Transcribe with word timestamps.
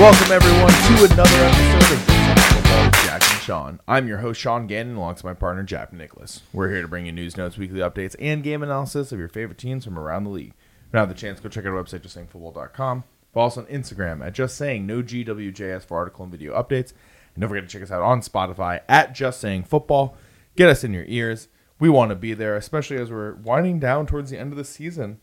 Welcome 0.00 0.32
everyone 0.32 0.70
to 0.70 1.12
another 1.12 1.44
episode 1.44 1.94
of 1.94 2.04
Football 2.04 2.84
with 2.84 2.94
Jack 3.04 3.22
and 3.30 3.40
Sean. 3.40 3.80
I'm 3.86 4.08
your 4.08 4.18
host 4.18 4.40
Sean 4.40 4.66
Gannon, 4.66 4.96
alongside 4.96 5.24
my 5.24 5.34
partner 5.34 5.62
Jack 5.62 5.92
Nicholas. 5.92 6.42
We're 6.52 6.68
here 6.68 6.82
to 6.82 6.88
bring 6.88 7.06
you 7.06 7.12
news, 7.12 7.36
notes, 7.36 7.56
weekly 7.56 7.78
updates, 7.78 8.16
and 8.18 8.42
game 8.42 8.64
analysis 8.64 9.12
of 9.12 9.20
your 9.20 9.28
favorite 9.28 9.56
teams 9.56 9.84
from 9.84 9.96
around 9.96 10.24
the 10.24 10.30
league. 10.30 10.52
If 10.88 10.94
you 10.94 10.98
have 10.98 11.08
the 11.08 11.14
chance, 11.14 11.38
go 11.38 11.48
check 11.48 11.64
out 11.64 11.72
our 11.74 11.82
website, 11.82 12.00
justsayingfootball.com. 12.00 13.04
Follow 13.32 13.46
us 13.46 13.56
on 13.56 13.66
Instagram 13.66 14.26
at 14.26 14.32
Just 14.32 14.56
Saying 14.56 14.84
No 14.84 15.00
GWJS 15.00 15.84
for 15.84 15.96
article 15.96 16.24
and 16.24 16.32
video 16.32 16.60
updates. 16.60 16.92
And 17.34 17.40
don't 17.40 17.48
forget 17.48 17.62
to 17.62 17.72
check 17.72 17.82
us 17.82 17.92
out 17.92 18.02
on 18.02 18.20
Spotify 18.20 18.80
at 18.88 19.14
Just 19.14 19.40
Saying 19.40 19.62
Football. 19.62 20.16
Get 20.56 20.68
us 20.68 20.82
in 20.82 20.92
your 20.92 21.04
ears. 21.06 21.46
We 21.78 21.88
want 21.88 22.08
to 22.10 22.16
be 22.16 22.34
there, 22.34 22.56
especially 22.56 22.96
as 22.96 23.12
we're 23.12 23.34
winding 23.34 23.78
down 23.78 24.06
towards 24.06 24.30
the 24.30 24.38
end 24.38 24.50
of 24.50 24.58
the 24.58 24.64
season. 24.64 25.20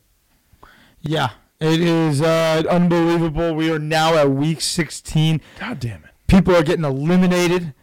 Yeah, 1.02 1.32
it 1.62 1.80
is 1.82 2.22
uh, 2.22 2.64
unbelievable. 2.70 3.54
We 3.54 3.72
are 3.72 3.80
now 3.80 4.16
at 4.16 4.30
week 4.32 4.62
16. 4.62 5.40
God 5.60 5.80
damn 5.80 6.04
it. 6.04 6.12
People 6.28 6.56
are 6.56 6.64
getting 6.64 6.86
eliminated. 6.86 7.74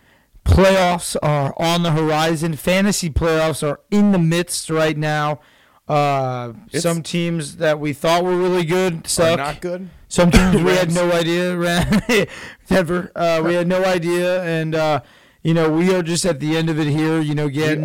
Playoffs 0.44 1.16
are 1.22 1.54
on 1.58 1.82
the 1.82 1.92
horizon. 1.92 2.56
Fantasy 2.56 3.10
playoffs 3.10 3.62
are 3.62 3.80
in 3.90 4.12
the 4.12 4.18
midst 4.18 4.70
right 4.70 4.96
now. 4.96 5.40
Uh, 5.86 6.52
some 6.74 7.02
teams 7.02 7.56
that 7.56 7.78
we 7.80 7.92
thought 7.92 8.24
were 8.24 8.36
really 8.36 8.64
good 8.64 9.06
Are 9.06 9.08
suck. 9.08 9.38
not 9.38 9.60
good. 9.60 9.88
Some 10.08 10.30
teams 10.30 10.56
we 10.62 10.72
had 10.72 10.92
no 10.92 11.12
idea. 11.12 12.26
Denver, 12.66 13.12
uh, 13.14 13.42
we 13.44 13.54
had 13.54 13.66
no 13.66 13.84
idea, 13.84 14.42
and 14.42 14.74
uh, 14.74 15.00
you 15.42 15.54
know 15.54 15.70
we 15.70 15.94
are 15.94 16.02
just 16.02 16.24
at 16.24 16.40
the 16.40 16.56
end 16.56 16.68
of 16.70 16.78
it 16.78 16.88
here. 16.88 17.20
You 17.20 17.34
know, 17.34 17.48
getting. 17.48 17.84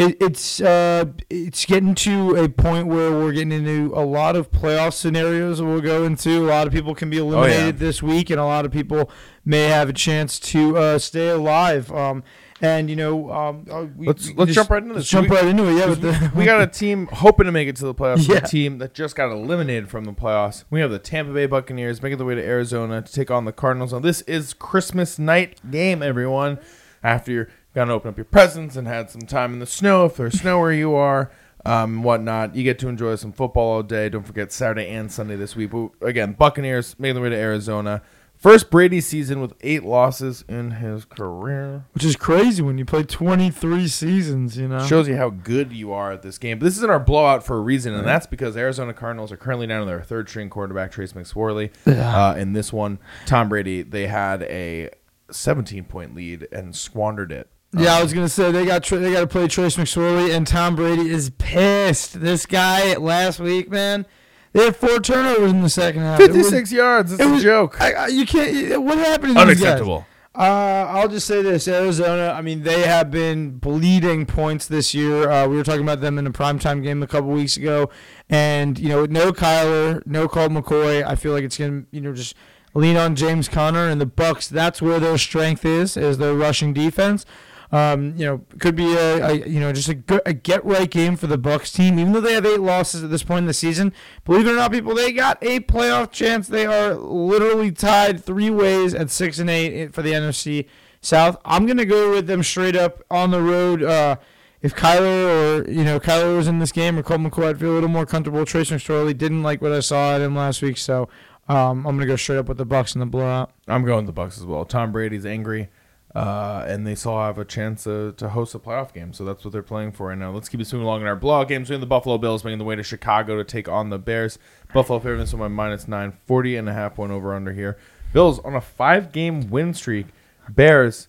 It, 0.00 0.16
it's 0.20 0.60
uh, 0.60 1.04
it's 1.28 1.64
getting 1.66 1.94
to 1.96 2.36
a 2.36 2.48
point 2.48 2.86
where 2.86 3.12
we're 3.12 3.32
getting 3.32 3.52
into 3.52 3.92
a 3.94 4.04
lot 4.04 4.34
of 4.36 4.50
playoff 4.50 4.94
scenarios. 4.94 5.60
We'll 5.62 5.80
go 5.80 6.04
into 6.04 6.44
a 6.44 6.48
lot 6.48 6.66
of 6.66 6.72
people 6.72 6.94
can 6.94 7.10
be 7.10 7.18
eliminated 7.18 7.78
this 7.78 8.02
week, 8.02 8.30
and 8.30 8.40
a 8.40 8.44
lot 8.44 8.64
of 8.64 8.72
people 8.72 9.10
may 9.44 9.64
have 9.68 9.88
a 9.88 9.92
chance 9.92 10.38
to 10.40 10.76
uh, 10.76 10.98
stay 10.98 11.28
alive. 11.28 11.92
Um, 11.92 12.22
and 12.62 12.90
you 12.90 12.96
know, 12.96 13.32
um, 13.32 13.64
uh, 13.70 13.86
we, 13.96 14.06
Let's- 14.06 14.28
we 14.28 14.34
let's 14.34 14.48
just- 14.48 14.54
jump 14.56 14.70
right 14.70 14.82
into 14.82 14.94
this. 14.94 15.08
Jump 15.08 15.30
We- 15.30 15.36
right 15.36 15.46
into 15.46 15.66
it. 15.68 15.74
Yeah, 15.76 15.86
the, 15.94 16.32
we 16.34 16.44
got 16.44 16.60
a 16.60 16.66
team 16.80 17.06
hoping 17.12 17.46
to 17.46 17.52
make 17.52 17.68
it 17.68 17.76
to 17.76 17.84
the 17.86 17.94
playoffs. 17.94 18.28
Yeah. 18.28 18.36
A 18.36 18.40
team 18.46 18.78
that 18.78 18.92
just 18.92 19.16
got 19.16 19.30
eliminated 19.32 19.88
from 19.88 20.04
the 20.04 20.12
playoffs. 20.12 20.64
We 20.68 20.80
have 20.80 20.90
the 20.90 20.98
Tampa 20.98 21.32
Bay 21.32 21.46
Buccaneers 21.46 22.02
making 22.02 22.18
their 22.18 22.26
way 22.26 22.34
to 22.34 22.44
Arizona 22.44 23.00
to 23.00 23.12
take 23.12 23.30
on 23.30 23.46
the 23.46 23.52
Cardinals. 23.52 23.92
Now, 23.94 24.00
this 24.00 24.20
is 24.22 24.52
Christmas 24.52 25.18
night 25.18 25.58
game, 25.70 26.02
everyone. 26.02 26.58
After 27.02 27.48
you're 27.74 27.84
gonna 27.84 27.94
open 27.94 28.10
up 28.10 28.16
your 28.16 28.24
presents 28.24 28.76
and 28.76 28.86
had 28.88 29.10
some 29.10 29.22
time 29.22 29.52
in 29.52 29.58
the 29.58 29.66
snow, 29.66 30.06
if 30.06 30.16
there's 30.16 30.40
snow 30.40 30.58
where 30.60 30.72
you 30.72 30.94
are, 30.94 31.30
um, 31.64 32.02
whatnot, 32.02 32.54
you 32.56 32.64
get 32.64 32.78
to 32.80 32.88
enjoy 32.88 33.14
some 33.16 33.32
football 33.32 33.72
all 33.74 33.82
day. 33.82 34.08
Don't 34.08 34.26
forget 34.26 34.50
Saturday 34.52 34.88
and 34.88 35.12
Sunday 35.12 35.36
this 35.36 35.54
week. 35.54 35.70
But 35.70 35.90
again, 36.06 36.32
Buccaneers 36.32 36.98
making 36.98 37.14
their 37.14 37.22
way 37.24 37.30
to 37.30 37.36
Arizona. 37.36 38.02
First 38.36 38.70
Brady 38.70 39.02
season 39.02 39.42
with 39.42 39.52
eight 39.60 39.84
losses 39.84 40.46
in 40.48 40.70
his 40.70 41.04
career. 41.04 41.84
which 41.92 42.04
is 42.04 42.16
crazy 42.16 42.62
when 42.62 42.78
you 42.78 42.86
play 42.86 43.02
23 43.02 43.86
seasons. 43.86 44.56
You 44.56 44.66
know, 44.66 44.86
Shows 44.86 45.06
you 45.08 45.16
how 45.18 45.28
good 45.28 45.74
you 45.74 45.92
are 45.92 46.10
at 46.12 46.22
this 46.22 46.38
game. 46.38 46.58
But 46.58 46.64
this 46.64 46.78
isn't 46.78 46.88
our 46.88 46.98
blowout 46.98 47.44
for 47.44 47.58
a 47.58 47.60
reason, 47.60 47.92
and 47.92 48.06
that's 48.06 48.26
because 48.26 48.56
Arizona 48.56 48.94
Cardinals 48.94 49.30
are 49.30 49.36
currently 49.36 49.66
down 49.66 49.80
to 49.80 49.86
their 49.86 50.00
third 50.00 50.30
string 50.30 50.48
quarterback, 50.48 50.90
Trace 50.90 51.12
McSorley. 51.12 51.70
Uh, 51.86 52.34
in 52.38 52.54
this 52.54 52.72
one, 52.72 52.98
Tom 53.26 53.50
Brady, 53.50 53.82
they 53.82 54.06
had 54.06 54.42
a 54.44 54.88
17 55.30 55.84
point 55.84 56.14
lead 56.14 56.48
and 56.50 56.74
squandered 56.74 57.30
it. 57.32 57.50
Yeah, 57.72 57.94
I 57.94 58.02
was 58.02 58.12
gonna 58.12 58.28
say 58.28 58.50
they 58.50 58.66
got 58.66 58.84
they 58.84 59.12
got 59.12 59.20
to 59.20 59.26
play 59.28 59.46
Trace 59.46 59.76
McSorley, 59.76 60.34
and 60.34 60.44
Tom 60.46 60.74
Brady 60.74 61.08
is 61.08 61.30
pissed. 61.38 62.20
This 62.20 62.44
guy 62.44 62.94
last 62.96 63.38
week, 63.38 63.70
man, 63.70 64.06
they 64.52 64.64
had 64.64 64.74
four 64.76 64.98
turnovers 64.98 65.52
in 65.52 65.62
the 65.62 65.68
second 65.70 66.02
half. 66.02 66.18
It 66.18 66.32
was- 66.32 66.36
56 66.50 66.72
yards. 66.72 67.12
It's 67.12 67.22
it 67.22 67.26
a 67.28 67.30
was- 67.30 67.42
joke. 67.44 67.80
I, 67.80 67.92
I, 67.92 68.06
you 68.08 68.26
can't. 68.26 68.82
What 68.82 68.98
happened? 68.98 69.36
To 69.36 69.44
these 69.44 69.54
guys? 69.60 69.62
Unacceptable. 69.62 70.06
Uh, 70.34 70.86
I'll 70.88 71.08
just 71.08 71.26
say 71.28 71.42
this: 71.42 71.68
Arizona. 71.68 72.34
I 72.36 72.42
mean, 72.42 72.62
they 72.64 72.82
have 72.82 73.08
been 73.10 73.58
bleeding 73.58 74.26
points 74.26 74.66
this 74.66 74.92
year. 74.92 75.30
Uh, 75.30 75.46
we 75.46 75.56
were 75.56 75.64
talking 75.64 75.82
about 75.82 76.00
them 76.00 76.18
in 76.18 76.26
a 76.26 76.32
primetime 76.32 76.82
game 76.82 77.02
a 77.04 77.06
couple 77.06 77.30
weeks 77.30 77.56
ago, 77.56 77.88
and 78.28 78.78
you 78.80 78.88
know, 78.88 79.04
no 79.06 79.32
Kyler, 79.32 80.04
no 80.06 80.26
Colt 80.28 80.50
McCoy. 80.50 81.04
I 81.04 81.14
feel 81.14 81.32
like 81.32 81.44
it's 81.44 81.58
gonna, 81.58 81.84
you 81.92 82.00
know, 82.00 82.12
just 82.12 82.34
lean 82.74 82.96
on 82.96 83.14
James 83.16 83.48
Conner 83.48 83.88
and 83.88 84.00
the 84.00 84.06
Bucks. 84.06 84.48
That's 84.48 84.80
where 84.82 84.98
their 85.00 85.18
strength 85.18 85.64
is, 85.64 85.96
is 85.96 86.18
their 86.18 86.34
rushing 86.34 86.72
defense. 86.72 87.24
Um, 87.72 88.16
you 88.16 88.26
know, 88.26 88.44
could 88.58 88.74
be 88.74 88.94
a, 88.94 89.24
a 89.24 89.48
you 89.48 89.60
know 89.60 89.72
just 89.72 89.88
a, 89.88 89.94
good, 89.94 90.22
a 90.26 90.32
get 90.32 90.64
right 90.64 90.90
game 90.90 91.16
for 91.16 91.28
the 91.28 91.38
Bucks 91.38 91.70
team. 91.70 91.98
Even 92.00 92.12
though 92.12 92.20
they 92.20 92.34
have 92.34 92.44
eight 92.44 92.60
losses 92.60 93.04
at 93.04 93.10
this 93.10 93.22
point 93.22 93.44
in 93.44 93.46
the 93.46 93.54
season, 93.54 93.92
believe 94.24 94.46
it 94.46 94.50
or 94.50 94.56
not, 94.56 94.72
people, 94.72 94.94
they 94.94 95.12
got 95.12 95.38
a 95.42 95.60
playoff 95.60 96.10
chance. 96.10 96.48
They 96.48 96.66
are 96.66 96.94
literally 96.94 97.70
tied 97.70 98.24
three 98.24 98.50
ways 98.50 98.92
at 98.92 99.10
six 99.10 99.38
and 99.38 99.48
eight 99.48 99.94
for 99.94 100.02
the 100.02 100.12
NFC 100.12 100.66
South. 101.00 101.36
I'm 101.44 101.66
gonna 101.66 101.84
go 101.84 102.10
with 102.10 102.26
them 102.26 102.42
straight 102.42 102.76
up 102.76 103.02
on 103.10 103.30
the 103.30 103.40
road. 103.40 103.82
Uh, 103.82 104.16
if 104.62 104.74
Kyler 104.74 105.64
or 105.66 105.70
you 105.70 105.84
know 105.84 105.98
Kyler 105.98 106.36
was 106.36 106.48
in 106.48 106.58
this 106.58 106.72
game 106.72 106.98
or 106.98 107.02
Colt 107.02 107.20
McCoy, 107.20 107.50
I'd 107.50 107.60
feel 107.60 107.72
a 107.72 107.74
little 107.74 107.88
more 107.88 108.06
comfortable. 108.06 108.44
Trace 108.44 108.70
McSorley 108.70 109.16
didn't 109.16 109.42
like 109.42 109.62
what 109.62 109.72
I 109.72 109.80
saw 109.80 110.14
at 110.14 110.20
him 110.20 110.36
last 110.36 110.60
week, 110.60 110.76
so 110.76 111.08
um, 111.48 111.86
I'm 111.86 111.96
gonna 111.96 112.06
go 112.06 112.16
straight 112.16 112.38
up 112.38 112.48
with 112.48 112.58
the 112.58 112.66
Bucks 112.66 112.94
in 112.94 113.00
the 113.00 113.06
blowout. 113.06 113.52
I'm 113.66 113.84
going 113.84 113.98
with 113.98 114.06
the 114.06 114.12
Bucks 114.12 114.38
as 114.38 114.44
well. 114.44 114.64
Tom 114.64 114.92
Brady's 114.92 115.24
angry, 115.24 115.68
uh, 116.14 116.64
and 116.66 116.86
they 116.86 116.94
still 116.94 117.18
have 117.18 117.38
a 117.38 117.44
chance 117.44 117.84
to, 117.84 118.12
to 118.12 118.30
host 118.30 118.54
a 118.54 118.58
playoff 118.58 118.92
game. 118.92 119.12
So 119.12 119.24
that's 119.24 119.44
what 119.44 119.52
they're 119.52 119.62
playing 119.62 119.92
for 119.92 120.08
right 120.08 120.18
now. 120.18 120.32
Let's 120.32 120.48
keep 120.48 120.60
it 120.60 120.72
moving 120.72 120.86
along 120.86 121.02
in 121.02 121.06
our 121.06 121.16
blog 121.16 121.48
games. 121.48 121.68
We 121.68 121.74
have 121.74 121.80
the 121.80 121.86
Buffalo 121.86 122.18
Bills 122.18 122.44
making 122.44 122.58
the 122.58 122.64
way 122.64 122.76
to 122.76 122.82
Chicago 122.82 123.36
to 123.36 123.44
take 123.44 123.68
on 123.68 123.90
the 123.90 123.98
Bears. 123.98 124.38
Buffalo 124.74 124.98
favorites 124.98 125.32
by 125.32 125.48
minus 125.48 125.86
nine, 125.86 126.12
40 126.26 126.56
and 126.56 126.68
a 126.68 126.72
half 126.72 126.96
point 126.96 127.12
over 127.12 127.34
under 127.34 127.52
here. 127.52 127.78
Bills 128.12 128.40
on 128.40 128.56
a 128.56 128.60
five 128.60 129.12
game 129.12 129.50
win 129.50 129.72
streak. 129.72 130.06
Bears 130.48 131.06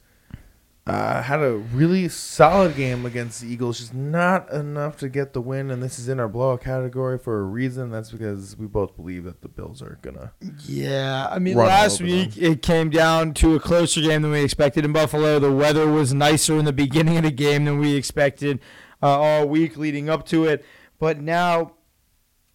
uh, 0.88 1.22
had 1.22 1.42
a 1.42 1.58
really 1.58 2.10
solid 2.10 2.76
game 2.76 3.06
against 3.06 3.42
the 3.42 3.48
Eagles, 3.48 3.80
just 3.80 3.94
not 3.94 4.52
enough 4.52 4.98
to 4.98 5.10
get 5.10 5.34
the 5.34 5.42
win. 5.42 5.70
And 5.70 5.82
this 5.82 6.00
is 6.00 6.10
in 6.10 6.20
our 6.20 6.28
blowout 6.28 6.62
category 6.62 7.20
for 7.20 7.40
a 7.40 7.44
reason. 7.44 7.92
That's 7.92 8.12
because 8.12 8.58
we 8.58 8.66
both 8.66 8.96
believe 8.96 9.26
that 9.26 9.42
the 9.42 9.48
Bills 9.48 9.82
are 9.82 10.00
gonna. 10.02 10.34
Yeah, 10.66 11.28
I 11.30 11.38
mean, 11.38 11.56
last 11.56 12.02
week 12.02 12.36
it 12.36 12.64
came 12.64 12.90
down 12.90 13.36
to 13.36 13.56
a 13.56 13.60
closer 13.60 14.02
game 14.02 14.24
than 14.24 14.32
we 14.32 14.44
expected 14.44 14.84
in 14.84 14.92
Buffalo. 14.92 15.38
The 15.38 15.52
weather 15.52 15.88
was 15.88 16.14
nicer 16.14 16.58
in 16.58 16.66
the 16.66 16.74
beginning 16.74 17.18
of 17.18 17.24
the 17.24 17.32
game 17.32 17.66
than 17.66 17.78
we 17.78 17.96
expected 17.96 18.60
uh, 19.04 19.20
all 19.20 19.48
week 19.48 19.78
leading 19.78 20.10
up 20.10 20.26
to 20.28 20.46
it. 20.46 20.66
But 20.98 21.20
now, 21.20 21.74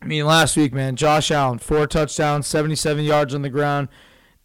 I 0.02 0.06
mean, 0.06 0.26
last 0.26 0.56
week, 0.56 0.72
man, 0.72 0.96
Josh 0.96 1.30
Allen, 1.30 1.58
four 1.58 1.86
touchdowns, 1.86 2.46
77 2.48 3.04
yards 3.04 3.34
on 3.34 3.42
the 3.42 3.50
ground. 3.50 3.88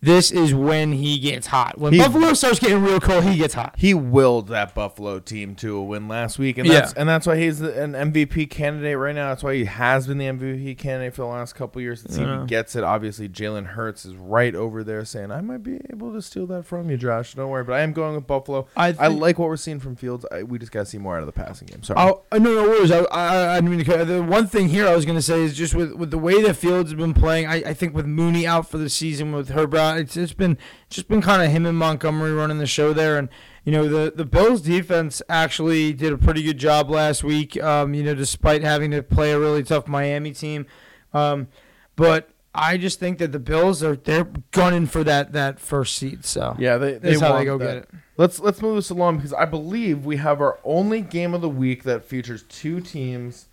This 0.04 0.32
is 0.32 0.52
when 0.54 0.94
he 0.94 1.20
gets 1.20 1.46
hot. 1.48 1.78
When 1.78 1.94
He- 1.94 2.00
Buffalo 2.00 2.34
starts 2.34 2.60
getting 2.60 2.82
real 2.82 3.00
cold, 3.00 3.24
he 3.24 3.38
gets 3.38 3.54
hot. 3.54 3.76
he 3.78 3.94
willed 3.94 4.48
that 4.48 4.74
Buffalo 4.74 5.20
team 5.20 5.54
to 5.58 5.76
a 5.78 5.84
win 5.84 6.08
last 6.08 6.40
week, 6.40 6.58
and 6.58 6.68
Yeah. 6.68 6.74
that's 6.82 6.94
and 6.94 7.08
that's 7.08 7.28
why 7.28 7.38
he's 7.38 7.60
the- 7.60 7.80
an 7.84 7.94
MVP 7.94 8.48
candidate 8.48 8.98
right 8.98 9.14
now. 9.14 9.30
That's 9.30 9.44
why 9.44 9.54
he 9.56 9.66
has 9.66 10.08
been 10.08 10.18
the 10.18 10.26
MVP 10.26 10.74
candidate 10.76 11.14
for 11.14 11.22
the 11.22 11.28
last 11.28 11.54
couple 11.54 11.80
of 11.80 11.84
years. 11.84 12.04
Let's 12.04 12.18
Yeah. 12.18 12.42
he 12.42 12.48
gets 12.48 12.76
it. 12.76 12.84
Obviously, 12.84 13.30
Jalen 13.30 13.68
Hurts 13.68 14.04
is 14.06 14.16
right 14.16 14.56
over 14.56 14.84
there 14.84 15.06
saying, 15.06 15.32
"I 15.32 15.42
might 15.42 15.62
be 15.62 15.80
able 15.92 16.12
to 16.14 16.22
steal 16.24 16.48
that 16.48 16.66
from 16.66 16.90
you, 16.90 16.98
Josh. 16.98 17.36
Don't 17.36 17.50
worry." 17.50 17.64
But 17.64 17.74
I 17.74 17.82
am 17.82 17.94
going 17.94 18.16
with 18.16 18.26
Buffalo. 18.26 18.68
I 18.76 18.88
I 18.88 18.94
think- 18.94 19.22
like 19.22 19.38
what 19.38 19.50
we're 19.50 19.56
seeing 19.58 19.80
from 19.80 19.96
Fields. 19.96 20.26
I, 20.32 20.42
we 20.42 20.58
just 20.58 20.72
got 20.72 20.80
to 20.80 20.86
see 20.88 20.98
more 20.98 21.16
out 21.16 21.22
of 21.22 21.28
the 21.28 21.32
passing 21.32 21.68
game. 21.68 21.84
Sorry. 21.84 22.00
Oh 22.00 22.22
uh, 22.32 22.40
no, 22.40 22.56
no 22.56 22.64
worries. 22.64 22.92
I, 22.92 23.02
I, 23.12 23.58
I 23.58 23.62
mean, 23.62 23.78
the 23.84 24.24
one 24.28 24.48
thing 24.48 24.70
here 24.70 24.88
I 24.88 24.96
was 24.96 25.06
going 25.06 25.18
to 25.18 25.22
say 25.22 25.44
is 25.44 25.54
just 25.56 25.76
with, 25.76 25.94
with 25.94 26.10
the 26.10 26.18
way 26.18 26.42
that 26.42 26.56
Fields 26.56 26.90
has 26.92 26.98
been 27.00 27.14
playing. 27.14 27.46
I, 27.46 27.58
I 27.58 27.74
think 27.76 27.94
with 27.96 28.08
Mooney 28.08 28.48
out 28.48 28.68
for 28.68 28.80
the 28.80 28.90
season, 28.90 29.32
with 29.32 29.50
Herb 29.50 29.72
out, 29.92 30.00
it's 30.00 30.14
just 30.14 30.38
been 30.38 30.58
just 30.90 31.08
been 31.08 31.22
kind 31.22 31.42
of 31.42 31.52
him 31.52 31.66
and 31.66 31.78
Montgomery 31.78 32.34
running 32.34 32.58
the 32.58 32.68
show 32.68 32.94
there. 32.94 33.18
And 33.18 33.30
you 33.66 33.72
know, 33.72 33.88
the 33.88 34.12
the 34.16 34.26
Bills 34.26 34.62
defense 34.62 35.22
actually 35.30 35.94
did 35.94 36.14
a 36.14 36.18
pretty 36.18 36.44
good 36.44 36.58
job 36.58 36.90
last 36.90 37.24
week. 37.24 37.62
Um, 37.62 37.94
you 37.94 38.04
know, 38.04 38.16
despite 38.16 38.64
having 38.64 38.92
to 38.92 39.04
play 39.04 39.32
a 39.32 39.40
really 39.40 39.64
tough 39.64 39.88
Miami 39.88 40.32
team, 40.32 40.66
um, 41.14 41.48
but. 41.96 42.30
I 42.54 42.76
just 42.76 43.00
think 43.00 43.18
that 43.20 43.32
the 43.32 43.40
Bills 43.40 43.82
are 43.82 43.96
they're 43.96 44.28
gunning 44.52 44.86
for 44.86 45.06
that 45.06 45.32
that 45.32 45.58
first 45.58 45.96
seed. 45.96 46.26
So 46.26 46.54
yeah, 46.60 46.76
they, 46.78 46.96
they 46.96 47.12
that's 47.12 47.22
how 47.22 47.38
they 47.38 47.46
go 47.46 47.58
that. 47.58 47.66
get 47.66 47.76
it. 47.78 47.90
Let's 48.18 48.42
let's 48.42 48.62
move 48.62 48.76
this 48.76 48.90
along 48.90 49.16
because 49.16 49.32
I 49.32 49.46
believe 49.46 50.06
we 50.06 50.18
have 50.18 50.42
our 50.42 50.60
only 50.66 51.00
game 51.00 51.34
of 51.34 51.40
the 51.40 51.48
week 51.48 51.84
that 51.84 52.04
features 52.04 52.44
two 52.44 52.82
teams 52.82 53.48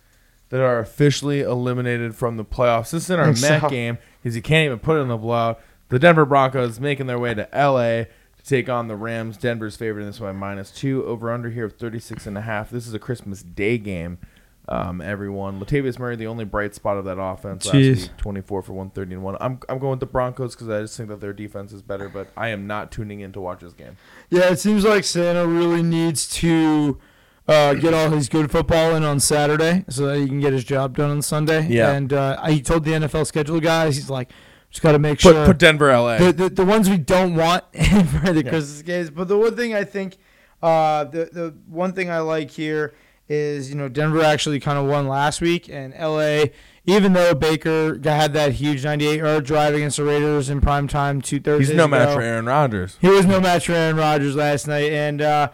that 0.49 0.61
are 0.61 0.79
officially 0.79 1.41
eliminated 1.41 2.15
from 2.15 2.37
the 2.37 2.45
playoffs. 2.45 2.91
This 2.91 3.03
is 3.03 3.09
in 3.09 3.19
our 3.19 3.27
Met 3.27 3.61
so. 3.61 3.69
game 3.69 3.97
because 4.21 4.35
you 4.35 4.41
can't 4.41 4.65
even 4.65 4.79
put 4.79 4.97
it 4.97 5.01
in 5.01 5.07
the 5.07 5.17
blowout. 5.17 5.61
The 5.89 5.99
Denver 5.99 6.25
Broncos 6.25 6.79
making 6.79 7.07
their 7.07 7.19
way 7.19 7.33
to 7.33 7.47
LA 7.53 8.05
to 8.37 8.43
take 8.45 8.69
on 8.69 8.87
the 8.87 8.95
Rams. 8.95 9.37
Denver's 9.37 9.75
favorite 9.75 10.03
in 10.03 10.07
this 10.07 10.19
one 10.19 10.35
minus 10.35 10.71
two 10.71 11.03
over 11.05 11.31
under 11.31 11.49
here 11.49 11.65
of 11.65 11.73
36 11.73 12.25
and 12.27 12.37
a 12.37 12.41
half. 12.41 12.69
This 12.69 12.87
is 12.87 12.93
a 12.93 12.99
Christmas 12.99 13.43
Day 13.43 13.77
game. 13.77 14.19
Um, 14.67 15.01
everyone, 15.01 15.59
Latavius 15.59 15.97
Murray, 15.97 16.15
the 16.15 16.27
only 16.27 16.45
bright 16.45 16.75
spot 16.75 16.97
of 16.97 17.05
that 17.05 17.19
offense 17.19 17.65
last 17.65 17.75
Jeez. 17.75 18.01
week, 18.03 18.17
24 18.17 18.61
for 18.61 18.73
131. 18.73 19.35
I'm 19.41 19.59
I'm 19.67 19.79
going 19.79 19.91
with 19.91 19.99
the 19.99 20.05
Broncos 20.05 20.53
because 20.53 20.69
I 20.69 20.81
just 20.81 20.95
think 20.95 21.09
that 21.09 21.19
their 21.19 21.33
defense 21.33 21.73
is 21.73 21.81
better, 21.81 22.07
but 22.07 22.27
I 22.37 22.49
am 22.49 22.67
not 22.67 22.91
tuning 22.91 23.21
in 23.21 23.31
to 23.31 23.41
watch 23.41 23.61
this 23.61 23.73
game. 23.73 23.97
Yeah, 24.29 24.51
it 24.51 24.59
seems 24.59 24.85
like 24.85 25.05
Santa 25.05 25.47
really 25.47 25.81
needs 25.81 26.29
to 26.37 26.99
uh, 27.47 27.73
get 27.73 27.95
all 27.95 28.11
his 28.11 28.29
good 28.29 28.51
football 28.51 28.93
in 28.93 29.03
on 29.03 29.19
Saturday 29.19 29.85
so 29.89 30.05
that 30.05 30.19
he 30.19 30.27
can 30.27 30.39
get 30.39 30.53
his 30.53 30.63
job 30.63 30.95
done 30.95 31.09
on 31.09 31.23
Sunday. 31.23 31.67
Yeah. 31.67 31.91
And 31.91 32.13
uh, 32.13 32.45
he 32.45 32.61
told 32.61 32.85
the 32.85 32.91
NFL 32.91 33.25
schedule 33.25 33.59
guys, 33.59 33.95
he's 33.95 34.11
like, 34.11 34.31
Just 34.69 34.81
got 34.83 34.91
to 34.91 34.99
make 34.99 35.19
Put 35.19 35.33
sure 35.33 35.45
put 35.45 35.57
Denver, 35.57 35.91
LA. 35.91 36.17
the, 36.17 36.31
the 36.31 36.49
the 36.49 36.65
ones 36.65 36.89
we 36.89 36.97
don't 36.97 37.35
want 37.35 37.63
for 37.73 38.33
the 38.33 38.41
Yeah. 38.43 38.49
Christmas 38.49 38.81
games. 38.83 39.09
But 39.09 39.27
the 39.27 39.37
one 39.37 39.55
thing 39.55 39.73
I 39.73 39.83
think, 39.83 40.17
uh, 40.61 41.05
the 41.05 41.29
the 41.31 41.55
one 41.67 41.93
thing 41.93 42.09
I 42.11 42.19
like 42.19 42.51
here 42.51 42.93
is 43.27 43.69
you 43.69 43.75
know 43.75 43.89
Denver 43.89 44.21
actually 44.21 44.59
kind 44.59 44.77
of 44.77 44.85
won 44.85 45.07
last 45.07 45.41
week, 45.41 45.69
and 45.69 45.93
LA, 45.99 46.45
even 46.85 47.13
though 47.13 47.33
Baker 47.33 47.99
had 48.03 48.33
that 48.33 48.53
huge 48.53 48.83
98 48.83 49.17
yard 49.17 49.45
drive 49.45 49.73
against 49.73 49.97
the 49.97 50.03
Raiders 50.03 50.49
in 50.49 50.61
prime 50.61 50.87
time 50.87 51.21
two 51.21 51.39
Thursdays 51.39 51.69
He's 51.69 51.77
no 51.77 51.85
ago, 51.85 51.91
match 51.91 52.13
for 52.13 52.21
Aaron 52.21 52.45
Rodgers. 52.45 52.97
he 53.01 53.07
was 53.09 53.25
no 53.25 53.39
match 53.41 53.65
for 53.65 53.73
Aaron 53.73 53.95
Rodgers 53.97 54.35
last 54.35 54.67
night, 54.67 54.91
and 54.91 55.21
uh, 55.21 55.49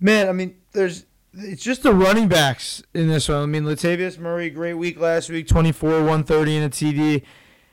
man, 0.00 0.28
I 0.28 0.32
mean, 0.32 0.56
there's 0.72 1.06
it's 1.34 1.62
just 1.62 1.82
the 1.84 1.94
running 1.94 2.28
backs 2.28 2.82
in 2.94 3.08
this 3.08 3.28
one. 3.30 3.42
I 3.42 3.46
mean, 3.46 3.64
Latavius 3.64 4.18
Murray, 4.18 4.50
great 4.50 4.74
week 4.74 4.98
last 5.00 5.30
week, 5.30 5.46
24, 5.48 5.90
130 5.90 6.56
in 6.56 6.62
a 6.64 6.70
TD, 6.70 7.22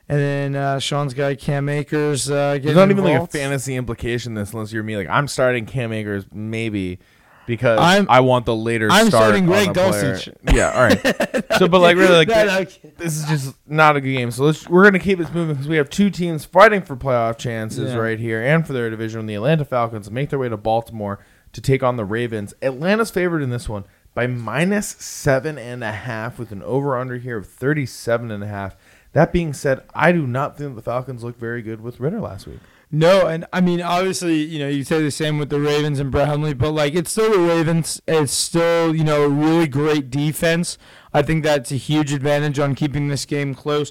and 0.07 0.19
then 0.19 0.55
uh, 0.55 0.79
Sean's 0.79 1.13
guy 1.13 1.35
Cam 1.35 1.67
Akers 1.69 2.29
uh, 2.29 2.53
getting 2.53 2.65
There's 2.65 2.75
not 2.77 2.91
even 2.91 3.03
like 3.03 3.11
a 3.11 3.13
involved. 3.13 3.31
fantasy 3.31 3.75
implication 3.75 4.33
this 4.33 4.53
unless 4.53 4.71
you're 4.71 4.83
me. 4.83 4.97
Like 4.97 5.09
I'm 5.09 5.27
starting 5.27 5.65
Cam 5.65 5.91
Akers 5.93 6.25
maybe 6.31 6.99
because 7.47 7.79
I'm- 7.79 8.07
I 8.09 8.21
want 8.21 8.45
the 8.45 8.55
later 8.55 8.87
I'm 8.91 9.07
start 9.07 9.23
starting 9.23 9.43
on 9.43 9.49
Greg 9.49 9.69
a 9.69 9.73
player. 9.73 10.15
Dulcich. 10.15 10.35
Yeah, 10.53 10.71
all 10.71 10.81
right. 10.83 11.45
so, 11.59 11.67
but 11.67 11.79
like 11.79 11.95
really, 11.95 12.15
like 12.25 12.27
No, 12.27 12.45
no, 12.45 12.65
this 12.97 13.17
is 13.17 13.25
just 13.25 13.55
not 13.67 13.95
a 13.95 14.01
good 14.01 14.13
game. 14.13 14.31
So 14.31 14.45
let's 14.45 14.67
we're 14.67 14.83
gonna 14.83 14.99
keep 14.99 15.19
this 15.19 15.31
moving 15.33 15.55
because 15.55 15.67
we 15.67 15.77
have 15.77 15.89
two 15.89 16.09
teams 16.09 16.43
fighting 16.45 16.81
for 16.81 16.95
playoff 16.95 17.37
chances 17.37 17.91
Yeah. 17.91 17.97
right 17.99 18.19
here 18.19 18.41
and 18.43 18.65
for 18.65 18.73
their 18.73 18.89
division. 18.89 19.25
The 19.27 19.35
Atlanta 19.35 19.63
Falcons 19.65 20.09
make 20.09 20.29
their 20.31 20.39
way 20.39 20.49
to 20.49 20.57
Baltimore 20.57 21.19
to 21.53 21.61
take 21.61 21.83
on 21.83 21.97
the 21.97 22.05
Ravens. 22.05 22.53
Atlanta's 22.61 23.11
favored 23.11 23.41
in 23.43 23.49
this 23.49 23.69
one 23.69 23.85
by 24.15 24.27
minus 24.27 24.87
seven 24.87 25.57
and 25.57 25.83
a 25.83 25.91
half 25.91 26.39
with 26.39 26.51
an 26.51 26.63
over 26.63 26.97
under 26.97 27.17
here 27.17 27.37
of 27.37 27.47
37 27.47 28.31
and 28.31 28.43
a 28.43 28.47
half. 28.47 28.75
That 29.15 29.31
being 29.31 29.53
said, 29.53 29.81
I 29.95 30.11
do 30.11 30.27
not 30.27 30.57
think 30.57 30.75
the 30.75 30.81
Falcons 30.81 31.23
looked 31.23 31.39
very 31.39 31.61
good 31.61 31.79
with 31.79 32.01
Ridder 32.01 32.19
last 32.19 32.47
week. 32.47 32.59
No, 32.91 33.27
and 33.27 33.45
I 33.53 33.61
mean, 33.61 33.81
obviously, 33.81 34.41
you 34.41 34.59
know, 34.59 34.67
you 34.67 34.83
say 34.83 35.01
the 35.01 35.09
same 35.09 35.37
with 35.37 35.49
the 35.49 35.59
Ravens 35.61 36.01
and 36.01 36.11
Brett 36.11 36.37
but 36.57 36.71
like, 36.71 36.95
it's 36.95 37.11
still 37.11 37.31
the 37.31 37.47
Ravens. 37.47 38.01
It's 38.09 38.33
still, 38.33 38.93
you 38.93 39.05
know, 39.05 39.23
a 39.23 39.29
really 39.29 39.69
great 39.69 40.09
defense. 40.09 40.77
I 41.13 41.21
think 41.21 41.45
that's 41.45 41.71
a 41.71 41.77
huge 41.77 42.11
advantage 42.11 42.59
on 42.59 42.75
keeping 42.75 43.07
this 43.07 43.23
game 43.23 43.55
close. 43.55 43.89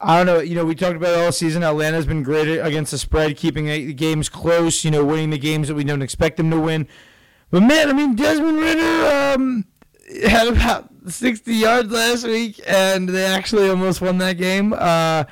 I 0.00 0.18
don't 0.18 0.26
know. 0.26 0.38
You 0.38 0.54
know, 0.54 0.64
we 0.64 0.76
talked 0.76 0.94
about 0.94 1.18
all 1.18 1.32
season. 1.32 1.64
Atlanta's 1.64 2.06
been 2.06 2.22
great 2.22 2.46
against 2.58 2.92
the 2.92 2.98
spread, 2.98 3.36
keeping 3.36 3.66
the 3.66 3.92
games 3.92 4.28
close. 4.28 4.84
You 4.84 4.92
know, 4.92 5.04
winning 5.04 5.30
the 5.30 5.38
games 5.38 5.66
that 5.66 5.74
we 5.74 5.82
don't 5.82 6.00
expect 6.00 6.36
them 6.36 6.52
to 6.52 6.60
win. 6.60 6.86
But 7.50 7.64
man, 7.64 7.90
I 7.90 7.92
mean, 7.92 8.14
Desmond 8.14 8.58
Ridder 8.58 9.34
um, 9.34 9.64
had 10.24 10.46
about 10.46 10.93
60 11.06 11.52
yards 11.52 11.90
last 11.90 12.26
week, 12.26 12.60
and 12.66 13.08
they 13.08 13.24
actually 13.24 13.68
almost 13.68 14.00
won 14.00 14.18
that 14.18 14.34
game. 14.34 14.72
Uh, 14.72 15.24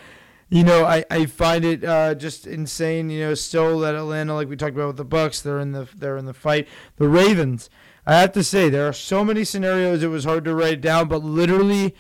you 0.51 0.65
know, 0.65 0.85
I, 0.85 1.05
I 1.11 1.27
find 1.27 1.65
it 1.65 1.83
uh, 1.83 2.15
just 2.15 2.47
insane. 2.47 3.09
You 3.09 3.21
know, 3.21 3.35
still 3.35 3.79
that 3.81 3.95
Atlanta, 3.95 4.35
like 4.35 4.49
we 4.49 4.57
talked 4.57 4.75
about 4.75 4.89
with 4.89 4.97
the 4.99 5.05
Bucks, 5.05 5.41
they're 5.41 5.61
in 5.61 5.73
the 5.73 5.89
they're 5.97 6.19
in 6.19 6.27
the 6.27 6.35
fight. 6.35 6.69
The 6.97 7.09
Ravens, 7.09 7.71
I 8.07 8.19
have 8.21 8.33
to 8.33 8.45
say, 8.45 8.69
there 8.69 8.87
are 8.87 8.93
so 8.93 9.25
many 9.25 9.45
scenarios 9.45 10.03
it 10.03 10.09
was 10.09 10.25
hard 10.25 10.45
to 10.45 10.55
write 10.55 10.83
down, 10.83 11.09
but 11.09 11.25
literally, 11.25 11.95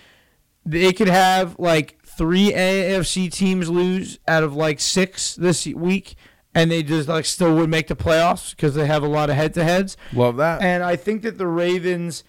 they 0.66 0.92
could 0.92 1.08
have 1.08 1.58
like 1.58 1.98
three 2.04 2.52
AFC 2.52 3.32
teams 3.32 3.70
lose 3.70 4.18
out 4.28 4.42
of 4.42 4.54
like 4.54 4.80
six 4.80 5.34
this 5.34 5.66
week, 5.66 6.14
and 6.54 6.70
they 6.70 6.82
just 6.82 7.08
like 7.08 7.24
still 7.24 7.54
would 7.56 7.70
make 7.70 7.86
the 7.86 7.96
playoffs 7.96 8.50
because 8.50 8.74
they 8.74 8.86
have 8.86 9.02
a 9.02 9.08
lot 9.08 9.30
of 9.30 9.36
head 9.36 9.54
to 9.54 9.64
heads. 9.64 9.96
Love 10.12 10.36
that. 10.36 10.60
And 10.60 10.82
I 10.82 10.96
think 10.96 11.22
that 11.22 11.38
the 11.38 11.46
Ravens, 11.46 12.22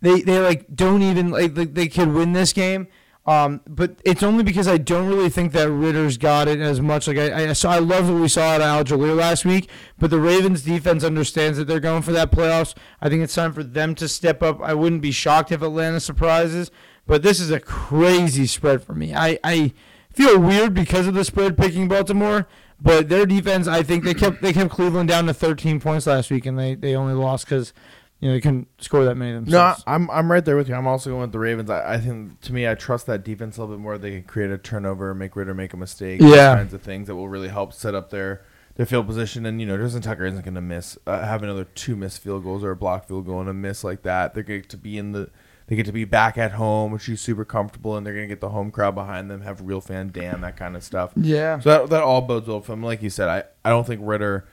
they 0.00 0.22
they 0.22 0.38
like 0.40 0.66
don't 0.74 1.02
even 1.02 1.30
like 1.30 1.54
they, 1.54 1.66
they 1.66 1.88
could 1.88 2.12
win 2.12 2.32
this 2.32 2.52
game. 2.52 2.88
Um, 3.26 3.60
but 3.68 4.00
it's 4.04 4.22
only 4.22 4.42
because 4.42 4.66
I 4.66 4.78
don't 4.78 5.06
really 5.06 5.28
think 5.28 5.52
that 5.52 5.70
Ridder's 5.70 6.16
got 6.16 6.48
it 6.48 6.58
as 6.58 6.80
much. 6.80 7.06
Like 7.06 7.18
I, 7.18 7.50
I 7.50 7.52
so 7.52 7.68
I 7.68 7.78
love 7.78 8.08
what 8.08 8.20
we 8.20 8.28
saw 8.28 8.54
at 8.54 8.60
Al 8.60 8.82
Jaleel 8.82 9.16
last 9.16 9.44
week. 9.44 9.68
But 9.98 10.10
the 10.10 10.18
Ravens 10.18 10.62
defense 10.62 11.04
understands 11.04 11.58
that 11.58 11.66
they're 11.66 11.80
going 11.80 12.02
for 12.02 12.12
that 12.12 12.32
playoffs. 12.32 12.74
I 13.00 13.08
think 13.08 13.22
it's 13.22 13.34
time 13.34 13.52
for 13.52 13.62
them 13.62 13.94
to 13.96 14.08
step 14.08 14.42
up. 14.42 14.60
I 14.62 14.74
wouldn't 14.74 15.02
be 15.02 15.12
shocked 15.12 15.52
if 15.52 15.62
Atlanta 15.62 16.00
surprises. 16.00 16.70
But 17.06 17.22
this 17.22 17.40
is 17.40 17.50
a 17.50 17.60
crazy 17.60 18.46
spread 18.46 18.82
for 18.82 18.94
me. 18.94 19.14
I, 19.14 19.38
I 19.42 19.72
feel 20.12 20.38
weird 20.38 20.74
because 20.74 21.06
of 21.06 21.14
the 21.14 21.24
spread 21.24 21.56
picking 21.56 21.88
Baltimore. 21.88 22.46
But 22.80 23.08
their 23.08 23.26
defense, 23.26 23.68
I 23.68 23.82
think 23.82 24.04
they 24.04 24.14
kept 24.14 24.40
they 24.40 24.52
kept 24.54 24.70
Cleveland 24.70 25.08
down 25.08 25.26
to 25.26 25.34
13 25.34 25.80
points 25.80 26.06
last 26.06 26.30
week, 26.30 26.46
and 26.46 26.58
they, 26.58 26.74
they 26.74 26.96
only 26.96 27.12
lost 27.12 27.44
because 27.44 27.74
you 28.20 28.28
know 28.28 28.34
they 28.34 28.40
couldn't 28.40 28.68
score 28.80 29.04
that 29.04 29.16
many 29.16 29.32
No, 29.32 29.40
themselves. 29.40 29.82
I'm 29.86 30.10
I'm 30.10 30.30
right 30.30 30.44
there 30.44 30.56
with 30.56 30.68
you. 30.68 30.74
I'm 30.74 30.86
also 30.86 31.10
going 31.10 31.22
with 31.22 31.32
the 31.32 31.38
Ravens. 31.38 31.70
I, 31.70 31.94
I 31.94 31.98
think 31.98 32.40
to 32.42 32.52
me, 32.52 32.68
I 32.68 32.74
trust 32.74 33.06
that 33.06 33.24
defense 33.24 33.56
a 33.56 33.60
little 33.62 33.74
bit 33.76 33.82
more. 33.82 33.98
They 33.98 34.10
can 34.12 34.22
create 34.24 34.50
a 34.50 34.58
turnover, 34.58 35.14
make 35.14 35.34
Ridder 35.36 35.54
make 35.54 35.72
a 35.72 35.76
mistake, 35.76 36.20
those 36.20 36.34
Yeah. 36.34 36.54
kinds 36.54 36.74
of 36.74 36.82
things 36.82 37.06
that 37.08 37.16
will 37.16 37.28
really 37.28 37.48
help 37.48 37.72
set 37.72 37.94
up 37.94 38.10
their 38.10 38.42
their 38.76 38.86
field 38.86 39.06
position. 39.06 39.44
And 39.46 39.60
you 39.60 39.66
know, 39.66 39.76
Justin 39.76 40.02
Tucker 40.02 40.24
isn't 40.26 40.44
going 40.44 40.54
to 40.54 40.60
miss 40.60 40.96
uh, 41.06 41.24
have 41.24 41.42
another 41.42 41.64
two 41.64 41.96
missed 41.96 42.20
field 42.22 42.44
goals 42.44 42.62
or 42.62 42.70
a 42.70 42.76
block 42.76 43.08
field 43.08 43.26
goal 43.26 43.40
and 43.40 43.48
a 43.48 43.54
miss 43.54 43.82
like 43.84 44.02
that. 44.02 44.34
They're 44.34 44.42
going 44.42 44.62
to 44.64 44.76
be 44.76 44.98
in 44.98 45.12
the 45.12 45.30
they 45.66 45.76
get 45.76 45.86
to 45.86 45.92
be 45.92 46.04
back 46.04 46.36
at 46.36 46.52
home, 46.52 46.90
which 46.90 47.08
is 47.08 47.20
super 47.20 47.44
comfortable, 47.44 47.96
and 47.96 48.04
they're 48.04 48.12
going 48.12 48.24
to 48.26 48.28
get 48.34 48.40
the 48.40 48.48
home 48.48 48.72
crowd 48.72 48.96
behind 48.96 49.30
them, 49.30 49.42
have 49.42 49.60
real 49.60 49.80
fan 49.80 50.10
Dan, 50.10 50.40
that 50.40 50.56
kind 50.56 50.74
of 50.74 50.82
stuff. 50.82 51.12
Yeah. 51.14 51.60
So 51.60 51.70
that, 51.70 51.90
that 51.90 52.02
all 52.02 52.22
bodes 52.22 52.48
well 52.48 52.60
for 52.60 52.72
them. 52.72 52.82
Like 52.82 53.02
you 53.02 53.08
said, 53.10 53.28
I, 53.28 53.44
I 53.64 53.70
don't 53.70 53.86
think 53.86 54.00
Ridder, 54.02 54.48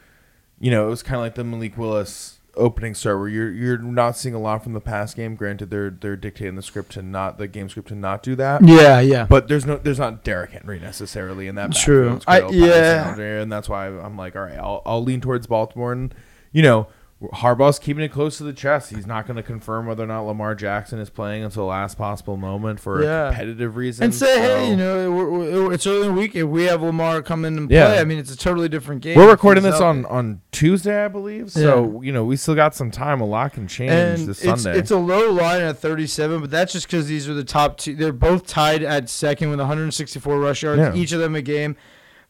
you 0.60 0.70
know, 0.70 0.86
it 0.86 0.90
was 0.92 1.02
kind 1.02 1.16
of 1.16 1.22
like 1.22 1.34
the 1.34 1.44
Malik 1.44 1.76
Willis 1.76 2.37
opening 2.58 2.94
start 2.94 3.20
where 3.20 3.28
you're 3.28 3.52
you're 3.52 3.78
not 3.78 4.18
seeing 4.18 4.36
a 4.36 4.40
lot 4.40 4.64
from 4.64 4.74
the 4.74 4.82
past 4.82 5.16
game. 5.16 5.36
Granted, 5.36 5.70
they're 5.70 5.90
they're 5.90 6.16
dictating 6.16 6.56
the 6.56 6.62
script 6.62 6.92
to 6.94 7.02
not 7.02 7.38
the 7.38 7.48
game 7.48 7.70
script 7.70 7.90
to 7.90 7.96
not 7.96 8.24
do 8.24 8.36
that. 8.36 8.64
Yeah, 8.64 9.00
yeah. 9.00 9.26
But 9.26 9.48
there's 9.48 9.66
no 9.66 9.78
there's 9.78 10.00
not 10.00 10.24
Derrick 10.24 10.52
Henry 10.52 10.80
necessarily 10.80 11.48
in 11.48 11.56
that. 11.56 11.74
True. 11.74 12.20
I- 12.28 12.48
yeah. 12.50 13.18
and 13.18 13.52
that's 13.52 13.70
why 13.70 13.88
I'm 13.88 14.18
like, 14.18 14.36
all 14.36 14.44
right, 14.44 14.58
I'll 14.58 14.82
I'll 14.86 15.04
lean 15.04 15.22
towards 15.22 15.48
Baltimore, 15.48 15.92
and 15.92 16.14
you 16.52 16.62
know. 16.62 16.88
Harbaugh's 17.34 17.80
keeping 17.80 18.04
it 18.04 18.10
close 18.12 18.38
to 18.38 18.44
the 18.44 18.54
chest. 18.54 18.92
He's 18.94 19.08
not 19.08 19.26
going 19.26 19.38
to 19.38 19.42
confirm 19.44 19.88
whether 19.88 20.04
or 20.04 20.08
not 20.08 20.22
Lamar 20.22 20.54
Jackson 20.54 21.00
is 21.00 21.10
playing 21.10 21.44
until 21.44 21.64
the 21.64 21.70
last 21.70 21.98
possible 21.98 22.38
moment 22.38 22.80
for 22.80 23.02
Yeah. 23.04 23.26
a 23.26 23.30
competitive 23.32 23.76
reason. 23.76 24.04
and 24.04 24.14
say, 24.14 24.40
hey, 24.40 24.70
you 24.70 24.76
know, 24.76 25.72
it's 25.72 25.88
early 25.88 26.08
in 26.08 26.14
the 26.14 26.22
week. 26.22 26.36
If 26.36 26.46
we 26.48 26.66
have 26.66 26.84
Lamar 26.84 27.24
come 27.24 27.44
in 27.44 27.58
and 27.58 27.68
play, 27.70 27.78
Yeah. 27.78 27.94
I 28.00 28.04
mean, 28.04 28.20
it's 28.20 28.32
a 28.32 28.38
totally 28.38 28.70
different 28.70 29.02
game. 29.02 29.18
We're 29.18 29.32
recording 29.32 29.64
this 29.64 29.82
on, 29.82 30.04
there. 30.04 30.12
on 30.12 30.42
Tuesday, 30.52 31.06
I 31.06 31.08
believe. 31.08 31.50
So 31.52 32.02
you 32.04 32.12
know 32.12 32.24
we 32.24 32.36
still 32.36 32.54
got 32.54 32.76
some 32.76 32.92
time. 32.92 33.20
A 33.20 33.26
lot 33.26 33.54
can 33.54 33.68
change 33.68 33.92
and 33.92 34.28
this 34.28 34.44
it's, 34.46 34.62
Sunday. 34.62 34.78
it's 34.78 34.92
a 34.92 34.98
low 34.98 35.32
line 35.32 35.62
at 35.62 35.80
37, 35.80 36.40
but 36.42 36.52
that's 36.52 36.72
just 36.72 36.86
because 36.86 37.08
these 37.08 37.28
are 37.28 37.34
the 37.34 37.44
top 37.44 37.78
two. 37.78 37.96
They're 37.96 38.14
both 38.14 38.46
tied 38.46 38.84
at 38.84 39.10
second 39.10 39.50
with 39.50 39.58
164 39.60 40.40
rush 40.40 40.62
yards, 40.62 40.80
Yeah. 40.80 40.94
each 40.94 41.12
of 41.14 41.20
them 41.20 41.34
a 41.34 41.42
game. 41.42 41.78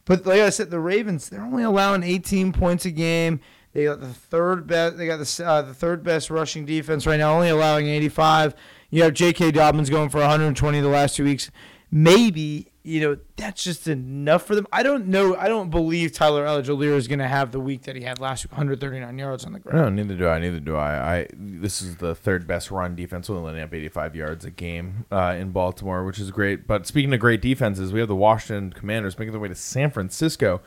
But 0.05 0.25
like 0.25 0.39
I 0.39 0.49
said, 0.49 0.69
the 0.71 0.79
Ravens 0.79 1.27
they're 1.27 1.41
only 1.43 1.63
allowing 1.63 2.03
18 2.03 2.53
points 2.53 2.85
a 2.85 2.91
game. 2.91 3.41
They 3.77 3.83
got 3.83 3.99
the 3.99 4.07
third 4.07 4.65
best. 4.65 4.97
They 4.97 5.05
got 5.05 5.17
the 5.17 5.45
uh, 5.45 5.61
the 5.61 5.73
third 5.75 6.01
best 6.01 6.31
rushing 6.31 6.65
defense 6.65 7.05
right 7.05 7.17
now, 7.17 7.35
only 7.35 7.49
allowing 7.49 7.85
85. 7.87 8.55
You 8.89 9.03
have 9.03 9.13
J.K. 9.13 9.51
Dobbins 9.51 9.91
going 9.91 10.09
for 10.09 10.17
120 10.17 10.81
the 10.81 10.87
last 10.87 11.15
two 11.15 11.23
weeks. 11.23 11.51
Maybe 11.91 12.71
you 12.81 13.01
know 13.01 13.17
that's 13.35 13.63
just 13.63 13.87
enough 13.87 14.41
for 14.47 14.55
them. 14.55 14.65
I 14.71 14.81
don't 14.81 15.09
know. 15.09 15.35
I 15.35 15.47
don't 15.47 15.69
believe 15.69 16.11
Tyler 16.11 16.43
Allgeier 16.43 16.95
is 16.95 17.07
going 17.07 17.19
to 17.19 17.27
have 17.27 17.51
the 17.51 17.59
week 17.59 17.83
that 17.83 17.95
he 17.95 18.01
had 18.01 18.19
last 18.19 18.45
week, 18.45 18.53
139 18.53 19.15
yards 19.19 19.45
on 19.45 19.53
the 19.53 19.59
ground. 19.59 19.95
no, 19.95 20.01
neither 20.01 20.15
do 20.15 20.27
I. 20.27 20.39
Neither 20.39 20.59
do 20.59 20.75
I. 20.75 21.17
I 21.19 21.27
this 21.33 21.79
is 21.79 21.97
the 21.97 22.15
third 22.15 22.47
best 22.47 22.71
run 22.71 22.95
defense, 22.95 23.29
only 23.29 23.43
letting 23.43 23.61
up 23.61 23.71
85 23.71 24.15
yards 24.15 24.43
a 24.43 24.49
game 24.49 25.05
uh, 25.11 25.35
in 25.37 25.51
Baltimore, 25.51 26.03
which 26.03 26.17
is 26.17 26.31
great. 26.31 26.65
But 26.65 26.87
speaking 26.87 27.13
of 27.13 27.19
great 27.19 27.43
defenses, 27.43 27.93
we 27.93 27.99
have 27.99 28.09
the 28.09 28.15
Washington 28.15 28.73
Commanders 28.73 29.19
making 29.19 29.33
their 29.33 29.39
way 29.41 29.49
to 29.49 29.55
San 29.55 29.91
Francisco, 29.91 30.61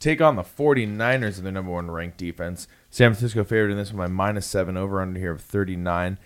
take 0.00 0.20
on 0.20 0.34
the 0.34 0.42
49ers 0.42 1.38
in 1.38 1.44
their 1.44 1.52
number 1.52 1.70
one 1.70 1.90
ranked 1.90 2.16
defense. 2.18 2.66
San 2.90 3.12
Francisco 3.12 3.44
favored 3.44 3.70
in 3.70 3.76
this 3.76 3.92
one 3.92 3.98
by 3.98 4.12
minus 4.12 4.46
seven, 4.46 4.76
over 4.76 5.00
under 5.00 5.20
here 5.20 5.30
of 5.32 5.40
39. 5.40 6.18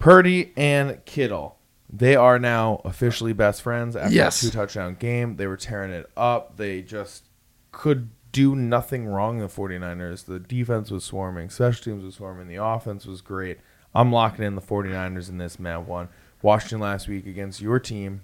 Purdy 0.00 0.52
and 0.56 1.04
Kittle. 1.04 1.56
They 1.88 2.16
are 2.16 2.38
now 2.38 2.80
officially 2.84 3.32
best 3.32 3.62
friends 3.62 3.94
after 3.94 4.12
Yes. 4.14 4.42
a 4.42 4.46
two 4.46 4.50
touchdown 4.56 4.96
game. 4.98 5.36
They 5.36 5.46
were 5.46 5.56
tearing 5.56 5.92
it 5.92 6.10
up. 6.16 6.56
They 6.56 6.82
just 6.82 7.24
could 7.70 8.10
do 8.32 8.56
nothing 8.56 9.06
wrong, 9.06 9.38
the 9.38 9.46
49ers. 9.48 10.24
The 10.26 10.38
defense 10.40 10.90
was 10.90 11.04
swarming, 11.04 11.48
special 11.48 11.84
teams 11.84 12.04
was 12.04 12.16
swarming, 12.16 12.48
the 12.48 12.56
offense 12.62 13.06
was 13.06 13.20
great. 13.20 13.58
I'm 13.94 14.12
locking 14.12 14.44
in 14.44 14.56
the 14.56 14.60
49ers 14.60 15.28
in 15.30 15.38
this 15.38 15.58
man 15.58 15.86
one. 15.86 16.08
Washington 16.42 16.80
last 16.80 17.08
week 17.08 17.26
against 17.26 17.62
your 17.62 17.78
team. 17.78 18.22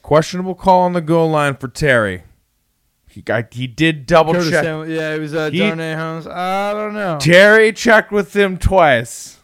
Questionable 0.00 0.54
call 0.54 0.82
on 0.82 0.92
the 0.94 1.00
goal 1.02 1.28
line 1.28 1.56
for 1.56 1.68
Terry. 1.68 2.22
He 3.16 3.22
got 3.22 3.54
he 3.54 3.66
did 3.66 4.04
double 4.04 4.34
Curtis 4.34 4.50
check. 4.50 4.62
Samuel- 4.64 4.90
yeah, 4.90 5.14
it 5.14 5.20
was 5.20 5.34
uh, 5.34 5.48
He- 5.50 5.58
Darnay 5.60 5.94
Holmes. 5.94 6.26
I 6.26 6.74
don't 6.74 6.92
know. 6.92 7.16
Terry 7.18 7.72
checked 7.72 8.12
with 8.12 8.36
him 8.36 8.58
twice. 8.58 9.38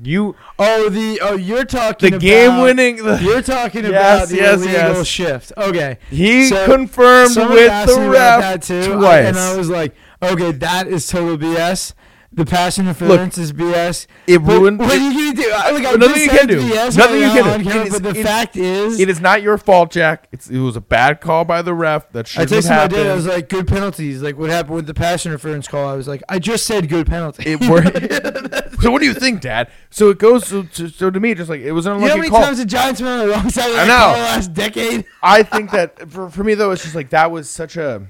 You 0.00 0.36
Oh, 0.56 0.88
the 0.88 1.18
oh, 1.20 1.34
you're 1.34 1.64
talking 1.64 2.12
the 2.12 2.18
game 2.20 2.62
winning 2.62 3.02
the 3.04 3.18
You're 3.22 3.42
talking 3.42 3.82
Yes, 3.82 3.90
about 3.90 4.28
the 4.28 4.36
yes, 4.36 4.54
illegal 4.62 4.94
yes. 4.98 5.06
shift. 5.08 5.52
Okay, 5.56 5.98
He 6.10 6.46
So, 6.46 6.64
confirmed 6.66 7.34
with 7.36 7.86
the 7.88 8.08
ref 8.08 8.40
that 8.40 8.62
too, 8.62 8.92
I- 8.92 8.96
twice. 8.96 9.26
and 9.26 9.36
I 9.36 9.56
was 9.56 9.68
like, 9.68 9.96
okay, 10.22 10.52
that 10.52 10.86
is 10.86 11.08
total 11.08 11.36
BS. 11.36 11.94
The 12.30 12.44
pass 12.44 12.78
interference 12.78 13.38
is 13.38 13.52
BS. 13.52 14.06
It 14.26 14.38
But 14.38 14.52
ruined. 14.52 14.78
What 14.78 14.92
it- 14.92 15.00
are 15.00 15.10
you 15.10 15.32
gonna 15.34 15.46
do? 15.48 15.50
I- 15.54 15.70
Like, 15.70 15.86
I 15.86 15.92
Nothing 15.94 16.22
you 16.22 16.28
can 16.28 16.46
do. 16.46 16.60
BS 16.60 16.96
Nothing 16.96 17.20
right 17.22 17.26
you 17.26 17.30
can 17.32 17.44
do. 17.44 17.50
on 17.50 17.64
camera, 17.64 17.80
It 17.80 17.86
is- 17.86 18.00
but 18.00 18.14
the 18.14 18.22
fact 18.22 18.56
is, 18.56 19.00
it 19.00 19.08
is 19.08 19.20
not 19.20 19.42
your 19.42 19.56
fault, 19.58 19.90
Jack. 19.90 20.28
It's, 20.30 20.48
it 20.48 20.58
was 20.58 20.76
a 20.76 20.80
bad 20.80 21.20
call 21.20 21.44
by 21.44 21.62
the 21.62 21.72
ref. 21.74 22.12
That 22.12 22.26
I 22.26 22.28
shouldn't 22.28 22.50
have 22.50 22.64
texted 22.64 22.68
my 22.68 22.74
happened. 22.74 22.96
dad. 23.04 23.06
I 23.10 23.14
was 23.14 23.26
like, 23.26 23.48
"Good 23.48 23.66
penalties." 23.66 24.22
Like, 24.22 24.36
what 24.38 24.50
happened 24.50 24.74
with 24.76 24.86
the 24.86 24.94
pass 24.94 25.24
interference 25.26 25.66
call? 25.68 25.88
I 25.88 25.94
was 25.94 26.06
like, 26.06 26.22
"I 26.28 26.38
just 26.38 26.66
said 26.66 26.88
good 26.88 27.06
penalty." 27.06 27.44
It 27.46 27.60
worked. 27.66 27.96
so 28.82 28.90
what 28.90 29.00
do 29.00 29.06
you 29.06 29.14
think, 29.14 29.40
Dad? 29.40 29.68
So 29.90 30.10
it 30.10 30.18
goes. 30.18 30.46
So, 30.46 30.62
to, 30.64 30.88
so 30.88 31.10
to 31.10 31.18
me, 31.20 31.34
just 31.34 31.48
like 31.48 31.60
it 31.60 31.72
was 31.72 31.86
an 31.86 31.94
You 31.94 32.02
know 32.02 32.08
how 32.10 32.16
many 32.16 32.28
call. 32.28 32.42
times 32.42 32.58
the 32.58 32.66
Giants 32.66 33.00
were 33.00 33.08
on 33.08 33.20
the 33.26 33.28
wrong 33.32 33.48
side 33.50 33.70
of 33.70 33.76
I 33.78 33.84
the 33.84 33.88
last 33.88 34.52
decade? 34.52 35.04
I 35.22 35.42
think 35.42 35.70
that 35.70 36.10
for, 36.10 36.28
for 36.30 36.44
me 36.44 36.54
though, 36.54 36.72
it's 36.72 36.82
just 36.82 36.94
like 36.94 37.08
that 37.10 37.30
was 37.30 37.48
such 37.48 37.76
a 37.76 38.02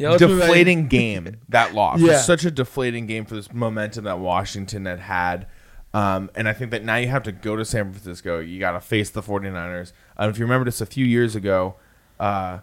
Yeah, 0.00 0.16
deflating 0.16 0.88
game. 0.88 1.36
That 1.50 1.74
loss 1.74 2.00
Yeah. 2.00 2.12
was 2.12 2.24
such 2.24 2.44
a 2.44 2.50
deflating 2.50 3.06
game 3.06 3.24
for 3.26 3.34
this 3.34 3.52
momentum 3.52 4.04
that 4.04 4.18
Washington 4.18 4.86
had 4.86 5.00
had. 5.00 5.46
Um, 5.92 6.30
and 6.34 6.48
I 6.48 6.52
think 6.52 6.70
that 6.70 6.84
now 6.84 6.96
you 6.96 7.08
have 7.08 7.24
to 7.24 7.32
go 7.32 7.56
to 7.56 7.64
San 7.64 7.92
Francisco. 7.92 8.38
You 8.38 8.58
got 8.60 8.72
to 8.72 8.80
face 8.80 9.10
the 9.10 9.22
49ers. 9.22 9.92
Um, 10.16 10.30
if 10.30 10.38
you 10.38 10.44
remember 10.44 10.64
just 10.64 10.80
a 10.80 10.86
few 10.86 11.04
years 11.04 11.34
ago, 11.36 11.74
uh, 12.18 12.60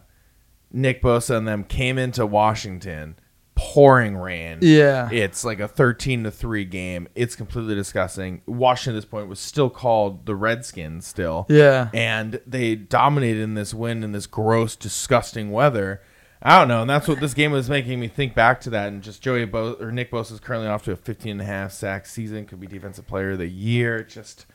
Nick 0.71 1.01
Bosa 1.01 1.37
and 1.37 1.47
them 1.47 1.63
came 1.63 1.97
into 1.97 2.25
Washington, 2.25 3.17
pouring 3.55 4.15
rain. 4.15 4.59
Yeah. 4.61 5.09
It's 5.11 5.43
like 5.43 5.59
a 5.59 5.67
13 5.67 6.23
to 6.23 6.31
3 6.31 6.63
game. 6.65 7.07
It's 7.15 7.35
completely 7.35 7.75
disgusting. 7.75 8.41
Washington 8.45 8.95
at 8.95 9.01
this 9.01 9.05
point 9.09 9.27
was 9.27 9.39
still 9.39 9.69
called 9.69 10.25
the 10.25 10.35
Redskins 10.35 11.05
still. 11.05 11.45
Yeah. 11.49 11.89
And 11.93 12.39
they 12.47 12.75
dominated 12.75 13.41
in 13.41 13.55
this 13.55 13.73
wind 13.73 14.03
in 14.03 14.11
this 14.13 14.25
gross, 14.27 14.75
disgusting 14.75 15.51
weather. 15.51 16.01
I 16.41 16.59
don't 16.59 16.67
know, 16.67 16.81
and 16.81 16.89
that's 16.89 17.07
what 17.07 17.19
this 17.19 17.33
game 17.33 17.51
was 17.51 17.69
making 17.69 17.99
me 17.99 18.07
think 18.07 18.35
back 18.35 18.61
to 18.61 18.69
that. 18.69 18.89
And 18.89 19.01
just 19.01 19.21
Joey 19.21 19.45
Bo 19.45 19.73
or 19.79 19.91
Nick 19.91 20.11
Bosa 20.11 20.33
is 20.33 20.39
currently 20.39 20.67
off 20.67 20.83
to 20.83 20.91
a 20.91 20.95
15 20.95 21.31
and 21.31 21.41
a 21.41 21.45
half 21.45 21.71
sack 21.71 22.05
season. 22.05 22.45
Could 22.45 22.59
be 22.59 22.67
defensive 22.67 23.07
player 23.07 23.31
of 23.31 23.39
the 23.39 23.47
year. 23.47 24.03
Just, 24.03 24.45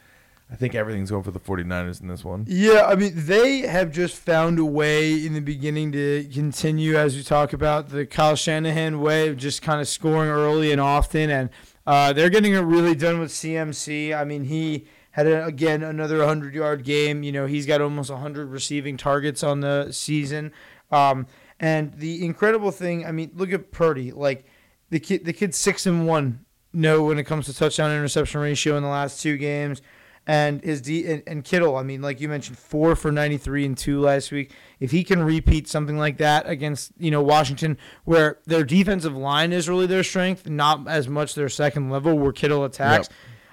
I 0.51 0.55
think 0.55 0.77
everything's 0.77 1.11
going 1.11 1.25
for 1.25 1.33
the 1.33 1.41
49ers 1.41 2.01
in 2.01 2.07
this 2.07 2.25
one. 2.25 2.45
Yeah, 2.49 2.87
I 2.87 2.95
mean, 2.95 3.13
they 3.15 3.61
have 3.61 3.91
just 3.91 4.17
found 4.17 4.61
a 4.61 4.65
way 4.65 5.27
in 5.27 5.35
the 5.35 5.41
beginning 5.41 5.91
to 5.93 6.29
continue, 6.33 6.97
as 6.97 7.17
we 7.17 7.25
talk 7.25 7.53
about, 7.53 7.89
the 7.89 8.07
Kyle 8.07 8.37
Shanahan 8.37 9.01
way 9.01 9.29
of 9.29 9.37
just 9.37 9.61
kind 9.61 9.81
of 9.81 9.89
scoring 9.89 10.31
early 10.31 10.71
and 10.71 10.81
often. 10.81 11.31
And 11.31 11.51
uh, 11.85 12.13
they're 12.13 12.31
getting 12.31 12.55
it 12.55 12.61
really 12.61 12.95
done 12.95 13.19
with 13.19 13.33
CMC. 13.33 14.17
I 14.17 14.23
mean, 14.23 14.45
he 14.45 14.87
had, 15.11 15.27
a, 15.27 15.45
again, 15.45 15.83
another 15.83 16.19
100 16.19 16.55
yard 16.55 16.85
game. 16.85 17.25
You 17.25 17.33
know, 17.33 17.47
he's 17.47 17.67
got 17.67 17.81
almost 17.81 18.09
100 18.09 18.51
receiving 18.51 18.97
targets 18.97 19.43
on 19.43 19.61
the 19.61 19.91
season. 19.91 20.53
Um, 20.93 21.27
and 21.63 21.95
the 21.95 22.25
incredible 22.25 22.71
thing, 22.73 23.07
I 23.07 23.13
mean, 23.13 23.31
look 23.35 23.53
at 23.53 23.71
Purdy. 23.71 24.13
Like, 24.13 24.45
the 24.91 25.01
kid, 25.01 25.25
the 25.25 25.33
kid's 25.33 25.57
six 25.57 25.87
and 25.87 26.07
one. 26.07 26.45
No, 26.75 27.05
when 27.05 27.19
it 27.19 27.25
comes 27.25 27.47
to 27.47 27.55
touchdown 27.55 27.91
interception 27.91 28.41
ratio 28.41 28.77
in 28.77 28.83
the 28.83 28.89
last 28.89 29.23
two 29.23 29.37
games 29.37 29.81
and 30.27 30.63
his 30.63 30.81
D 30.81 31.11
and, 31.11 31.23
and 31.27 31.45
Kittle. 31.45 31.77
I 31.77 31.83
mean, 31.83 32.03
like 32.03 32.21
you 32.21 32.29
mentioned, 32.29 32.59
four 32.59 32.95
for 32.95 33.11
ninety 33.11 33.37
three 33.37 33.65
and 33.65 33.77
two 33.77 34.01
last 34.01 34.31
week. 34.31 34.53
If 34.81 34.91
he 34.91 35.05
can 35.05 35.23
repeat 35.23 35.69
something 35.69 35.99
like 35.99 36.19
that 36.19 36.49
against 36.49 36.93
you 36.99 37.11
know 37.11 37.23
Washington, 37.23 37.79
where 38.05 38.39
their 38.47 38.65
defensive 38.65 39.17
line 39.17 39.53
is 39.53 39.69
really 39.69 39.87
their 39.87 40.05
strength, 40.05 40.49
not 40.49 40.87
as 40.89 41.09
much 41.09 41.35
their 41.35 41.49
second 41.49 41.91
level 41.91 42.19
where 42.19 42.33
Kittle 42.33 42.65
attacks, 42.65 43.09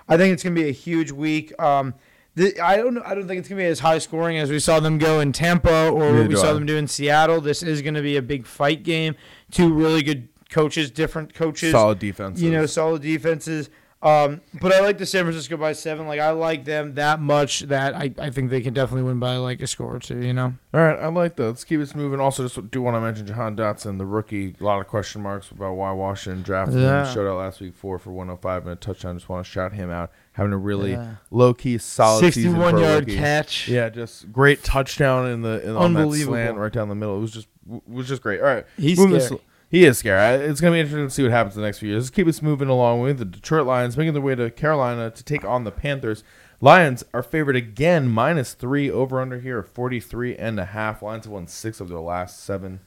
I 0.08 0.18
think 0.18 0.34
it's 0.34 0.44
gonna 0.44 0.56
be 0.56 0.70
a 0.70 0.74
huge 0.74 1.12
week. 1.12 1.60
Um, 1.62 1.96
the, 2.36 2.60
I 2.60 2.78
don't 2.78 2.94
know. 2.94 3.02
I 3.06 3.16
don't 3.16 3.28
think 3.28 3.40
it's 3.40 3.50
gonna 3.50 3.62
be 3.62 3.66
as 3.66 3.80
high 3.80 3.98
scoring 4.00 4.38
as 4.38 4.50
we 4.50 4.60
saw 4.60 4.80
them 4.80 4.98
go 4.98 5.20
in 5.20 5.32
Tampa 5.32 5.90
or 5.90 6.00
Neither 6.12 6.20
what 6.22 6.28
we 6.30 6.36
saw 6.36 6.50
I. 6.52 6.54
them 6.54 6.66
do 6.66 6.78
in 6.78 6.88
Seattle. 6.88 7.42
This 7.42 7.64
is 7.64 7.82
gonna 7.82 8.02
be 8.02 8.16
a 8.18 8.22
big 8.22 8.46
fight 8.46 8.84
game. 8.84 9.16
Two 9.52 9.74
really 9.74 10.02
good 10.04 10.30
coaches, 10.50 10.90
different 10.92 11.34
coaches 11.34 11.72
Solid 11.72 12.00
defenses. 12.00 12.42
you 12.44 12.52
know, 12.52 12.66
solid 12.66 13.02
defenses. 13.02 13.70
Um, 14.02 14.40
but 14.62 14.72
I 14.72 14.80
like 14.80 14.98
the 14.98 15.06
San 15.06 15.26
Francisco 15.26 15.58
by 15.58 15.74
seven. 15.74 16.08
Like 16.08 16.22
I 16.22 16.32
like 16.32 16.64
them 16.64 16.94
that 16.96 17.20
much 17.20 17.62
that 17.64 17.96
I, 17.96 18.14
I 18.18 18.30
think 18.30 18.50
they 18.50 18.62
can 18.62 18.74
definitely 18.74 19.04
win 19.04 19.20
by 19.20 19.36
like 19.36 19.62
a 19.62 19.68
score 19.68 19.94
or 19.96 20.00
two. 20.00 20.22
You 20.22 20.32
know. 20.32 20.54
All 20.74 20.80
right, 20.80 20.98
I 20.98 21.08
like 21.08 21.36
that. 21.36 21.44
Let's 21.48 21.66
keep 21.66 21.82
this 21.82 21.94
moving. 21.94 22.22
Also, 22.22 22.44
just 22.48 22.72
do 22.72 22.82
want 22.82 22.96
to 22.96 23.02
mention 23.02 23.28
Jahan 23.28 23.58
Dotson, 23.58 23.98
the 23.98 24.06
rookie. 24.06 24.56
A 24.58 24.64
lot 24.64 24.80
of 24.80 24.88
question 24.88 25.22
marks 25.22 25.52
about 25.52 25.74
why 25.74 25.92
Washington 25.92 26.44
drafted 26.44 26.80
Yeah. 26.80 27.06
him. 27.08 27.14
Showed 27.14 27.30
out 27.30 27.40
last 27.40 27.60
week, 27.60 27.74
four 27.76 28.00
for 28.00 28.12
105 28.12 28.64
and 28.64 28.72
a 28.72 28.76
touchdown. 28.78 29.18
Just 29.18 29.28
want 29.28 29.46
to 29.46 29.52
shout 29.52 29.74
him 29.74 29.90
out. 29.92 30.12
Having 30.32 30.54
a 30.54 30.58
really 30.58 30.92
Yeah. 30.92 31.16
low 31.30 31.54
key, 31.54 31.78
solid 31.78 32.34
season 32.34 32.54
for 32.54 32.60
Sixty-one 32.60 32.76
a 32.78 32.82
yard 32.82 33.00
rookie. 33.02 33.18
catch. 33.18 33.68
Yeah, 33.68 33.90
just 33.90 34.32
great 34.32 34.64
touchdown 34.64 35.28
in 35.28 35.42
the 35.42 35.62
in, 35.62 35.76
on 35.76 35.94
that 35.94 36.00
Unbelievable. 36.02 36.36
slant 36.36 36.58
right 36.58 36.72
down 36.72 36.88
the 36.88 36.96
middle. 36.96 37.18
It 37.18 37.22
was 37.22 37.32
just 37.32 37.48
it 37.70 37.82
was 37.86 38.08
just 38.08 38.22
great. 38.24 38.40
All 38.40 38.46
right, 38.48 38.66
He's 38.78 38.98
moving 38.98 39.16
this- 39.16 39.26
scary. 39.26 39.42
He 39.70 39.86
is 39.86 39.98
scary. 40.00 40.44
It's 40.46 40.60
gonna 40.62 40.74
be 40.74 40.80
interesting 40.80 41.08
to 41.08 41.14
see 41.14 41.24
what 41.24 41.32
happens 41.32 41.56
in 41.56 41.62
the 41.62 41.68
next 41.68 41.80
few 41.80 41.90
years. 41.90 42.04
Let's 42.06 42.10
keep 42.12 42.28
us 42.28 42.42
moving 42.42 42.68
along 42.70 43.02
with 43.02 43.18
the 43.20 43.26
Detroit 43.26 43.66
Lions 43.68 43.98
making 43.98 44.14
their 44.14 44.22
way 44.22 44.36
to 44.36 44.50
Carolina 44.52 45.10
to 45.12 45.24
take 45.24 45.44
on 45.46 45.64
the 45.64 45.72
Panthers. 45.72 46.24
Lions 46.62 47.06
are 47.14 47.24
favored 47.24 47.56
again, 47.56 48.10
minus 48.10 48.54
three 48.54 48.92
over 48.92 49.22
under 49.22 49.40
here 49.40 49.60
of 49.60 49.70
43 49.70 50.36
and 50.36 50.60
a 50.60 50.66
half. 50.66 51.02
Lions 51.02 51.26
have 51.26 51.32
won 51.32 51.48
six 51.48 51.80
of 51.80 51.88
their 51.88 52.00
last 52.00 52.44
seven. 52.44 52.82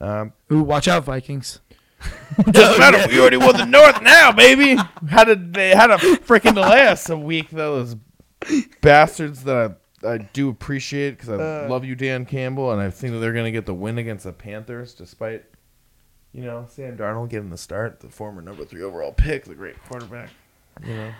Um, 0.00 0.32
Ooh, 0.50 0.62
watch 0.62 0.88
out, 0.88 1.04
Vikings. 1.04 1.60
doesn't 2.50 2.78
matter. 2.78 3.06
We 3.12 3.20
already 3.20 3.36
won 3.36 3.58
the 3.58 3.66
North 3.66 4.00
now, 4.00 4.32
baby. 4.32 4.76
How 5.10 5.24
did 5.24 5.52
they 5.52 5.70
had 5.74 5.90
a 5.90 5.98
freaking 5.98 6.54
delay 6.54 6.86
us 6.86 7.10
a 7.10 7.16
week 7.16 7.50
though. 7.50 7.84
Those 7.84 7.96
bastards 8.80 9.44
that 9.44 9.76
I, 10.02 10.08
I 10.14 10.18
do 10.32 10.48
appreciate 10.48 11.10
because 11.10 11.28
I 11.28 11.34
Uh. 11.34 11.66
love 11.68 11.84
you, 11.84 11.94
Dan 11.94 12.24
Campbell, 12.24 12.72
and 12.72 12.80
I 12.80 12.88
think 12.90 13.12
that 13.12 13.18
they're 13.18 13.32
gonna 13.34 13.50
get 13.50 13.66
the 13.66 13.74
win 13.74 13.98
against 13.98 14.24
the 14.24 14.32
Panthers, 14.32 14.94
despite 14.94 15.44
you 16.32 16.42
know 16.42 16.66
Sam 16.68 16.96
Darnold 16.96 17.30
getting 17.30 17.50
the 17.50 17.58
start, 17.58 18.00
the 18.00 18.08
former 18.08 18.42
number 18.42 18.64
three 18.64 18.82
overall 18.82 19.12
pick, 19.12 19.44
the 19.44 19.54
great 19.54 19.82
quarterback. 19.84 20.30
You 20.86 20.94
know, 20.94 21.12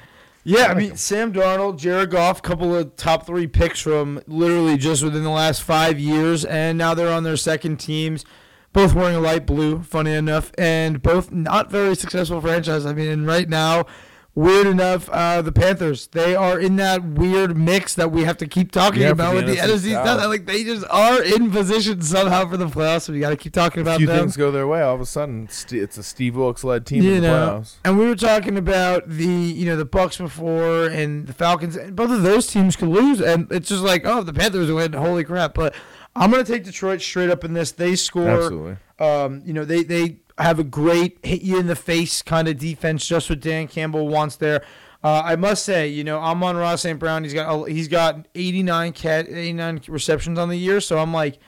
Yeah, 0.45 0.65
I 0.65 0.69
like 0.69 0.77
mean 0.77 0.91
him. 0.93 0.97
Sam 0.97 1.33
Darnold, 1.33 1.79
Jared 1.79 2.11
Goff, 2.11 2.43
couple 2.43 2.75
of 2.75 2.97
top 2.97 3.27
three 3.27 3.47
picks 3.47 3.81
from 3.81 4.21
literally 4.27 4.77
just 4.77 5.03
within 5.03 5.23
the 5.25 5.31
last 5.31 5.63
five 5.63 5.99
years, 5.99 6.45
and 6.45 6.79
now 6.79 6.95
they're 6.95 7.13
on 7.13 7.25
their 7.25 7.37
second 7.37 7.79
teams, 7.79 8.25
both 8.73 8.95
wearing 8.95 9.17
a 9.17 9.21
light 9.21 9.47
blue. 9.47 9.83
Funny 9.83 10.13
enough, 10.15 10.53
and 10.57 11.03
both 11.03 11.31
not 11.33 11.71
very 11.71 11.95
successful 11.95 12.41
franchise. 12.41 12.87
I 12.87 12.93
mean, 12.95 13.09
and 13.09 13.27
right 13.27 13.49
now, 13.49 13.87
weird 14.35 14.67
enough, 14.67 15.09
uh, 15.11 15.43
the 15.43 15.53
Panthers 15.53 16.07
they 16.09 16.35
are 16.35 16.59
in 16.59 16.77
that 16.77 17.05
weird 17.05 17.57
mix 17.57 17.95
that 17.95 18.11
we 18.13 18.25
have 18.25 18.37
to 18.39 18.47
keep 18.47 18.71
talking 18.73 19.03
Yeah, 19.03 19.09
about 19.11 19.31
the 19.31 19.37
with 19.37 19.47
the 19.47 19.57
NFC 19.57 19.93
South. 19.93 20.25
Like 20.27 20.47
they 20.47 20.65
just 20.65 20.87
are 20.89 21.23
in 21.23 21.51
position 21.51 22.01
somehow 22.03 22.49
for 22.49 22.57
the 22.57 22.67
playoffs. 22.67 23.03
So 23.03 23.13
we 23.13 23.21
got 23.21 23.31
to 23.31 23.37
keep 23.37 23.53
talking 23.53 23.81
a 23.81 23.83
about 23.83 23.99
few 23.99 24.07
them. 24.07 24.19
things 24.21 24.37
go 24.37 24.51
their 24.51 24.67
way, 24.67 24.81
all 24.83 24.95
of 24.95 25.01
a 25.01 25.07
sudden 25.07 25.49
it's 25.71 25.99
a 25.99 26.03
Steve 26.03 26.37
Wilks 26.37 26.63
led 26.65 26.87
team 26.87 27.03
you 27.03 27.15
in 27.15 27.23
the 27.23 27.29
know, 27.29 27.61
playoffs. 27.61 27.75
and 27.85 27.99
we 27.99 28.07
were 28.07 28.17
talking 28.17 28.57
about 28.57 29.09
the 29.09 29.25
you 29.27 29.67
know 29.67 29.77
the 29.77 29.85
Bucks 29.85 30.17
before 30.19 30.87
and 30.87 31.27
the 31.27 31.33
Falcons. 31.33 31.77
And 31.77 31.97
both 31.97 32.11
of 32.11 32.23
those 32.23 32.47
teams 32.47 32.77
could 32.77 32.89
lose, 32.89 33.21
and 33.21 33.51
it's 33.51 33.69
just 33.69 33.83
like 33.83 34.07
oh 34.07 34.23
the 34.23 34.33
Panthers 34.33 34.71
win. 34.71 34.93
Holy 34.93 35.25
crap! 35.25 35.55
But 35.55 35.75
I'm 36.17 36.31
gonna 36.31 36.45
take 36.45 36.65
Detroit 36.65 37.01
straight 37.01 37.31
up 37.31 37.45
in 37.45 37.53
this. 37.53 37.73
They 37.73 37.97
score. 37.97 38.29
Absolutely. 38.29 38.77
Um, 38.99 39.43
you 39.45 39.53
know 39.55 39.65
they 39.65 39.83
they 39.83 40.20
have 40.39 40.59
a 40.59 40.65
great 40.65 41.19
hit 41.25 41.43
you 41.43 41.59
in 41.59 41.67
the 41.67 41.77
face 41.77 42.23
kind 42.23 42.49
of 42.49 42.59
defense, 42.59 43.07
just 43.07 43.29
what 43.31 43.41
Dan 43.41 43.69
Campbell 43.69 44.09
wants 44.09 44.37
there. 44.37 44.63
Uh, 45.03 45.23
I 45.25 45.37
must 45.37 45.65
say, 45.65 45.89
you 45.89 46.05
know, 46.05 46.19
I'm 46.21 46.43
on 46.43 46.57
Ross 46.57 46.83
St. 46.83 46.99
Brown. 46.99 47.25
He's 47.25 47.33
got 47.35 47.69
he's 47.69 47.89
got 47.89 48.29
89 48.35 48.93
cat 48.93 49.27
89 49.29 49.83
receptions 49.89 50.39
on 50.39 50.49
the 50.51 50.57
year. 50.59 50.81
So 50.81 50.99
I'm 50.99 51.13
like, 51.15 51.39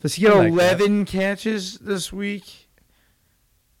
does 0.00 0.14
he 0.14 0.22
get 0.22 0.34
like 0.34 0.54
that. 0.54 0.80
11 0.80 1.06
catches 1.06 1.78
this 1.78 2.12
week? 2.12 2.68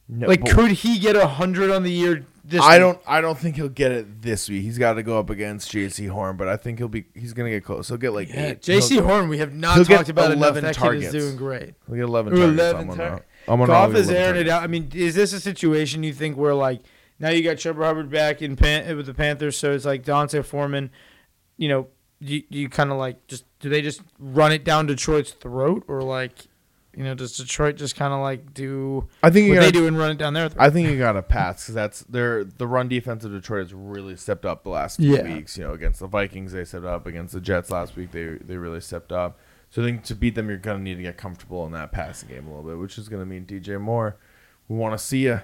No, 0.08 0.26
Like, 0.26 0.44
could 0.44 0.72
he 0.72 0.98
get 0.98 1.14
100 1.16 1.70
on 1.70 1.82
the 1.84 1.92
year? 1.92 2.26
This 2.44 2.60
I 2.62 2.72
week? 2.76 2.80
don't. 2.80 2.98
I 3.06 3.20
don't 3.20 3.38
think 3.38 3.54
he'll 3.56 3.68
get 3.68 3.92
it 3.92 4.22
this 4.22 4.48
week. 4.48 4.62
He's 4.62 4.78
got 4.78 4.94
to 4.94 5.02
go 5.04 5.18
up 5.20 5.30
against 5.30 5.70
Jaycee 5.70 6.08
Horn, 6.08 6.36
but 6.36 6.48
I 6.48 6.56
think 6.56 6.78
he'll 6.78 6.88
be. 6.88 7.04
He's 7.14 7.32
gonna 7.32 7.50
get 7.50 7.62
close. 7.62 7.86
He'll 7.88 7.96
get 7.98 8.12
like 8.12 8.28
Yeah. 8.28 8.54
Jaycee 8.54 9.00
Horn, 9.04 9.28
we 9.28 9.38
have 9.38 9.54
not 9.54 9.86
talked 9.86 10.08
about 10.08 10.32
enough. 10.32 10.56
11 10.56 10.64
That 10.64 10.74
targets. 10.74 11.12
kid 11.12 11.14
is 11.14 11.24
doing 11.26 11.36
great. 11.36 11.74
he'll 11.86 11.94
get 11.96 12.04
eleven 12.04 12.34
targets. 12.34 12.58
11 12.60 12.96
tar-. 12.96 13.24
I'm 13.48 13.60
on 13.60 13.66
Goff 13.66 13.94
is 13.94 14.10
airing 14.10 14.40
it 14.40 14.48
out. 14.48 14.62
I 14.62 14.66
mean, 14.66 14.90
is 14.94 15.14
this 15.14 15.32
a 15.32 15.40
situation 15.40 16.02
you 16.02 16.12
think 16.12 16.36
where 16.36 16.54
like 16.54 16.80
now 17.18 17.30
you 17.30 17.42
got 17.42 17.56
Chuba 17.56 17.84
Hubbard 17.84 18.10
back 18.10 18.40
in 18.42 18.56
Pan- 18.56 18.96
with 18.96 19.06
the 19.06 19.14
Panthers, 19.14 19.56
so 19.58 19.72
it's 19.72 19.84
like 19.84 20.04
D'Onta 20.04 20.44
Foreman, 20.44 20.90
you 21.56 21.68
know, 21.68 21.88
you 22.20 22.42
you 22.48 22.68
kind 22.68 22.90
of 22.90 22.98
like 22.98 23.26
just 23.26 23.44
do 23.60 23.68
they 23.68 23.82
just 23.82 24.02
run 24.18 24.52
it 24.52 24.64
down 24.64 24.86
Detroit's 24.86 25.32
throat 25.32 25.84
or 25.88 26.02
like, 26.02 26.32
you 26.96 27.02
know, 27.04 27.14
does 27.14 27.36
Detroit 27.36 27.76
just 27.76 27.96
kind 27.96 28.12
of 28.12 28.20
like 28.20 28.52
do 28.54 29.08
I 29.22 29.30
think 29.30 29.46
you 29.46 29.54
what 29.54 29.60
they 29.60 29.66
got. 29.72 29.72
do 29.74 29.86
and 29.86 29.98
run 29.98 30.10
it 30.12 30.18
down 30.18 30.34
their 30.34 30.48
throat? 30.48 30.62
I 30.62 30.70
think 30.70 30.88
you 30.88 30.98
got 30.98 31.12
to 31.12 31.22
pass 31.22 31.62
because 31.64 31.74
that's 31.74 32.00
their 32.04 32.44
the 32.44 32.66
run 32.66 32.88
defense 32.88 33.24
of 33.24 33.32
Detroit 33.32 33.64
has 33.64 33.74
really 33.74 34.16
stepped 34.16 34.44
up 34.44 34.62
the 34.64 34.70
last 34.70 34.96
few 34.98 35.16
Yeah. 35.16 35.22
weeks. 35.34 35.56
You 35.58 35.64
know, 35.64 35.72
against 35.72 36.00
the 36.00 36.06
Vikings 36.06 36.52
they 36.52 36.64
stepped 36.64 36.84
up. 36.84 37.06
Against 37.06 37.32
the 37.34 37.40
Jets 37.40 37.70
last 37.70 37.96
week 37.96 38.12
they 38.12 38.38
they 38.44 38.56
really 38.56 38.80
stepped 38.80 39.12
up. 39.12 39.38
So 39.70 39.82
I 39.82 39.84
think 39.84 40.02
to 40.04 40.14
beat 40.14 40.34
them 40.34 40.48
you're 40.48 40.58
gonna 40.58 40.80
need 40.80 40.96
to 40.96 41.02
get 41.02 41.16
comfortable 41.16 41.64
in 41.64 41.72
that 41.72 41.92
passing 41.92 42.28
game 42.28 42.46
a 42.46 42.50
little 42.50 42.68
bit, 42.68 42.78
which 42.78 42.98
is 42.98 43.08
gonna 43.08 43.26
mean 43.26 43.46
DJ 43.46 43.80
Moore. 43.80 44.16
We 44.68 44.76
want 44.76 44.98
to 44.98 45.04
see 45.04 45.24
you. 45.24 45.40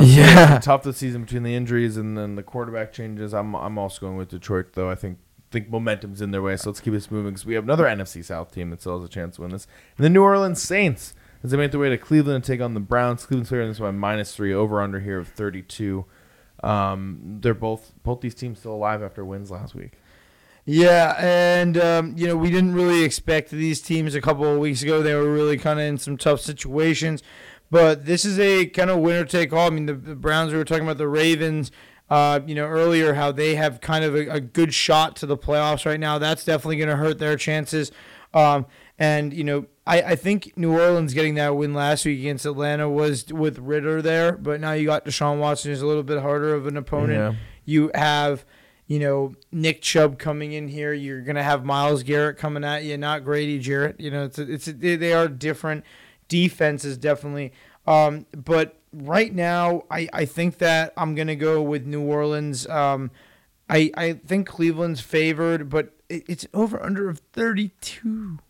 Yeah. 0.00 0.58
tough 0.58 0.82
the 0.84 0.92
season 0.94 1.24
between 1.24 1.42
the 1.42 1.54
injuries 1.54 1.98
and 1.98 2.16
then 2.16 2.36
the 2.36 2.42
quarterback 2.42 2.92
changes. 2.92 3.34
I'm 3.34 3.54
I'm 3.54 3.76
also 3.78 4.00
going 4.00 4.16
with 4.16 4.28
Detroit 4.28 4.72
though. 4.72 4.90
I 4.90 4.94
think 4.94 5.18
think 5.50 5.68
momentum's 5.68 6.22
in 6.22 6.30
their 6.30 6.42
way. 6.42 6.56
So 6.56 6.70
let's 6.70 6.80
keep 6.80 6.94
this 6.94 7.10
moving 7.10 7.32
because 7.32 7.46
we 7.46 7.54
have 7.54 7.64
another 7.64 7.84
NFC 7.84 8.24
South 8.24 8.50
team 8.52 8.70
that 8.70 8.80
still 8.80 8.98
has 8.98 9.06
a 9.06 9.12
chance 9.12 9.36
to 9.36 9.42
win 9.42 9.50
this. 9.50 9.66
And 9.96 10.04
the 10.04 10.10
New 10.10 10.22
Orleans 10.22 10.62
Saints 10.62 11.14
as 11.44 11.50
they 11.50 11.56
make 11.56 11.70
their 11.70 11.80
way 11.80 11.90
to 11.90 11.98
Cleveland 11.98 12.44
to 12.44 12.52
take 12.52 12.60
on 12.60 12.74
the 12.74 12.80
Browns. 12.80 13.26
Cleveland's 13.26 13.50
favored 13.50 13.64
in 13.64 13.68
this 13.68 13.78
by 13.78 13.90
minus 13.90 14.34
three 14.34 14.54
over 14.54 14.80
under 14.80 15.00
here 15.00 15.18
of 15.18 15.28
32. 15.28 16.04
Um, 16.62 17.38
they're 17.40 17.54
both 17.54 17.92
both 18.02 18.20
these 18.20 18.34
teams 18.34 18.60
still 18.60 18.74
alive 18.74 19.02
after 19.02 19.24
wins 19.24 19.50
last 19.50 19.74
week. 19.74 19.92
Yeah, 20.64 21.16
and 21.18 21.76
um, 21.76 22.14
you 22.16 22.26
know 22.26 22.36
we 22.36 22.50
didn't 22.50 22.74
really 22.74 23.02
expect 23.02 23.50
these 23.50 23.80
teams 23.80 24.14
a 24.14 24.20
couple 24.20 24.44
of 24.44 24.58
weeks 24.58 24.82
ago. 24.82 25.02
They 25.02 25.14
were 25.14 25.32
really 25.32 25.58
kind 25.58 25.80
of 25.80 25.86
in 25.86 25.98
some 25.98 26.16
tough 26.16 26.40
situations, 26.40 27.22
but 27.70 28.06
this 28.06 28.24
is 28.24 28.38
a 28.38 28.66
kind 28.66 28.90
of 28.90 29.00
winner 29.00 29.24
take 29.24 29.52
all. 29.52 29.66
I 29.66 29.70
mean, 29.70 29.86
the, 29.86 29.94
the 29.94 30.14
Browns 30.14 30.52
we 30.52 30.58
were 30.58 30.64
talking 30.64 30.84
about 30.84 30.98
the 30.98 31.08
Ravens. 31.08 31.70
Uh, 32.10 32.40
you 32.46 32.54
know 32.54 32.66
earlier 32.66 33.14
how 33.14 33.32
they 33.32 33.54
have 33.54 33.80
kind 33.80 34.04
of 34.04 34.14
a, 34.14 34.28
a 34.28 34.40
good 34.40 34.74
shot 34.74 35.16
to 35.16 35.26
the 35.26 35.36
playoffs 35.36 35.86
right 35.86 35.98
now. 35.98 36.18
That's 36.18 36.44
definitely 36.44 36.76
going 36.76 36.90
to 36.90 36.96
hurt 36.96 37.18
their 37.18 37.36
chances. 37.36 37.90
Um, 38.34 38.66
and 38.98 39.32
you 39.32 39.44
know 39.44 39.66
I, 39.86 40.02
I 40.02 40.16
think 40.16 40.52
New 40.56 40.78
Orleans 40.78 41.14
getting 41.14 41.34
that 41.36 41.56
win 41.56 41.74
last 41.74 42.04
week 42.04 42.20
against 42.20 42.46
Atlanta 42.46 42.88
was 42.88 43.32
with 43.32 43.58
Ridder 43.58 44.00
there, 44.02 44.32
but 44.32 44.60
now 44.60 44.72
you 44.72 44.86
got 44.86 45.04
Deshaun 45.04 45.38
Watson, 45.38 45.70
who's 45.70 45.82
a 45.82 45.86
little 45.86 46.02
bit 46.02 46.20
harder 46.20 46.54
of 46.54 46.66
an 46.66 46.76
opponent. 46.76 47.18
Yeah. 47.18 47.40
You 47.64 47.90
have 47.94 48.44
you 48.92 48.98
know, 48.98 49.34
Nick 49.50 49.80
Chubb 49.80 50.18
coming 50.18 50.52
in 50.52 50.68
here. 50.68 50.92
You're 50.92 51.22
gonna 51.22 51.42
have 51.42 51.64
Myles 51.64 52.02
Garrett 52.02 52.36
coming 52.36 52.62
at 52.62 52.84
you, 52.84 52.98
not 52.98 53.24
Grady 53.24 53.58
Jarrett. 53.58 53.98
You 53.98 54.10
know, 54.10 54.24
it's 54.24 54.38
a, 54.38 54.52
it's 54.52 54.68
a, 54.68 54.72
they 54.74 55.14
are 55.14 55.28
different 55.28 55.82
defenses 56.28 56.98
definitely. 56.98 57.54
Um, 57.86 58.26
but 58.36 58.76
right 58.92 59.34
now, 59.34 59.84
I, 59.90 60.10
I 60.12 60.24
think 60.26 60.58
that 60.58 60.92
I'm 60.98 61.14
gonna 61.14 61.36
go 61.36 61.62
with 61.62 61.86
New 61.86 62.02
Orleans. 62.02 62.66
Um, 62.66 63.10
I 63.70 63.90
I 63.96 64.12
think 64.12 64.46
Cleveland's 64.46 65.00
favored, 65.00 65.70
but 65.70 65.94
it, 66.10 66.24
it's 66.28 66.46
over 66.52 66.82
under 66.82 67.08
of 67.08 67.20
32. 67.32 68.40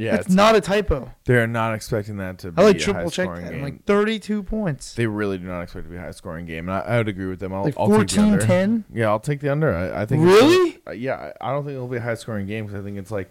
Yeah, 0.00 0.12
That's 0.12 0.26
it's, 0.28 0.34
not 0.34 0.56
a 0.56 0.60
typo. 0.62 1.10
they're 1.26 1.46
not 1.46 1.74
expecting 1.74 2.16
that 2.16 2.38
to 2.38 2.52
be 2.52 2.62
I 2.62 2.64
like 2.66 2.76
a 2.76 2.78
triple 2.78 3.10
check 3.10 3.26
high-scoring 3.28 3.44
that. 3.44 3.52
game. 3.52 3.62
Like 3.62 3.84
32 3.84 4.42
points. 4.42 4.94
they 4.94 5.06
really 5.06 5.36
do 5.36 5.44
not 5.44 5.60
expect 5.60 5.84
it 5.84 5.88
to 5.88 5.90
be 5.92 5.96
a 5.98 6.00
high 6.00 6.10
scoring 6.12 6.46
game, 6.46 6.68
and 6.70 6.78
I, 6.78 6.80
I 6.80 6.96
would 6.96 7.08
agree 7.08 7.26
with 7.26 7.38
them. 7.40 7.52
I'll, 7.52 7.64
Like 7.64 7.74
I'll 7.76 7.88
take 7.88 8.08
the 8.08 8.14
14 8.16 8.24
under. 8.32 8.46
10. 8.46 8.84
Yeah, 8.94 9.08
I'll 9.08 9.20
take 9.20 9.40
the 9.40 9.50
under. 9.52 9.74
I, 9.74 10.02
I 10.02 10.06
think 10.06 10.22
it's- 10.22 10.40
Really? 10.42 10.78
uh, 10.86 10.92
yeah, 10.92 11.32
I 11.42 11.48
I 11.48 11.52
don't 11.52 11.64
think 11.64 11.74
it'll 11.74 11.86
be 11.88 11.98
a 11.98 12.00
high 12.00 12.14
scoring 12.14 12.46
game 12.46 12.64
because 12.66 12.80
I 12.80 12.84
think 12.84 12.96
it's 12.98 13.10
like 13.10 13.30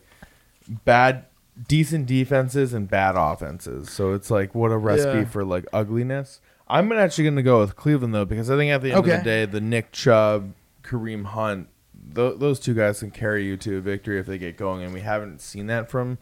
bad, 0.85 1.25
decent 1.67 2.05
defenses 2.05 2.73
and 2.73 2.87
bad 2.89 3.15
offenses. 3.15 3.89
So 3.89 4.13
it's 4.13 4.29
like 4.29 4.53
what 4.53 4.71
a 4.71 4.77
recipe 4.77 5.19
Yeah. 5.19 5.25
for 5.25 5.43
like 5.43 5.65
ugliness. 5.73 6.39
I'm 6.67 6.91
actually 6.91 7.23
going 7.23 7.35
to 7.37 7.41
go 7.41 7.59
with 7.61 7.75
Cleveland 7.75 8.13
though 8.13 8.25
because 8.25 8.51
I 8.51 8.57
think 8.57 8.71
at 8.71 8.81
the 8.81 8.91
end 8.91 8.99
of 8.99 9.05
Okay. 9.05 9.17
the 9.17 9.23
day, 9.23 9.45
the 9.45 9.59
Nick 9.61 9.91
Chubb, 9.91 10.53
Kareem 10.83 11.25
Hunt, 11.25 11.67
th- 12.13 12.37
those 12.37 12.59
two 12.59 12.75
guys 12.75 12.99
can 12.99 13.09
carry 13.09 13.43
you 13.45 13.57
to 13.57 13.77
a 13.77 13.81
victory 13.81 14.19
if 14.19 14.27
they 14.27 14.37
get 14.37 14.55
going, 14.55 14.83
and 14.83 14.93
we 14.93 15.01
haven't 15.01 15.41
seen 15.41 15.65
that 15.67 15.89
from 15.89 16.19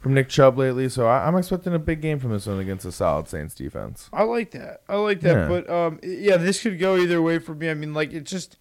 from 0.00 0.14
Nick 0.14 0.28
Chubb 0.28 0.58
lately. 0.58 0.88
So 0.88 1.06
I, 1.06 1.26
I'm 1.28 1.36
expecting 1.36 1.74
a 1.74 1.78
big 1.78 2.00
game 2.00 2.18
from 2.18 2.32
this 2.32 2.46
one 2.46 2.58
against 2.58 2.84
a 2.84 2.92
solid 2.92 3.28
Saints 3.28 3.54
defense. 3.54 4.08
I 4.12 4.24
like 4.24 4.50
that. 4.52 4.82
I 4.88 4.96
like 4.96 5.20
that. 5.20 5.36
Yeah. 5.36 5.48
But 5.48 5.70
um, 5.70 6.00
yeah, 6.02 6.36
this 6.36 6.62
could 6.62 6.78
go 6.78 6.96
either 6.96 7.20
way 7.22 7.38
for 7.38 7.54
me. 7.54 7.70
I 7.70 7.74
mean, 7.74 7.94
like 7.94 8.12
it's 8.12 8.30
just 8.30 8.56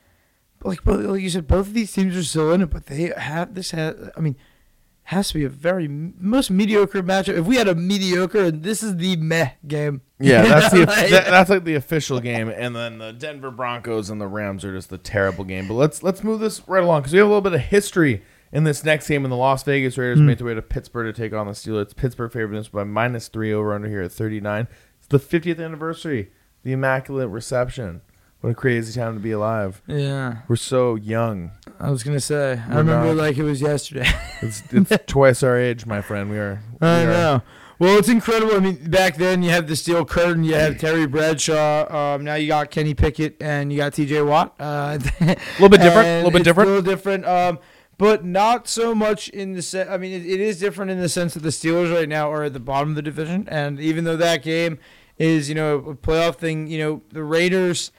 like 0.64 0.86
like 0.86 1.22
you 1.22 1.30
said, 1.30 1.48
both 1.48 1.68
of 1.68 1.74
these 1.74 1.92
teams 1.92 2.16
are 2.16 2.24
still 2.24 2.52
in 2.54 2.62
it, 2.62 2.70
but 2.70 2.88
they 2.88 3.14
have 3.16 3.56
this. 3.56 3.72
Has, 3.72 3.96
I 4.18 4.20
mean, 4.20 4.36
has 5.04 5.30
to 5.30 5.34
be 5.36 5.46
a 5.46 5.50
very 5.50 5.88
most 5.88 6.52
mediocre 6.52 7.02
matchup. 7.02 7.38
If 7.38 7.46
we 7.46 7.56
had 7.56 7.68
a 7.68 7.76
mediocre, 7.76 8.44
and 8.46 8.62
this 8.62 8.84
is 8.84 8.98
the 8.98 9.16
meh 9.16 9.52
game. 9.66 10.02
Yeah, 10.20 10.42
that's 10.60 10.74
the 10.74 10.86
Like- 10.86 11.10
that, 11.10 11.26
that's 11.28 11.50
like 11.50 11.64
the 11.64 11.76
official 11.76 12.20
game, 12.20 12.50
and 12.50 12.76
then 12.76 12.98
the 12.98 13.14
Denver 13.14 13.52
Broncos 13.52 14.10
and 14.10 14.20
the 14.20 14.28
Rams 14.28 14.66
are 14.66 14.74
just 14.76 14.90
the 14.90 14.98
terrible 14.98 15.46
game. 15.46 15.68
But 15.70 15.76
let's 15.76 16.04
let's 16.04 16.24
move 16.24 16.42
this 16.42 16.68
right 16.68 16.84
along 16.84 17.02
because 17.02 17.14
we 17.14 17.20
have 17.20 17.28
a 17.28 17.30
little 17.30 17.42
bit 17.42 17.54
of 17.54 17.62
history 17.62 18.22
in 18.52 18.64
this 18.64 18.84
next 18.84 19.08
game. 19.08 19.24
In 19.24 19.30
the 19.30 19.38
Las 19.38 19.64
Vegas 19.64 19.98
Raiders 19.98 20.20
made 20.20 20.38
their 20.40 20.48
way 20.48 20.54
to 20.54 20.62
Pittsburgh 20.62 21.14
to 21.14 21.22
take 21.22 21.34
on 21.34 21.48
the 21.48 21.54
Steelers. 21.54 21.96
Pittsburgh 21.96 22.32
favored 22.32 22.56
this 22.58 22.68
by 22.70 22.84
minus 22.84 23.28
three 23.28 23.54
over 23.54 23.74
under 23.74 23.88
here 23.88 24.02
at 24.02 24.12
thirty 24.12 24.40
nine. 24.42 24.68
It's 24.98 25.08
the 25.08 25.20
fiftieth 25.20 25.60
anniversary, 25.60 26.32
the 26.64 26.72
Immaculate 26.74 27.30
Reception. 27.30 28.02
What 28.42 28.52
a 28.52 28.54
crazy 28.56 28.98
time 28.98 29.16
to 29.16 29.20
be 29.20 29.32
alive. 29.32 29.82
Yeah, 29.86 30.38
We're 30.48 30.56
so 30.56 30.96
young. 30.96 31.52
I 31.78 31.92
was 31.92 32.04
gonna 32.04 32.22
say. 32.22 32.54
I 32.54 32.70
We're 32.72 32.78
remember 32.78 33.08
not- 33.08 33.18
like 33.18 33.38
it 33.38 33.44
was 33.44 33.62
yesterday. 33.62 34.08
It's, 34.42 34.64
it's 34.72 35.04
twice 35.06 35.44
our 35.44 35.58
age, 35.58 35.86
my 35.86 36.00
friend. 36.02 36.30
We 36.30 36.38
are. 36.38 36.62
We 36.80 36.88
I 36.88 37.04
are- 37.04 37.08
know. 37.08 37.42
Well, 37.78 37.98
it's 37.98 38.08
incredible. 38.10 38.56
I 38.56 38.60
mean, 38.60 38.90
back 38.90 39.16
then 39.18 39.42
you 39.44 39.50
have 39.52 39.68
the 39.68 39.76
steel 39.76 40.04
curtain, 40.06 40.44
you 40.46 40.54
have 40.54 40.78
Terry 40.78 41.06
Bradshaw. 41.08 41.88
Um, 42.16 42.24
now 42.26 42.36
you 42.36 42.48
got 42.48 42.72
Kenny 42.72 42.94
Pickett 42.94 43.36
and 43.42 43.72
you 43.72 43.78
got 43.78 43.94
T.J. 43.94 44.22
Watt. 44.22 44.54
Uh, 44.60 44.98
A 45.22 45.26
little 45.60 45.70
bit 45.70 45.82
different. 45.82 46.08
A 46.08 46.16
little 46.18 46.32
bit 46.32 46.44
different. 46.44 46.70
A 46.70 46.74
little 46.74 46.90
different. 46.92 47.26
Um, 47.26 47.60
but 48.00 48.24
not 48.24 48.66
so 48.70 48.96
much 48.96 49.28
in 49.28 49.52
the 49.52 49.62
sense. 49.62 49.90
I 49.90 49.98
mean, 49.98 50.14
it, 50.14 50.26
it 50.26 50.40
is 50.40 50.58
different 50.58 50.90
in 50.90 51.02
the 51.02 51.10
sense 51.10 51.34
that 51.34 51.42
the 51.42 51.50
Steelers 51.50 51.94
right 51.94 52.08
now 52.08 52.32
are 52.32 52.46
at 52.46 52.54
the 52.54 52.60
bottom 52.60 52.92
of 52.92 52.96
the 52.96 53.02
division, 53.02 53.48
and 53.50 53.80
even 53.80 54.06
though 54.06 54.16
that 54.16 54.42
game 54.42 54.80
is 55.20 55.50
you 55.50 55.54
know 55.54 55.76
a 55.76 55.96
playoff 55.96 56.38
thing, 56.38 56.66
you 56.66 56.80
know 56.80 57.02
the 57.12 57.24
Raiders. 57.24 57.92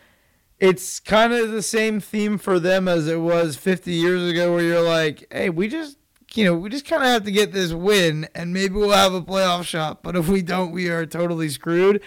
It's 0.58 1.00
kind 1.00 1.32
of 1.32 1.52
the 1.52 1.62
same 1.62 2.00
theme 2.00 2.36
for 2.36 2.58
them 2.58 2.86
as 2.86 3.08
it 3.08 3.20
was 3.20 3.56
50 3.56 3.92
years 3.92 4.30
ago, 4.30 4.52
where 4.52 4.62
you're 4.62 4.82
like, 4.82 5.26
hey, 5.32 5.48
we 5.48 5.68
just 5.68 5.96
you 6.34 6.44
know, 6.44 6.54
we 6.54 6.68
just 6.70 6.86
kind 6.86 7.02
of 7.02 7.08
have 7.08 7.24
to 7.24 7.30
get 7.30 7.52
this 7.52 7.72
win, 7.72 8.26
and 8.34 8.52
maybe 8.52 8.74
we'll 8.74 8.90
have 8.90 9.14
a 9.14 9.22
playoff 9.22 9.64
shot. 9.64 10.02
But 10.02 10.16
if 10.16 10.28
we 10.28 10.42
don't, 10.42 10.72
we 10.72 10.88
are 10.88 11.04
totally 11.04 11.48
screwed. 11.50 12.02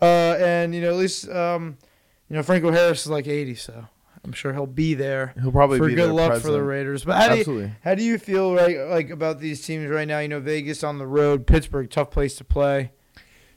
Uh, 0.00 0.36
and 0.38 0.74
you 0.74 0.82
know, 0.82 0.90
at 0.90 0.96
least 0.96 1.28
um, 1.30 1.78
you 2.28 2.36
know 2.36 2.42
Franco 2.42 2.70
Harris 2.70 3.02
is 3.02 3.10
like 3.10 3.26
80, 3.26 3.54
so 3.54 3.86
I'm 4.28 4.34
sure 4.34 4.52
he'll 4.52 4.66
be 4.66 4.92
there 4.92 5.32
He'll 5.40 5.50
probably 5.50 5.78
be 5.78 5.94
there. 5.94 6.06
for 6.06 6.12
be 6.12 6.14
good 6.14 6.14
luck 6.14 6.42
for 6.42 6.50
the. 6.50 6.62
Raiders. 6.62 7.02
But 7.04 7.16
how 7.16 7.34
do 7.34 7.38
you, 7.50 7.70
how 7.82 7.94
do 7.94 8.02
you 8.02 8.18
feel 8.18 8.54
right 8.54 8.78
like 8.88 9.08
about 9.08 9.40
these 9.40 9.64
teams 9.64 9.88
right 9.88 10.06
now? 10.06 10.18
You 10.18 10.28
know, 10.28 10.38
Vegas 10.38 10.84
on 10.84 10.98
the 10.98 11.06
road, 11.06 11.46
Pittsburgh, 11.46 11.88
tough 11.90 12.10
place 12.10 12.36
to 12.36 12.44
play. 12.44 12.92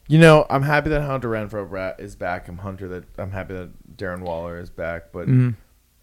You 0.07 0.17
know, 0.17 0.45
I'm 0.49 0.63
happy 0.63 0.89
that 0.89 1.01
Hunter 1.01 1.29
Renfrow 1.29 1.99
is 1.99 2.15
back. 2.15 2.47
I'm 2.47 2.59
Hunter 2.59 2.87
that 2.87 3.03
I'm 3.17 3.31
happy 3.31 3.53
that 3.53 3.97
Darren 3.97 4.21
Waller 4.21 4.59
is 4.59 4.69
back, 4.69 5.11
but 5.11 5.27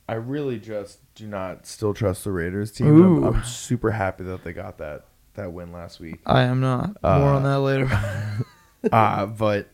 I 0.07 0.15
really 0.15 0.59
just 0.59 1.01
do 1.15 1.27
not 1.27 1.67
still 1.67 1.95
trust 1.95 2.25
the 2.25 2.33
Raiders 2.33 2.71
team. 2.73 2.89
I'm, 3.03 3.25
I'm 3.25 3.45
super 3.45 3.93
happy 3.93 4.25
that 4.25 4.45
they 4.45 4.53
got 4.53 4.77
that 4.79 5.07
that 5.35 5.53
win 5.53 5.73
last 5.73 5.99
week. 5.99 6.21
I 6.27 6.43
am 6.43 6.61
not. 6.61 7.03
More 7.03 7.13
Uh, 7.13 7.37
on 7.37 7.43
that 7.45 7.61
later. 7.61 7.89
uh, 8.93 9.27
but 9.27 9.71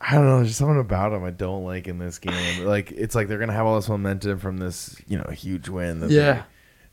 I 0.00 0.14
don't 0.14 0.24
know. 0.26 0.36
There's 0.36 0.48
just 0.48 0.58
something 0.58 0.78
about 0.80 1.10
them 1.10 1.24
I 1.24 1.30
don't 1.30 1.64
like 1.64 1.86
in 1.86 1.98
this 1.98 2.18
game. 2.18 2.64
Like 2.64 2.90
it's 2.92 3.14
like 3.14 3.28
they're 3.28 3.38
gonna 3.38 3.52
have 3.52 3.66
all 3.66 3.76
this 3.76 3.88
momentum 3.88 4.38
from 4.38 4.56
this, 4.58 5.00
you 5.06 5.18
know, 5.18 5.30
huge 5.30 5.68
win 5.68 6.00
that 6.00 6.10
Yeah. 6.10 6.44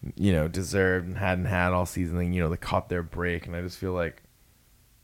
they, 0.03 0.11
you 0.23 0.33
know, 0.33 0.47
deserved 0.47 1.07
and 1.07 1.17
hadn't 1.17 1.45
had 1.45 1.71
all 1.73 1.85
season. 1.85 2.17
And, 2.19 2.35
you 2.35 2.41
know, 2.41 2.49
they 2.49 2.57
caught 2.57 2.89
their 2.89 3.03
break, 3.03 3.45
and 3.47 3.55
I 3.55 3.61
just 3.61 3.77
feel 3.77 3.93
like, 3.93 4.23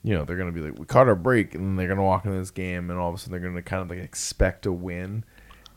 you 0.03 0.13
know, 0.13 0.25
they're 0.25 0.35
gonna 0.37 0.51
be 0.51 0.59
like, 0.59 0.77
we 0.77 0.85
caught 0.85 1.07
our 1.07 1.15
break, 1.15 1.55
and 1.55 1.63
then 1.65 1.75
they're 1.77 1.87
gonna 1.87 2.03
walk 2.03 2.25
into 2.25 2.37
this 2.37 2.51
game, 2.51 2.89
and 2.89 2.99
all 2.99 3.09
of 3.09 3.15
a 3.15 3.17
sudden 3.17 3.31
they're 3.31 3.49
gonna 3.49 3.61
kind 3.61 3.81
of 3.81 3.89
like 3.89 3.99
expect 3.99 4.65
a 4.65 4.71
win. 4.73 5.23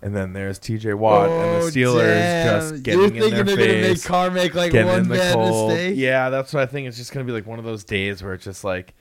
And 0.03 0.15
then 0.15 0.35
there's 0.35 0.59
T.J. 0.59 0.93
Watt 0.95 1.31
and 1.31 1.63
the 1.63 1.67
oh, 1.67 1.71
Steelers 1.71 1.95
Oh, 1.95 2.03
damn. 2.03 2.61
just 2.61 2.83
getting 2.83 3.01
You're 3.01 3.07
in 3.09 3.13
thinking 3.15 3.31
their 3.31 3.45
they're 3.57 3.67
gonna 3.67 3.89
make 3.95 4.05
Carr 4.05 4.31
make 4.31 4.55
like 4.55 4.73
one 4.75 5.09
bad 5.09 5.33
cold. 5.35 5.69
mistake? 5.71 5.95
Yeah, 5.97 6.29
that's 6.29 6.53
what 6.53 6.63
I 6.63 6.67
think. 6.67 6.87
It's 6.89 6.97
just 6.99 7.13
gonna 7.13 7.25
be 7.25 7.33
like 7.33 7.47
one 7.47 7.59
of 7.59 7.65
those 7.65 7.83
days 7.85 8.23
where 8.23 8.35
it's 8.35 8.45
just 8.45 8.63
like, 8.65 8.95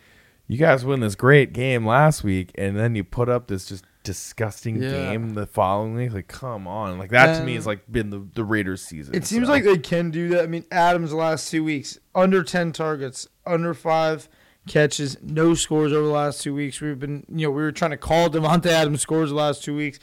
you 0.47 0.58
guys 0.58 0.86
win 0.86 0.99
this 0.99 1.15
great 1.15 1.53
game 1.53 1.86
last 1.86 2.23
week, 2.23 2.51
and 2.55 2.77
then 2.77 2.95
you 2.95 3.03
put 3.03 3.29
up 3.29 3.47
this 3.47 3.65
just 3.65 3.86
disgusting 4.03 4.81
Yeah. 4.81 4.91
game 4.91 5.34
the 5.34 5.47
following 5.47 5.95
week. 5.95 6.13
Like, 6.13 6.27
come 6.27 6.67
on, 6.67 6.97
like 6.99 7.10
that 7.10 7.39
to 7.39 7.43
me 7.43 7.55
has 7.55 7.65
like 7.65 7.91
been 7.91 8.10
the 8.12 8.25
the 8.36 8.43
Raiders 8.43 8.84
season. 8.84 9.15
It 9.15 9.25
seems 9.25 9.47
so. 9.47 9.51
like 9.51 9.63
they 9.63 9.77
can 9.77 10.12
do 10.12 10.29
that. 10.29 10.43
I 10.43 10.47
mean, 10.47 10.65
Adams 10.71 11.13
last 11.13 11.49
two 11.49 11.63
weeks 11.63 11.97
under 12.13 12.43
ten 12.43 12.71
targets, 12.71 13.27
under 13.45 13.73
five 13.73 14.29
catches, 14.67 15.17
no 15.21 15.53
scores 15.53 15.91
over 15.93 16.05
the 16.05 16.12
last 16.13 16.41
two 16.41 16.53
weeks. 16.53 16.81
We've 16.81 16.99
been, 16.99 17.25
you 17.29 17.47
know, 17.47 17.51
we 17.51 17.62
were 17.62 17.71
trying 17.71 17.91
to 17.91 17.97
call 17.97 18.29
Davante 18.29 18.67
Adams 18.67 19.01
scores 19.01 19.29
the 19.29 19.36
last 19.36 19.63
two 19.63 19.75
weeks. 19.75 19.99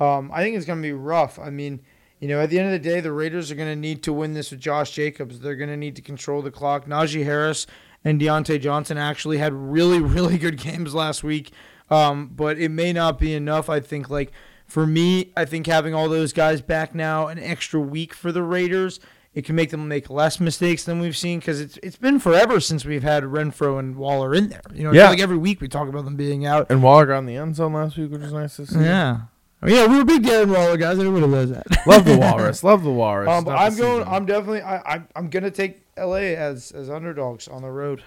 Um, 0.00 0.30
I 0.32 0.42
think 0.42 0.56
it's 0.56 0.66
going 0.66 0.78
to 0.78 0.86
be 0.86 0.92
rough. 0.92 1.38
I 1.38 1.50
mean, 1.50 1.80
you 2.20 2.28
know, 2.28 2.40
at 2.40 2.48
the 2.50 2.58
end 2.58 2.66
of 2.66 2.72
the 2.72 2.88
day, 2.88 3.00
the 3.00 3.12
Raiders 3.12 3.50
are 3.50 3.54
going 3.54 3.68
to 3.68 3.76
need 3.76 4.02
to 4.04 4.12
win 4.12 4.32
this 4.34 4.50
with 4.50 4.60
Josh 4.60 4.90
Jacobs. 4.92 5.40
They're 5.40 5.56
going 5.56 5.68
to 5.70 5.76
need 5.76 5.96
to 5.96 6.02
control 6.02 6.40
the 6.42 6.50
clock. 6.50 6.86
Najee 6.86 7.24
Harris 7.24 7.66
and 8.04 8.20
Diontae 8.20 8.60
Johnson 8.60 8.98
actually 8.98 9.38
had 9.38 9.52
really, 9.52 10.00
really 10.16 10.38
good 10.38 10.58
games 10.58 10.94
last 10.94 11.22
week, 11.24 11.50
um, 11.90 12.28
but 12.34 12.58
it 12.58 12.70
may 12.70 12.92
not 12.92 13.18
be 13.18 13.34
enough. 13.34 13.68
I 13.70 13.80
think, 13.80 14.10
like, 14.10 14.32
for 14.66 14.86
me, 14.86 15.32
I 15.36 15.44
think 15.44 15.66
having 15.66 15.94
all 15.94 16.08
those 16.08 16.32
guys 16.32 16.60
back 16.60 16.94
now, 16.94 17.28
an 17.28 17.38
extra 17.38 17.80
week 17.80 18.12
for 18.14 18.32
the 18.32 18.42
Raiders, 18.42 18.98
it 19.34 19.44
can 19.44 19.54
make 19.54 19.70
them 19.70 19.86
make 19.86 20.08
less 20.08 20.40
mistakes 20.40 20.84
than 20.84 20.98
we've 20.98 21.16
seen 21.16 21.40
because 21.40 21.60
it's 21.60 21.78
it's 21.82 21.96
been 21.96 22.18
forever 22.18 22.58
since 22.58 22.84
we've 22.86 23.02
had 23.02 23.22
Renfrow 23.24 23.78
and 23.78 23.94
Waller 23.96 24.34
in 24.34 24.48
there. 24.48 24.62
You 24.74 24.84
know, 24.84 24.92
Yeah. 24.92 25.10
like 25.10 25.20
every 25.20 25.36
week 25.36 25.60
we 25.60 25.68
talk 25.68 25.88
about 25.88 26.04
them 26.06 26.16
being 26.16 26.46
out. 26.46 26.70
and 26.70 26.82
Waller 26.82 27.04
got 27.06 27.18
in 27.18 27.26
the 27.26 27.36
end 27.36 27.54
zone 27.54 27.74
last 27.74 27.98
week, 27.98 28.10
which 28.10 28.22
was 28.22 28.32
nice 28.32 28.56
to 28.56 28.66
see. 28.66 28.80
Yeah. 28.80 29.20
Oh, 29.62 29.68
yeah, 29.68 29.86
we 29.86 29.96
were 29.96 30.04
big 30.04 30.22
Darren 30.22 30.54
Waller 30.54 30.76
guys. 30.76 30.98
Everybody 30.98 31.26
knows 31.26 31.50
that. 31.50 31.66
love 31.86 32.04
the 32.04 32.18
Walrus. 32.18 32.62
Love 32.62 32.82
the 32.84 32.90
Walrus. 32.90 33.28
Um, 33.28 33.44
but 33.44 33.52
Not 33.52 33.56
the 33.58 33.64
I'm 33.64 33.76
going. 33.76 34.00
season. 34.02 34.14
I'm 34.14 34.26
definitely. 34.26 34.62
I, 34.62 34.94
I'm. 34.94 35.08
I'm 35.16 35.30
gonna 35.30 35.50
take 35.50 35.82
LA 35.96 36.14
as 36.36 36.72
as 36.72 36.90
underdogs 36.90 37.48
on 37.48 37.62
the 37.62 37.70
road. 37.70 38.02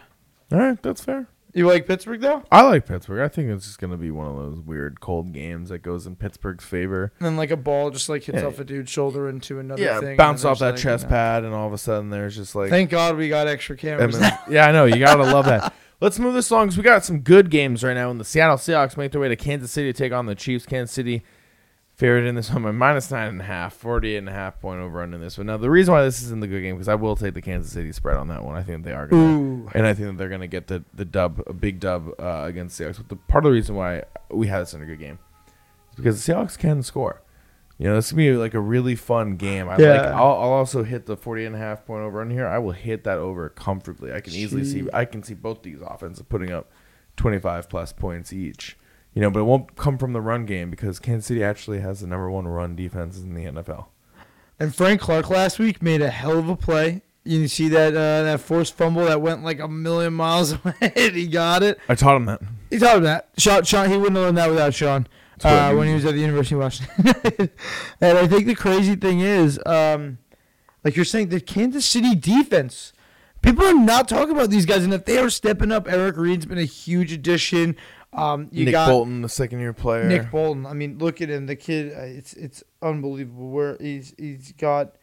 All 0.51 0.59
right, 0.59 0.81
that's 0.81 1.03
fair. 1.03 1.27
You 1.55 1.65
like 1.67 1.88
Pittsburgh 1.88 2.21
though? 2.21 2.43
I 2.51 2.62
like 2.62 2.85
Pittsburgh. 2.85 3.21
I 3.21 3.27
think 3.27 3.49
it's 3.49 3.65
just 3.65 3.79
gonna 3.79 3.97
be 3.97 4.12
one 4.12 4.27
of 4.27 4.35
those 4.35 4.59
weird 4.59 5.01
cold 5.01 5.33
games 5.33 5.69
that 5.69 5.79
goes 5.79 6.05
in 6.05 6.15
Pittsburgh's 6.15 6.63
favor. 6.63 7.12
And 7.17 7.25
then 7.25 7.38
like 7.38 7.49
a 7.49 7.57
ball 7.57 7.89
just 7.89 8.07
like 8.07 8.23
hits 8.23 8.38
Yeah. 8.38 8.45
off 8.45 8.59
a 8.59 8.63
dude's 8.63 8.91
shoulder 8.91 9.27
into 9.27 9.57
another 9.57 9.81
Yeah, 9.81 9.99
thing. 9.99 10.09
and 10.09 10.17
bounce 10.17 10.43
then 10.43 10.51
off 10.51 10.59
that 10.59 10.65
there's, 10.75 10.85
like, 10.85 10.91
chest 10.93 11.03
you 11.05 11.09
know. 11.09 11.15
pad, 11.15 11.43
and 11.45 11.55
all 11.55 11.65
of 11.65 11.73
a 11.73 11.79
sudden 11.79 12.12
there's 12.12 12.35
just 12.35 12.53
like 12.53 12.69
Thank 12.69 12.91
God 12.91 13.17
we 13.17 13.27
got 13.29 13.47
extra 13.47 13.75
cameras. 13.75 14.15
Eminem- 14.19 14.39
yeah, 14.51 14.67
I 14.67 14.71
know. 14.71 14.85
You 14.85 14.99
gotta 14.99 15.23
love 15.23 15.45
that. 15.45 15.73
Let's 15.99 16.19
move 16.19 16.35
this 16.35 16.51
along 16.51 16.67
because 16.67 16.77
we 16.77 16.83
got 16.83 17.03
some 17.03 17.21
good 17.21 17.49
games 17.49 17.83
right 17.83 17.95
now. 17.95 18.12
And 18.12 18.19
the 18.19 18.23
Seattle 18.25 18.57
Seahawks 18.57 18.95
make 18.95 19.12
their 19.12 19.19
way 19.19 19.27
to 19.29 19.35
Kansas 19.35 19.71
City 19.71 19.91
to 19.91 19.97
take 19.97 20.13
on 20.13 20.27
the 20.27 20.35
Chiefs. 20.35 20.67
Kansas 20.67 20.93
City 20.93 21.23
Favorite 21.99 22.27
in 22.27 22.35
this 22.35 22.49
one, 22.49 22.62
my 22.62 22.71
minus 22.71 23.12
nine 23.12 23.27
and 23.27 23.41
a 23.41 23.43
half, 23.43 23.73
48 23.73 24.15
and 24.15 24.29
a 24.29 24.31
half 24.31 24.62
point 24.62 24.79
over 24.79 25.01
under 25.01 25.17
this 25.17 25.38
one. 25.38 25.47
Now, 25.47 25.57
the 25.57 25.69
reason 25.69 25.93
why 25.93 26.01
this 26.01 26.21
is 26.21 26.31
in 26.31 26.39
the 26.39 26.47
good 26.47 26.62
game, 26.62 26.75
because 26.75 26.88
I 26.88 26.95
will 26.95 27.17
take 27.17 27.33
the 27.33 27.41
Kansas 27.41 27.73
City 27.73 27.91
spread 27.91 28.15
on 28.15 28.29
that 28.29 28.41
one. 28.41 28.55
I 28.55 28.63
think 28.63 28.85
they 28.85 28.93
are 28.93 29.05
going 29.05 29.67
to 29.67 29.77
and 29.77 29.85
I 29.85 29.93
think 29.93 30.07
that 30.07 30.17
they're 30.17 30.29
going 30.29 30.39
to 30.39 30.47
get 30.47 30.67
the 30.67 30.81
the 30.93 31.03
dub, 31.03 31.43
a 31.45 31.51
big 31.51 31.81
dub 31.81 32.07
uh, 32.17 32.43
against 32.45 32.77
the 32.77 32.85
Seahawks. 32.85 32.97
But 32.99 33.09
the 33.09 33.17
part 33.17 33.43
of 33.45 33.49
the 33.49 33.53
reason 33.53 33.75
why 33.75 34.03
we 34.31 34.47
had 34.47 34.62
this 34.62 34.73
in 34.73 34.81
a 34.81 34.85
good 34.85 34.99
game 34.99 35.19
is 35.89 35.97
because 35.97 36.25
the 36.25 36.31
Seahawks 36.31 36.57
can 36.57 36.83
score. 36.83 37.21
You 37.77 37.89
know, 37.89 37.95
this 37.95 38.12
gonna 38.12 38.23
be 38.23 38.31
like 38.31 38.53
a 38.53 38.62
really 38.62 38.95
fun 38.95 39.35
game. 39.35 39.67
I 39.67 39.71
like. 39.71 39.79
Yeah. 39.81 40.17
I'll, 40.17 40.39
I'll 40.39 40.53
also 40.53 40.83
hit 40.85 41.05
the 41.05 41.17
48 41.17 41.47
and 41.47 41.55
a 41.57 41.59
half 41.59 41.85
point 41.85 42.03
over 42.03 42.21
on 42.21 42.29
here. 42.29 42.47
I 42.47 42.59
will 42.59 42.71
hit 42.71 43.03
that 43.03 43.17
over 43.17 43.49
comfortably. 43.49 44.13
I 44.13 44.21
can 44.21 44.31
easily 44.31 44.63
see. 44.63 44.88
I 44.93 45.03
can 45.03 45.21
see 45.21 45.33
both 45.33 45.63
these 45.63 45.81
offenses 45.85 46.23
putting 46.29 46.53
up 46.53 46.71
25 47.17 47.67
plus 47.67 47.91
points 47.91 48.31
each. 48.31 48.77
You 49.13 49.22
know, 49.22 49.32
but 49.32 49.39
it 49.39 49.43
won't 49.43 49.76
come 49.76 49.98
from 49.98 50.13
the 50.13 50.22
run 50.22 50.45
game 50.45 50.69
because 50.69 51.00
Kansas 51.00 51.26
City 51.26 51.43
actually 51.43 51.80
has 51.80 52.02
the 52.02 52.08
number 52.08 52.30
one 52.30 52.48
run 52.48 52.76
defense 52.76 53.17
in 53.17 53.34
the 53.34 53.45
NFL. 53.45 53.88
And 54.60 54.76
Frank 54.76 55.02
Clark 55.02 55.30
last 55.30 55.58
week 55.58 55.82
made 55.82 56.02
a 56.02 56.10
hell 56.10 56.38
of 56.38 56.48
a 56.50 56.56
play. 56.56 57.02
You 57.24 57.48
see 57.48 57.67
that 57.69 57.93
uh, 57.93 58.24
that 58.24 58.39
forced 58.39 58.76
fumble 58.76 59.06
that 59.06 59.22
went 59.22 59.43
like 59.43 59.60
a 59.60 59.67
million 59.67 60.13
miles 60.13 60.52
away. 60.65 60.74
and 60.82 61.15
he 61.15 61.28
got 61.28 61.63
it. 61.63 61.80
I 61.88 61.95
taught 61.95 62.15
him 62.15 62.26
that. 62.26 62.41
He 62.69 62.78
taught 62.78 62.98
him 62.98 63.04
that. 63.04 63.30
Sean, 63.38 63.63
Sean, 63.63 63.89
he 63.89 63.98
wouldn't 63.98 64.15
have 64.15 64.26
learned 64.26 64.38
that 64.38 64.50
without 64.50 64.74
Sean 64.74 65.08
uh, 65.43 65.74
when 65.74 65.88
he 65.88 65.93
was 65.93 66.06
at 66.06 66.13
the 66.13 66.19
University 66.19 66.56
of 66.56 66.62
Washington. 66.62 67.50
and 68.02 68.17
I 68.17 68.28
think 68.28 68.45
the 68.45 68.56
crazy 68.56 68.95
thing 68.95 69.19
is, 69.22 69.60
um, 69.65 70.17
like 70.84 70.95
you're 70.95 71.06
saying, 71.06 71.30
the 71.30 71.41
Kansas 71.41 71.86
City 71.86 72.15
defense. 72.15 72.93
People 73.41 73.65
are 73.65 73.74
not 73.74 74.10
talking 74.10 74.36
about 74.36 74.50
these 74.50 74.65
guys, 74.65 74.84
and 74.84 74.93
if 74.93 75.06
they 75.06 75.17
are 75.17 75.30
stepping 75.30 75.72
up, 75.72 75.88
Eric 75.89 76.17
Reed's 76.17 76.45
been 76.45 76.58
a 76.58 76.65
huge 76.65 77.13
addition. 77.13 77.78
Um, 78.12 78.50
you 78.52 78.65
Nick 78.65 78.72
got 78.72 78.89
Bolton, 78.89 79.22
the 79.22 79.30
second 79.30 79.60
year 79.60 79.74
player. 79.74 80.06
Nick 80.06 80.32
Bolton. 80.32 80.65
I 80.65 80.74
mean, 80.74 80.98
look 80.98 81.22
at 81.22 81.30
him. 81.30 81.45
The 81.45 81.56
kid, 81.56 81.93
uh, 81.93 82.02
it's 82.02 82.34
it's 82.34 82.63
unbelievable. 82.82 83.50
Where 83.50 83.78
he's 83.80 84.15
he's 84.17 84.52
got 84.54 84.95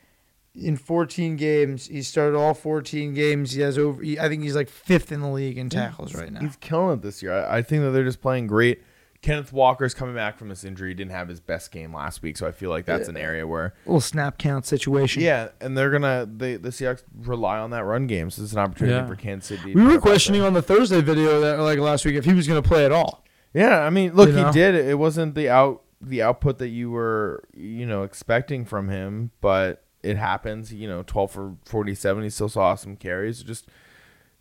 in 0.54 0.76
14 0.76 1.36
games, 1.36 1.86
he 1.86 2.02
started 2.02 2.36
all 2.36 2.54
14 2.54 3.14
games. 3.14 3.52
He 3.52 3.60
has 3.60 3.78
over. 3.78 4.02
He, 4.02 4.18
I 4.18 4.28
think 4.28 4.42
he's 4.42 4.56
like 4.56 4.68
fifth 4.68 5.12
in 5.12 5.20
the 5.20 5.28
league 5.28 5.58
in 5.58 5.70
tackles 5.70 6.14
right 6.14 6.32
now. 6.32 6.40
He's 6.40 6.56
killing 6.56 6.98
it 6.98 7.02
this 7.02 7.22
year. 7.22 7.32
I, 7.32 7.58
I 7.58 7.62
think 7.62 7.82
that 7.82 7.90
they're 7.90 8.04
just 8.04 8.20
playing 8.20 8.48
great. 8.48 8.82
Kenneth 9.26 9.52
Walker's 9.52 9.92
coming 9.92 10.14
back 10.14 10.38
from 10.38 10.48
this 10.48 10.62
injury. 10.62 10.90
He 10.90 10.94
didn't 10.94 11.10
have 11.10 11.26
his 11.26 11.40
best 11.40 11.72
game 11.72 11.92
last 11.92 12.22
week, 12.22 12.36
so 12.36 12.46
I 12.46 12.52
feel 12.52 12.70
like 12.70 12.84
that's 12.84 13.08
an 13.08 13.16
area 13.16 13.44
where 13.44 13.74
little 13.84 14.00
snap 14.00 14.38
count 14.38 14.66
situation. 14.66 15.20
yeah, 15.22 15.48
and 15.60 15.76
they're 15.76 15.90
gonna 15.90 16.28
they 16.32 16.54
the 16.56 16.68
Seahawks 16.68 17.02
rely 17.22 17.58
on 17.58 17.70
that 17.70 17.82
run 17.84 18.06
game. 18.06 18.30
So 18.30 18.42
it's 18.42 18.52
an 18.52 18.60
opportunity 18.60 18.94
Yeah. 18.96 19.06
for 19.06 19.16
Kansas 19.16 19.48
City. 19.48 19.72
to 19.72 19.74
We 19.78 19.82
were 19.82 19.90
up 19.90 19.96
out 19.96 20.02
questioning 20.02 20.42
on 20.42 20.52
the 20.52 20.62
Thursday 20.62 21.00
video 21.00 21.40
that 21.40 21.58
like 21.58 21.80
last 21.80 22.04
week 22.04 22.14
if 22.14 22.24
he 22.24 22.34
was 22.34 22.46
going 22.46 22.62
to 22.62 22.68
play 22.68 22.84
at 22.84 22.92
all. 22.92 23.24
Yeah, 23.52 23.80
I 23.80 23.90
mean, 23.90 24.14
look, 24.14 24.28
You 24.28 24.34
know? 24.36 24.46
he 24.46 24.52
did. 24.52 24.74
It 24.76 24.96
wasn't 24.98 25.34
the 25.34 25.48
out 25.48 25.82
the 26.00 26.22
output 26.22 26.58
that 26.58 26.68
you 26.68 26.90
were 26.92 27.42
you 27.52 27.84
know 27.84 28.04
expecting 28.04 28.64
from 28.64 28.88
him, 28.90 29.32
but 29.40 29.82
it 30.04 30.16
happens. 30.16 30.72
You 30.72 30.86
know, 30.88 31.02
twelve 31.02 31.32
for 31.32 31.56
forty 31.64 31.96
seven. 31.96 32.22
He 32.22 32.30
still 32.30 32.48
saw 32.48 32.76
some 32.76 32.94
carries. 32.94 33.42
Just 33.42 33.66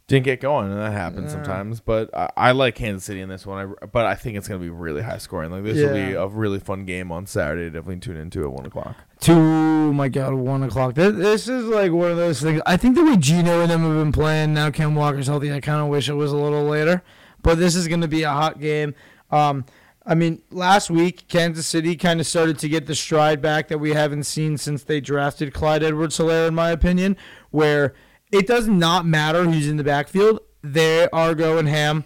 didn't 0.07 0.25
get 0.25 0.39
going, 0.39 0.71
and 0.71 0.79
that 0.79 0.91
happens 0.91 1.31
Yeah. 1.33 1.43
sometimes. 1.43 1.79
But 1.79 2.15
I, 2.15 2.29
I 2.37 2.51
like 2.51 2.75
Kansas 2.75 3.03
City 3.03 3.21
in 3.21 3.29
this 3.29 3.45
one. 3.45 3.75
I, 3.81 3.85
but 3.85 4.05
I 4.05 4.13
think 4.15 4.37
it's 4.37 4.47
going 4.47 4.59
to 4.59 4.63
be 4.63 4.69
really 4.69 5.01
high 5.01 5.17
scoring. 5.17 5.49
Like 5.51 5.63
this 5.63 5.77
will 5.77 5.93
be 5.93 6.13
a 6.13 6.27
really 6.27 6.59
fun 6.59 6.85
game 6.85 7.11
on 7.11 7.25
Saturday. 7.25 7.65
Definitely 7.65 7.97
tune 7.97 8.17
into 8.17 8.43
at 8.43 8.51
one 8.51 8.65
o'clock. 8.65 8.95
Two, 9.19 9.93
my 9.93 10.07
God, 10.09 10.33
one 10.35 10.61
o'clock. 10.63 10.93
This, 10.93 11.15
this 11.15 11.47
is 11.47 11.65
like 11.65 11.91
one 11.91 12.11
of 12.11 12.17
those 12.17 12.41
things. 12.41 12.61
I 12.65 12.77
think 12.77 12.95
the 12.95 13.03
way 13.03 13.17
Geno 13.17 13.61
and 13.61 13.71
them 13.71 13.81
have 13.81 13.95
been 13.95 14.11
playing 14.11 14.53
now, 14.53 14.69
Ken 14.69 14.93
Walker's 14.93 15.27
healthy. 15.27 15.51
I 15.51 15.59
kind 15.59 15.81
of 15.81 15.87
wish 15.87 16.07
it 16.07 16.13
was 16.13 16.31
a 16.31 16.37
little 16.37 16.65
later, 16.65 17.01
but 17.41 17.57
this 17.57 17.75
is 17.75 17.87
going 17.87 18.01
to 18.01 18.07
be 18.07 18.23
a 18.23 18.31
hot 18.31 18.59
game. 18.59 18.93
Um, 19.31 19.65
I 20.05 20.13
mean, 20.13 20.43
last 20.51 20.91
week 20.91 21.27
Kansas 21.27 21.65
City 21.65 21.95
kind 21.95 22.19
of 22.19 22.27
started 22.27 22.59
to 22.59 22.69
get 22.69 22.85
the 22.85 22.93
stride 22.93 23.41
back 23.41 23.69
that 23.69 23.79
we 23.79 23.93
haven't 23.93 24.25
seen 24.25 24.55
since 24.59 24.83
they 24.83 25.01
drafted 25.01 25.51
Clyde 25.51 25.81
Edwards-Helaire, 25.81 26.47
in 26.47 26.53
my 26.53 26.69
opinion, 26.69 27.17
where 27.49 27.95
it 28.31 28.47
does 28.47 28.67
not 28.67 29.05
matter 29.05 29.43
who's 29.45 29.67
in 29.67 29.77
the 29.77 29.83
backfield; 29.83 30.39
they 30.61 31.07
are 31.09 31.35
going 31.35 31.67
ham. 31.67 32.05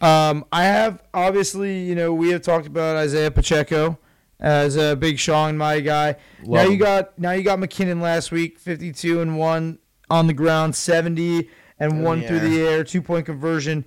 Um, 0.00 0.44
I 0.52 0.64
have 0.64 1.02
obviously, 1.12 1.80
you 1.80 1.94
know, 1.94 2.12
we 2.14 2.30
have 2.30 2.42
talked 2.42 2.66
about 2.66 2.96
Isaiah 2.96 3.30
Pacheco 3.30 3.98
as 4.40 4.76
a 4.76 4.94
big 4.94 5.18
Sean, 5.18 5.56
my 5.56 5.80
guy. 5.80 6.16
now 6.44 6.62
Love 6.62 6.66
you 6.66 6.72
him. 6.72 6.78
got 6.78 7.18
now 7.18 7.32
you 7.32 7.42
got 7.42 7.58
McKinnon 7.58 8.00
last 8.00 8.30
week, 8.30 8.58
fifty-two 8.58 9.20
and 9.20 9.36
one 9.36 9.78
on 10.10 10.26
the 10.26 10.32
ground, 10.34 10.76
seventy 10.76 11.50
and 11.80 11.92
In 11.92 12.02
one 12.02 12.20
the 12.20 12.28
through 12.28 12.40
the 12.40 12.60
air, 12.60 12.84
two 12.84 13.02
point 13.02 13.26
conversion. 13.26 13.84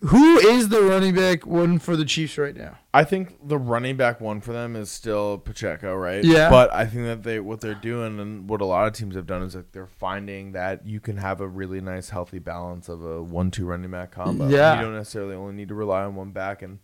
Who 0.00 0.38
is 0.38 0.70
the 0.70 0.80
running 0.82 1.14
back 1.14 1.46
one 1.46 1.78
for 1.78 1.96
the 1.96 2.04
Chiefs 2.04 2.38
right 2.38 2.56
now? 2.56 2.78
I 2.94 3.04
think 3.04 3.46
the 3.46 3.58
running 3.58 3.96
back 3.96 4.20
one 4.20 4.40
for 4.40 4.52
them 4.52 4.74
is 4.74 4.90
still 4.90 5.38
Pacheco, 5.38 5.94
right? 5.94 6.24
Yeah. 6.24 6.48
But 6.48 6.72
I 6.72 6.86
think 6.86 7.04
that 7.04 7.22
they 7.22 7.40
what 7.40 7.60
they're 7.60 7.74
doing 7.74 8.18
and 8.18 8.48
what 8.48 8.60
a 8.62 8.64
lot 8.64 8.86
of 8.86 8.94
teams 8.94 9.14
have 9.16 9.26
done 9.26 9.42
is 9.42 9.52
that 9.52 9.72
they're 9.72 9.86
finding 9.86 10.52
that 10.52 10.86
you 10.86 10.98
can 10.98 11.18
have 11.18 11.40
a 11.40 11.46
really 11.48 11.80
nice 11.80 12.08
healthy 12.08 12.38
balance 12.38 12.88
of 12.88 13.04
a 13.04 13.22
one-two 13.22 13.66
running 13.66 13.90
back 13.90 14.12
combo. 14.12 14.48
Yeah. 14.48 14.76
You 14.76 14.82
don't 14.82 14.94
necessarily 14.94 15.34
only 15.34 15.54
need 15.54 15.68
to 15.68 15.74
rely 15.74 16.02
on 16.04 16.14
one 16.14 16.30
back 16.30 16.62
and. 16.62 16.78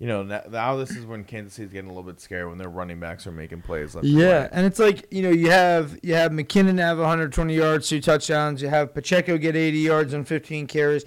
You 0.00 0.08
know 0.08 0.22
now, 0.24 0.76
this 0.76 0.90
is 0.90 1.06
when 1.06 1.22
Kansas 1.22 1.54
City's 1.54 1.72
getting 1.72 1.88
a 1.88 1.94
little 1.94 2.02
bit 2.02 2.20
scared 2.20 2.48
when 2.48 2.58
their 2.58 2.68
running 2.68 2.98
backs 2.98 3.28
are 3.28 3.32
making 3.32 3.62
plays. 3.62 3.94
Left 3.94 4.04
and 4.04 4.18
Yeah, 4.18 4.40
right. 4.40 4.50
and 4.52 4.66
it's 4.66 4.80
like 4.80 5.06
you 5.12 5.22
know 5.22 5.30
you 5.30 5.50
have 5.50 5.96
you 6.02 6.14
have 6.14 6.32
McKinnon 6.32 6.78
have 6.80 6.98
120 6.98 7.54
yards, 7.54 7.88
two 7.88 8.00
touchdowns. 8.00 8.60
You 8.60 8.68
have 8.68 8.92
Pacheco 8.92 9.38
get 9.38 9.54
80 9.54 9.78
yards 9.78 10.12
on 10.12 10.24
15 10.24 10.66
carries. 10.66 11.04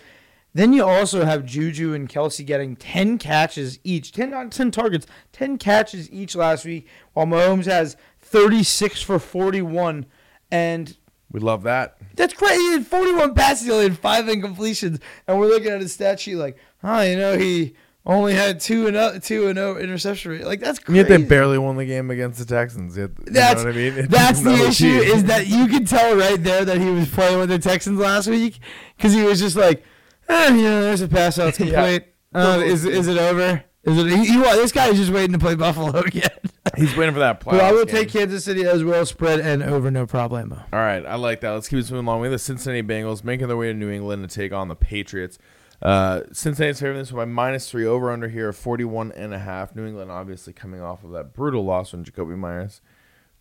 Then 0.57 0.73
you 0.73 0.83
also 0.83 1.23
have 1.23 1.45
Juju 1.45 1.93
and 1.93 2.09
Kelsey 2.09 2.43
getting 2.43 2.75
10 2.75 3.19
catches 3.19 3.77
each, 3.83 4.11
10 4.11 4.31
not 4.31 4.51
10 4.51 4.71
targets, 4.71 5.05
10 5.31 5.59
catches 5.59 6.11
each 6.11 6.35
last 6.35 6.65
week, 6.65 6.87
while 7.13 7.27
Mahomes 7.27 7.65
has 7.65 7.95
36 8.21 9.03
for 9.03 9.19
41, 9.19 10.07
and 10.49 10.97
we 11.31 11.39
love 11.39 11.61
that. 11.61 11.97
that's 12.15 12.33
crazy. 12.33 12.59
He 12.59 12.71
had 12.71 12.87
41 12.87 13.35
passes, 13.35 13.67
he 13.67 13.71
only 13.71 13.83
had 13.83 13.99
five 13.99 14.25
incompletions, 14.25 14.99
and 15.27 15.39
we're 15.39 15.45
looking 15.45 15.69
at 15.69 15.79
his 15.79 15.93
stat 15.93 16.19
sheet 16.19 16.37
like, 16.37 16.57
oh, 16.83 17.01
you 17.01 17.17
know 17.17 17.37
he 17.37 17.75
only 18.03 18.33
had 18.33 18.59
two 18.59 18.87
and 18.87 18.97
uh, 18.97 19.19
two 19.19 19.45
and 19.49 19.57
no 19.57 19.77
interception 19.77 20.31
rate. 20.31 20.43
Like 20.43 20.59
that's 20.59 20.79
crazy. 20.79 20.97
Yet 20.97 21.07
they 21.07 21.17
barely 21.17 21.59
won 21.59 21.75
the 21.75 21.85
game 21.85 22.09
against 22.09 22.39
the 22.39 22.45
Texans. 22.45 22.97
Yet, 22.97 23.11
you 23.27 23.31
That's 23.31 23.61
know 23.61 23.67
what 23.67 23.75
I 23.75 23.77
mean? 23.77 23.93
It's 23.99 24.07
that's 24.07 24.41
the 24.41 24.55
issue 24.55 25.01
team. 25.01 25.17
is 25.17 25.23
that 25.25 25.45
you 25.45 25.67
can 25.67 25.85
tell 25.85 26.15
right 26.15 26.41
there 26.41 26.65
that 26.65 26.79
he 26.79 26.89
was 26.89 27.07
playing 27.09 27.37
with 27.37 27.49
the 27.49 27.59
Texans 27.59 27.99
last 27.99 28.27
week 28.27 28.57
because 28.95 29.13
he 29.13 29.21
was 29.21 29.39
just 29.39 29.55
like, 29.55 29.83
eh, 30.49 30.55
you 30.55 30.63
know, 30.63 30.81
there's 30.83 31.01
a 31.01 31.07
pass 31.07 31.39
out, 31.39 31.49
it's 31.49 31.59
Yeah. 31.59 31.65
complete. 31.73 32.03
Uh, 32.33 32.61
is 32.63 32.85
is 32.85 33.07
it 33.07 33.17
over? 33.17 33.63
Is 33.83 33.97
it? 33.97 34.07
He, 34.07 34.25
he, 34.25 34.37
this 34.37 34.71
guy 34.73 34.87
is 34.89 34.97
just 34.97 35.11
waiting 35.11 35.31
to 35.31 35.39
play 35.39 35.55
Buffalo 35.55 35.99
again. 36.05 36.29
he's 36.75 36.95
waiting 36.97 37.13
for 37.13 37.19
that. 37.21 37.43
But 37.43 37.61
I 37.61 37.71
will 37.71 37.85
playoff 37.85 37.89
take. 37.91 38.09
Kansas 38.09 38.43
City 38.43 38.65
as 38.65 38.83
well, 38.83 39.05
spread 39.05 39.39
and 39.39 39.63
over, 39.63 39.89
no 39.89 40.05
problemo. 40.05 40.63
All 40.73 40.79
right, 40.79 41.05
I 41.05 41.15
like 41.15 41.39
that. 41.41 41.51
Let's 41.51 41.69
keep 41.69 41.79
it 41.79 41.89
moving 41.91 42.05
along. 42.05 42.19
We 42.21 42.27
have 42.27 42.33
the 42.33 42.39
Cincinnati 42.39 42.85
Bengals 42.85 43.23
making 43.23 43.47
their 43.47 43.55
way 43.57 43.67
to 43.67 43.73
New 43.73 43.89
England 43.89 44.29
to 44.29 44.35
take 44.35 44.51
on 44.51 44.67
the 44.67 44.75
Patriots. 44.75 45.39
Uh, 45.81 46.21
Cincinnati's 46.33 46.79
favoring 46.81 46.99
this 46.99 47.11
by 47.11 47.23
minus 47.25 47.69
three 47.71 47.85
over 47.85 48.11
under 48.11 48.27
here, 48.27 48.51
41 48.51 49.13
and 49.13 49.33
a 49.33 49.39
half. 49.39 49.73
New 49.75 49.85
England 49.87 50.11
obviously 50.11 50.51
coming 50.51 50.81
off 50.81 51.03
of 51.05 51.11
that 51.11 51.33
brutal 51.33 51.63
loss 51.63 51.93
when 51.93 52.03
Jakobi 52.03 52.37
Meyers 52.37 52.81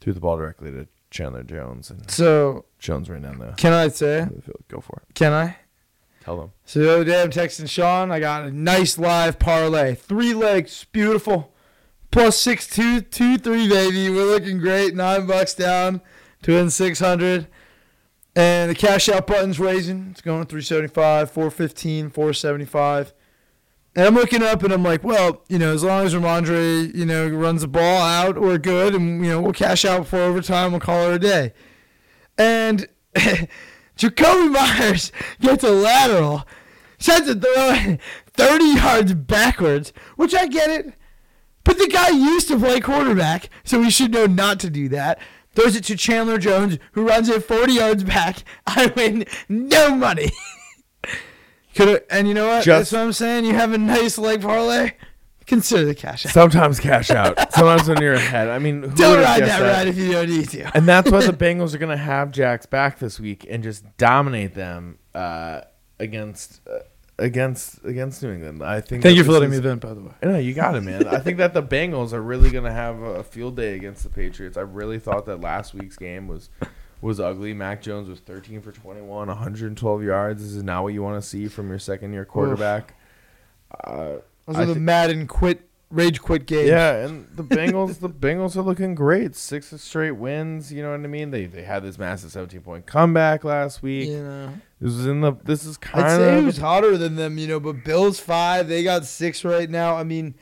threw 0.00 0.12
the 0.12 0.20
ball 0.20 0.36
directly 0.36 0.70
to 0.70 0.86
Chandler 1.10 1.42
Jones, 1.42 1.90
and 1.90 2.08
So 2.10 2.66
Jones 2.78 3.10
ran 3.10 3.22
down 3.22 3.38
the 3.38 3.52
can 3.56 3.72
I 3.72 3.88
say? 3.88 4.20
the 4.32 4.42
field. 4.42 4.62
Go 4.68 4.80
for 4.80 5.02
it. 5.08 5.14
Can 5.14 5.32
I? 5.32 5.56
Tell 6.26 6.38
them. 6.38 6.50
So 6.64 6.80
the 6.80 6.92
other 6.92 7.04
day 7.04 7.22
I'm 7.22 7.30
texting 7.30 7.70
Sean. 7.70 8.10
I 8.10 8.18
got 8.18 8.46
a 8.46 8.50
nice 8.50 8.98
live 8.98 9.38
parlay, 9.38 9.94
three 9.94 10.34
legs, 10.34 10.84
beautiful, 10.90 11.54
plus 12.10 12.36
six 12.36 12.66
two 12.66 13.00
two 13.00 13.38
three 13.38 13.68
baby. 13.68 14.10
We're 14.10 14.24
looking 14.24 14.58
great. 14.58 14.96
Nine 14.96 15.28
bucks 15.28 15.54
down 15.54 16.00
to 16.42 16.54
win 16.54 16.70
six 16.70 16.98
hundred, 16.98 17.46
and 18.34 18.72
the 18.72 18.74
cash 18.74 19.08
out 19.08 19.28
button's 19.28 19.60
raising. 19.60 20.08
It's 20.10 20.20
going 20.20 20.46
three 20.46 20.62
seventy 20.62 20.88
five, 20.88 21.30
four 21.30 21.48
fifteen, 21.48 22.10
four 22.10 22.32
seventy 22.32 22.64
five. 22.64 23.12
And 23.94 24.04
I'm 24.04 24.16
looking 24.16 24.42
up 24.42 24.64
and 24.64 24.72
I'm 24.72 24.82
like, 24.82 25.04
well, 25.04 25.44
you 25.48 25.60
know, 25.60 25.72
as 25.72 25.84
long 25.84 26.06
as 26.06 26.12
Rhamondre, 26.12 26.92
you 26.92 27.06
know, 27.06 27.28
runs 27.28 27.60
the 27.60 27.68
ball 27.68 28.02
out, 28.02 28.36
we're 28.36 28.58
good, 28.58 28.96
and 28.96 29.24
you 29.24 29.30
know, 29.30 29.40
we'll 29.40 29.52
cash 29.52 29.84
out 29.84 30.00
before 30.00 30.22
overtime. 30.22 30.72
We'll 30.72 30.80
call 30.80 31.08
it 31.12 31.14
a 31.14 31.18
day. 31.20 31.52
And 32.36 32.88
Jakobi 33.96 34.50
Meyers 34.52 35.10
gets 35.40 35.64
a 35.64 35.70
lateral, 35.70 36.46
sends 36.98 37.28
it 37.28 37.40
throw 37.42 37.96
30 38.34 38.64
yards 38.64 39.14
backwards, 39.14 39.92
which 40.16 40.34
I 40.34 40.46
get 40.46 40.68
it. 40.70 40.92
But 41.64 41.78
the 41.78 41.88
guy 41.88 42.10
used 42.10 42.48
to 42.48 42.58
play 42.58 42.78
quarterback, 42.80 43.48
so 43.64 43.82
he 43.82 43.90
should 43.90 44.12
know 44.12 44.26
not 44.26 44.60
to 44.60 44.70
do 44.70 44.88
that. 44.90 45.18
Throws 45.54 45.74
it 45.74 45.84
to 45.84 45.96
Chandler 45.96 46.38
Jones, 46.38 46.78
who 46.92 47.06
runs 47.08 47.28
it 47.28 47.42
40 47.42 47.72
yards 47.72 48.04
back. 48.04 48.44
I 48.66 48.92
win 48.94 49.24
no 49.48 49.94
money. 49.94 50.30
Could 51.74 52.04
and 52.10 52.26
you 52.28 52.34
know 52.34 52.48
what? 52.48 52.64
Just- 52.64 52.90
That's 52.90 52.92
what 52.92 53.06
I'm 53.06 53.12
saying. 53.12 53.44
You 53.44 53.54
have 53.54 53.72
a 53.72 53.78
nice 53.78 54.16
leg 54.18 54.42
parlay. 54.42 54.92
Consider 55.46 55.84
the 55.84 55.94
cash 55.94 56.26
out. 56.26 56.32
Sometimes 56.32 56.80
cash 56.80 57.10
out. 57.10 57.38
Sometimes 57.52 57.88
when 57.88 58.00
you're 58.02 58.14
ahead. 58.14 58.48
I 58.48 58.58
mean, 58.58 58.82
who 58.82 58.96
Don't 58.96 59.22
ride 59.22 59.38
guessed 59.38 59.60
that 59.60 59.62
ride 59.62 59.86
if 59.88 59.96
you 59.96 60.10
don't 60.12 60.28
need 60.28 60.48
to. 60.50 60.76
And 60.76 60.86
that's 60.88 61.10
why 61.10 61.24
the 61.24 61.32
Bengals 61.44 61.72
are 61.74 61.78
going 61.78 61.96
to 61.96 62.02
have 62.02 62.32
Jax 62.32 62.66
back 62.66 62.98
this 62.98 63.20
week 63.20 63.46
and 63.48 63.62
just 63.62 63.84
dominate 63.96 64.54
them 64.54 64.98
uh, 65.14 65.60
against 66.00 66.60
uh, 66.68 66.80
against 67.18 67.84
against 67.84 68.22
New 68.24 68.32
England. 68.32 68.62
I 68.62 68.80
think. 68.80 69.02
Thank 69.04 69.16
you 69.16 69.22
for 69.22 69.28
this 69.28 69.34
letting 69.34 69.50
me 69.50 69.56
is- 69.56 69.62
vent, 69.62 69.80
by 69.80 69.94
the 69.94 70.00
way. 70.00 70.12
No, 70.22 70.36
you 70.36 70.52
got 70.52 70.74
it, 70.74 70.80
man. 70.80 71.06
I 71.06 71.18
think 71.20 71.38
that 71.38 71.54
the 71.54 71.62
Bengals 71.62 72.12
are 72.12 72.22
really 72.22 72.50
going 72.50 72.64
to 72.64 72.72
have 72.72 73.00
a 73.00 73.22
field 73.22 73.56
day 73.56 73.74
against 73.74 74.02
the 74.02 74.10
Patriots. 74.10 74.56
I 74.56 74.62
really 74.62 74.98
thought 74.98 75.26
that 75.26 75.40
last 75.40 75.74
week's 75.74 75.96
game 75.96 76.26
was 76.26 76.50
was 77.00 77.20
ugly. 77.20 77.54
Mac 77.54 77.82
Jones 77.82 78.08
was 78.08 78.18
13 78.20 78.62
for 78.62 78.72
21, 78.72 79.28
112 79.28 80.02
yards. 80.02 80.42
This 80.42 80.52
is 80.52 80.62
not 80.64 80.82
what 80.82 80.92
you 80.92 81.02
want 81.02 81.22
to 81.22 81.28
see 81.28 81.46
from 81.46 81.68
your 81.68 81.78
second 81.78 82.12
year 82.12 82.24
quarterback. 82.24 82.94
Uh, 83.84 84.16
Those 84.46 84.56
I 84.56 84.62
are 84.62 84.66
the 84.66 84.74
thi- 84.74 84.80
Madden 84.80 85.26
quit, 85.26 85.68
rage 85.90 86.20
quit 86.20 86.46
games. 86.46 86.68
yeah, 86.68 87.04
and 87.04 87.26
the 87.34 87.42
Bengals, 87.42 88.00
the 88.00 88.08
Bengals 88.08 88.56
are 88.56 88.62
looking 88.62 88.94
great. 88.94 89.34
Six 89.34 89.74
straight 89.80 90.12
wins. 90.12 90.72
You 90.72 90.82
know 90.82 90.90
what 90.90 91.00
I 91.00 91.06
mean? 91.06 91.30
They 91.30 91.46
they 91.46 91.62
had 91.62 91.82
this 91.82 91.98
massive 91.98 92.32
17 92.32 92.60
point 92.60 92.86
comeback 92.86 93.44
last 93.44 93.82
week. 93.82 94.08
You 94.10 94.22
know. 94.22 94.52
This 94.80 94.92
is 94.92 95.06
in 95.06 95.20
the. 95.20 95.32
This 95.44 95.64
is 95.64 95.76
kind 95.76 96.06
of. 96.06 96.12
I'd 96.12 96.16
say 96.16 96.40
who's 96.42 96.58
hotter 96.58 96.96
than 96.98 97.16
them, 97.16 97.38
you 97.38 97.46
know, 97.46 97.58
but 97.60 97.84
Bills 97.84 98.20
five, 98.20 98.68
they 98.68 98.82
got 98.82 99.04
six 99.04 99.44
right 99.44 99.70
now. 99.70 99.96
I 99.96 100.04
mean, 100.04 100.34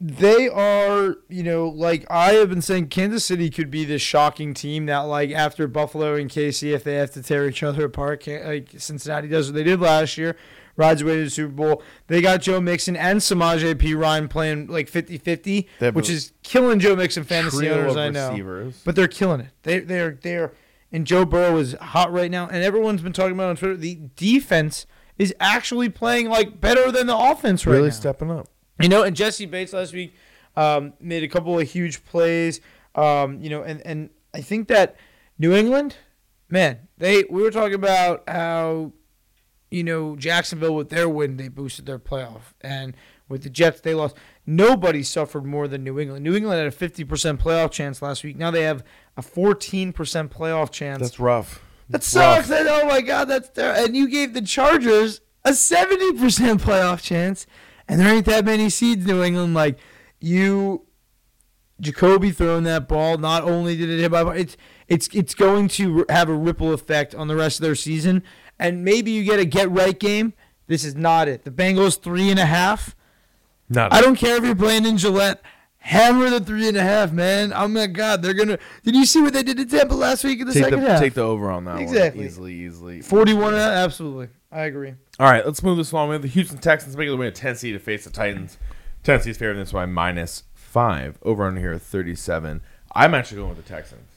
they 0.00 0.48
are, 0.48 1.16
you 1.28 1.42
know, 1.42 1.68
like 1.68 2.06
I 2.10 2.32
have 2.32 2.48
been 2.48 2.62
saying, 2.62 2.88
Kansas 2.88 3.22
City 3.22 3.50
could 3.50 3.70
be 3.70 3.84
this 3.84 4.00
shocking 4.00 4.54
team 4.54 4.86
that, 4.86 5.00
like, 5.00 5.30
after 5.30 5.68
Buffalo 5.68 6.14
and 6.14 6.30
KC, 6.30 6.72
if 6.72 6.84
they 6.84 6.94
have 6.94 7.10
to 7.12 7.22
tear 7.22 7.46
each 7.46 7.62
other 7.62 7.84
apart, 7.84 8.26
like 8.26 8.70
Cincinnati 8.78 9.28
does 9.28 9.48
what 9.48 9.56
they 9.56 9.62
did 9.62 9.78
last 9.78 10.16
year, 10.16 10.38
rides 10.80 11.02
away 11.02 11.16
to 11.16 11.24
the 11.24 11.30
Super 11.30 11.52
Bowl. 11.52 11.82
They 12.08 12.20
got 12.20 12.40
Joe 12.40 12.60
Mixon 12.60 12.96
and 12.96 13.20
Samaje 13.20 13.74
Perine 13.74 14.28
playing 14.28 14.66
like 14.66 14.88
50 14.88 15.18
50, 15.18 15.68
which 15.92 16.08
is 16.08 16.32
killing 16.42 16.80
Joe 16.80 16.96
Mixon 16.96 17.22
fantasy 17.22 17.68
owners, 17.68 17.96
I 17.96 18.08
know 18.08 18.30
receivers. 18.30 18.80
but 18.84 18.96
they're 18.96 19.06
killing 19.06 19.40
it. 19.40 19.50
They 19.62 19.80
they're 19.80 20.18
they're 20.20 20.52
and 20.90 21.06
Joe 21.06 21.24
Burrow 21.24 21.56
is 21.58 21.74
hot 21.74 22.12
right 22.12 22.30
now, 22.30 22.48
and 22.48 22.64
everyone's 22.64 23.02
been 23.02 23.12
talking 23.12 23.32
about 23.32 23.50
on 23.50 23.56
Twitter. 23.56 23.76
The 23.76 24.00
defense 24.16 24.86
is 25.18 25.34
actually 25.38 25.88
playing 25.90 26.28
like 26.28 26.60
better 26.60 26.90
than 26.90 27.06
the 27.06 27.16
offense 27.16 27.66
right 27.66 27.74
really 27.74 27.88
now. 27.88 27.94
stepping 27.94 28.30
up. 28.30 28.48
You 28.80 28.88
know, 28.88 29.02
and 29.02 29.14
Jessie 29.14 29.44
Bates 29.46 29.74
last 29.74 29.92
week 29.92 30.14
um, 30.56 30.94
made 30.98 31.22
a 31.22 31.28
couple 31.28 31.58
of 31.58 31.68
huge 31.68 32.04
plays. 32.06 32.60
Um, 32.94 33.40
you 33.40 33.50
know, 33.50 33.62
and 33.62 33.82
and 33.86 34.10
I 34.34 34.40
think 34.40 34.68
that 34.68 34.96
New 35.38 35.54
England, 35.54 35.96
man, 36.48 36.88
they 36.96 37.24
we 37.30 37.42
were 37.42 37.50
talking 37.50 37.74
about 37.74 38.24
how 38.26 38.92
you 39.70 39.84
know 39.84 40.16
Jacksonville 40.16 40.74
with 40.74 40.88
their 40.90 41.08
win 41.08 41.36
they 41.36 41.48
boosted 41.48 41.86
their 41.86 41.98
playoff, 41.98 42.54
and 42.60 42.94
with 43.28 43.42
the 43.42 43.50
Jets 43.50 43.80
they 43.80 43.94
lost. 43.94 44.16
Nobody 44.44 45.02
suffered 45.02 45.46
more 45.46 45.68
than 45.68 45.84
New 45.84 45.98
England. 45.98 46.24
New 46.24 46.34
England 46.34 46.58
had 46.58 46.66
a 46.66 46.72
fifty 46.72 47.04
percent 47.04 47.40
playoff 47.40 47.70
chance 47.70 48.02
last 48.02 48.24
week. 48.24 48.36
Now 48.36 48.50
they 48.50 48.64
have 48.64 48.84
a 49.16 49.22
fourteen 49.22 49.92
percent 49.92 50.30
playoff 50.32 50.70
chance. 50.70 51.02
That's 51.02 51.20
rough. 51.20 51.64
that 51.88 52.02
sucks. 52.02 52.50
rough. 52.50 52.60
And 52.60 52.68
oh 52.68 52.86
my 52.86 53.00
god, 53.00 53.26
that's 53.26 53.48
ter- 53.48 53.74
and 53.76 53.96
you 53.96 54.08
gave 54.08 54.34
the 54.34 54.42
Chargers 54.42 55.20
a 55.44 55.54
seventy 55.54 56.12
percent 56.18 56.60
playoff 56.62 57.02
chance, 57.02 57.46
and 57.88 58.00
there 58.00 58.12
ain't 58.12 58.26
that 58.26 58.44
many 58.44 58.68
seeds. 58.68 59.02
In 59.02 59.16
New 59.16 59.22
England, 59.22 59.54
like 59.54 59.78
you, 60.18 60.86
Jakobi 61.80 62.34
throwing 62.34 62.64
that 62.64 62.88
ball. 62.88 63.18
Not 63.18 63.44
only 63.44 63.76
did 63.76 63.88
it 63.88 64.00
hit 64.00 64.10
by, 64.10 64.36
it's 64.36 64.56
it's 64.88 65.08
it's 65.14 65.34
going 65.34 65.68
to 65.68 66.04
have 66.08 66.28
a 66.28 66.34
ripple 66.34 66.72
effect 66.72 67.14
on 67.14 67.28
the 67.28 67.36
rest 67.36 67.60
of 67.60 67.62
their 67.62 67.76
season, 67.76 68.24
and 68.60 68.84
maybe 68.84 69.10
you 69.10 69.24
get 69.24 69.40
a 69.40 69.44
get 69.44 69.68
right 69.70 69.98
game. 69.98 70.34
This 70.68 70.84
is 70.84 70.94
not 70.94 71.26
it. 71.26 71.42
The 71.44 71.50
Bengals 71.50 72.00
three 72.00 72.30
and 72.30 72.38
a 72.38 72.46
half. 72.46 72.94
Not 73.68 73.92
I 73.92 74.00
don't 74.00 74.14
care 74.16 74.36
if 74.36 74.44
you're 74.44 74.54
playing 74.54 74.86
in 74.86 74.96
Gillette. 74.98 75.42
Hammer 75.78 76.28
the 76.28 76.40
three 76.40 76.68
and 76.68 76.76
a 76.76 76.82
half, 76.82 77.10
man. 77.10 77.52
Oh 77.54 77.66
my 77.66 77.86
God, 77.86 78.20
they're 78.22 78.34
gonna. 78.34 78.58
Did 78.84 78.94
you 78.94 79.06
see 79.06 79.22
what 79.22 79.32
they 79.32 79.42
did 79.42 79.56
to 79.56 79.64
Tampa 79.64 79.94
last 79.94 80.22
week 80.24 80.40
in 80.40 80.46
the 80.46 80.52
take 80.52 80.64
second 80.64 80.82
the 80.82 80.90
half? 80.90 81.00
take 81.00 81.14
the 81.14 81.22
over 81.22 81.50
on 81.50 81.64
that 81.64 81.80
Exactly. 81.80 82.20
one 82.20 82.26
easily, 82.26 82.54
easily. 82.54 83.00
41 83.00 83.54
and 83.54 83.56
a 83.56 83.64
half, 83.64 83.72
absolutely. 83.86 84.28
I 84.52 84.62
agree. 84.64 84.92
All 85.18 85.30
right, 85.30 85.44
let's 85.46 85.62
move 85.62 85.78
this 85.78 85.90
along. 85.92 86.10
We 86.10 86.14
have 86.14 86.22
the 86.22 86.28
Houston 86.28 86.58
Texans 86.58 86.96
making 86.96 87.12
their 87.12 87.20
way 87.20 87.30
to 87.30 87.32
Tennessee 87.32 87.72
to 87.72 87.78
face 87.78 88.04
the 88.04 88.10
Titans. 88.10 88.58
Tennessee's 89.02 89.38
favored 89.38 89.54
this 89.56 89.72
by 89.72 89.86
minus 89.86 90.42
five. 90.54 91.18
Over 91.22 91.44
under 91.46 91.60
here, 91.60 91.78
thirty-seven. 91.78 92.60
I'm 92.94 93.14
actually 93.14 93.38
going 93.38 93.56
with 93.56 93.64
the 93.64 93.72
Texans. 93.72 94.10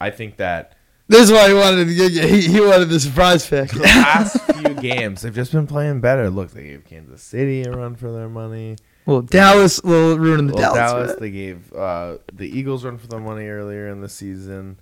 I 0.00 0.10
think 0.10 0.36
that 0.36 0.76
This 1.08 1.22
is 1.22 1.32
why 1.32 1.48
he 1.48 1.54
wanted 1.54 1.86
to 1.86 1.94
get 1.94 2.12
you. 2.12 2.22
He, 2.26 2.40
he 2.48 2.60
wanted 2.60 2.88
the 2.88 3.00
surprise 3.00 3.46
pick. 3.46 3.70
the 3.70 3.80
last 3.80 4.40
few 4.52 4.74
games 4.74 5.22
they've 5.22 5.34
just 5.34 5.52
been 5.52 5.66
playing 5.66 6.00
better. 6.00 6.30
Look, 6.30 6.52
they 6.52 6.64
gave 6.64 6.84
Kansas 6.84 7.22
City 7.22 7.64
a 7.64 7.70
run 7.72 7.96
for 7.96 8.10
their 8.12 8.28
money. 8.28 8.76
well, 9.04 9.20
Dallas 9.20 9.82
will 9.82 10.18
ruin 10.18 10.46
the 10.46 10.54
Dallas. 10.54 10.74
Dallas, 10.76 11.16
they 11.18 11.30
gave 11.30 11.72
uh, 11.74 12.18
the 12.32 12.48
Eagles 12.48 12.84
run 12.84 12.98
for 12.98 13.08
their 13.08 13.20
money 13.20 13.46
earlier 13.46 13.88
in 13.88 14.00
the 14.00 14.08
season. 14.08 14.78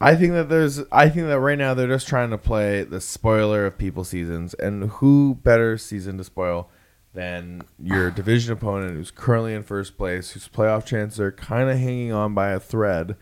I 0.00 0.16
think 0.16 0.32
that 0.32 0.48
there's. 0.48 0.80
I 0.92 1.08
think 1.08 1.28
that 1.28 1.38
right 1.40 1.56
now 1.56 1.72
they're 1.72 1.88
just 1.88 2.08
trying 2.08 2.30
to 2.30 2.38
play 2.38 2.82
the 2.82 3.00
spoiler 3.00 3.64
of 3.64 3.78
people's 3.78 4.08
seasons, 4.08 4.52
and 4.54 4.90
who 4.90 5.38
better 5.42 5.78
season 5.78 6.18
to 6.18 6.24
spoil 6.24 6.68
than 7.14 7.62
your 7.80 8.10
division 8.10 8.52
opponent, 8.52 8.96
who's 8.96 9.12
currently 9.12 9.54
in 9.54 9.62
first 9.62 9.96
place, 9.96 10.32
whose 10.32 10.48
playoff 10.48 10.84
chances 10.84 11.20
are 11.20 11.32
kind 11.32 11.70
of 11.70 11.78
hanging 11.78 12.12
on 12.12 12.34
by 12.34 12.50
a 12.50 12.60
thread. 12.60 13.16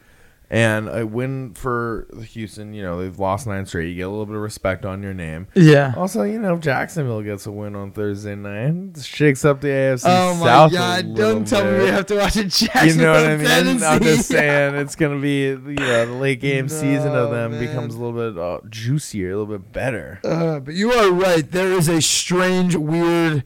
And 0.52 0.86
a 0.90 1.06
win 1.06 1.54
for 1.54 2.06
Houston, 2.32 2.74
you 2.74 2.82
know, 2.82 3.00
they've 3.00 3.18
lost 3.18 3.46
nine 3.46 3.64
straight. 3.64 3.88
You 3.88 3.94
get 3.94 4.02
a 4.02 4.10
little 4.10 4.26
bit 4.26 4.36
of 4.36 4.42
respect 4.42 4.84
on 4.84 5.02
your 5.02 5.14
name. 5.14 5.46
yeah. 5.54 5.94
Also, 5.96 6.24
you 6.24 6.38
know, 6.38 6.58
Jacksonville 6.58 7.22
gets 7.22 7.46
a 7.46 7.50
win 7.50 7.74
on 7.74 7.90
Thursday 7.92 8.34
night, 8.34 9.02
shakes 9.02 9.46
up 9.46 9.62
the 9.62 9.68
AFC 9.68 10.04
Oh 10.06 10.34
my 10.34 10.44
South. 10.44 10.72
God! 10.72 11.16
Don't 11.16 11.46
tell 11.48 11.64
me 11.64 11.70
bit. 11.70 11.80
we 11.84 11.86
have 11.88 12.04
to 12.04 12.16
watch 12.18 12.36
a 12.36 12.44
Jacksonville, 12.44 12.86
You 12.86 13.02
know 13.02 13.12
what 13.12 13.24
I 13.30 13.36
mean? 13.38 13.46
Tennessee. 13.46 13.86
I'm 13.86 14.02
just 14.02 14.28
saying 14.28 14.74
it's 14.74 14.94
gonna 14.94 15.18
be 15.20 15.44
you 15.44 15.56
know 15.56 16.04
the 16.06 16.12
late 16.20 16.40
game 16.42 16.68
season 16.68 17.14
of 17.16 17.30
them 17.30 17.52
man. 17.52 17.58
becomes 17.60 17.94
a 17.94 17.98
little 18.04 18.30
bit 18.32 18.38
uh, 18.38 18.58
juicier, 18.68 19.30
a 19.32 19.38
little 19.38 19.58
bit 19.58 19.72
better. 19.72 20.20
Uh, 20.22 20.60
but 20.60 20.74
you 20.74 20.92
are 20.92 21.10
right. 21.10 21.50
There 21.50 21.72
is 21.72 21.88
a 21.88 22.02
strange, 22.02 22.76
weird, 22.76 23.42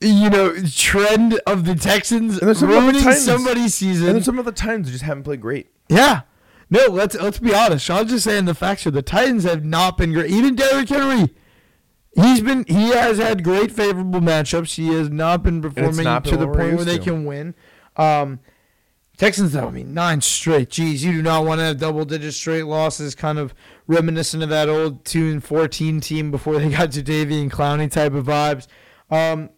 you 0.00 0.30
know, 0.30 0.54
trend 0.62 1.40
of 1.46 1.64
the 1.64 1.74
Texans 1.74 2.38
And 2.38 2.56
some 2.56 2.68
ruining 2.68 3.00
somebody's 3.12 3.62
And 3.64 3.72
season. 3.72 4.06
then 4.06 4.22
some 4.22 4.38
of 4.38 4.44
the 4.44 4.52
times 4.52 4.86
they 4.86 4.92
just 4.92 5.04
haven't 5.04 5.24
played 5.24 5.40
great. 5.40 5.68
Yeah. 5.88 6.22
No, 6.70 6.86
let's 6.88 7.14
let's 7.16 7.38
be 7.38 7.54
honest. 7.54 7.90
I'll 7.90 8.04
just 8.04 8.24
saying 8.24 8.44
the 8.44 8.54
facts 8.54 8.86
are 8.86 8.90
the 8.90 9.02
Titans 9.02 9.44
have 9.44 9.64
not 9.64 9.96
been 9.96 10.12
great. 10.12 10.30
Even 10.30 10.54
Derrick 10.54 10.88
Henry, 10.90 11.34
he's 12.14 12.40
been 12.42 12.64
he 12.68 12.90
has 12.90 13.16
had 13.18 13.42
great 13.42 13.72
favorable 13.72 14.20
matchups. 14.20 14.74
He 14.74 14.88
has 14.88 15.08
not 15.08 15.42
been 15.42 15.62
performing 15.62 16.04
not 16.04 16.24
to 16.26 16.36
the 16.36 16.46
point 16.46 16.76
where 16.76 16.84
they 16.84 16.98
to. 16.98 17.04
can 17.04 17.24
win. 17.24 17.54
Um, 17.96 18.40
Texans 19.16 19.52
though, 19.52 19.68
I 19.68 19.70
mean 19.70 19.94
nine 19.94 20.20
straight. 20.20 20.68
Geez, 20.70 21.02
you 21.02 21.12
do 21.12 21.22
not 21.22 21.44
want 21.46 21.58
to 21.60 21.64
have 21.64 21.78
double 21.78 22.04
digit 22.04 22.34
straight 22.34 22.64
losses. 22.66 23.14
Kind 23.14 23.38
of 23.38 23.54
reminiscent 23.86 24.42
of 24.42 24.50
that 24.50 24.68
old 24.68 25.04
two 25.06 25.30
and 25.30 25.42
fourteen 25.42 26.00
team 26.02 26.30
before 26.30 26.58
they 26.58 26.68
got 26.68 26.92
to 26.92 27.02
Davy 27.02 27.40
and 27.40 27.50
Clowney 27.50 27.90
type 27.90 28.12
of 28.12 28.26
vibes. 28.26 28.66
Um, 29.10 29.48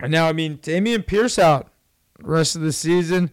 and 0.00 0.12
now 0.12 0.26
I 0.28 0.32
mean 0.32 0.58
Dameon 0.58 1.06
Pierce 1.06 1.38
out 1.38 1.70
rest 2.20 2.56
of 2.56 2.62
the 2.62 2.72
season. 2.72 3.30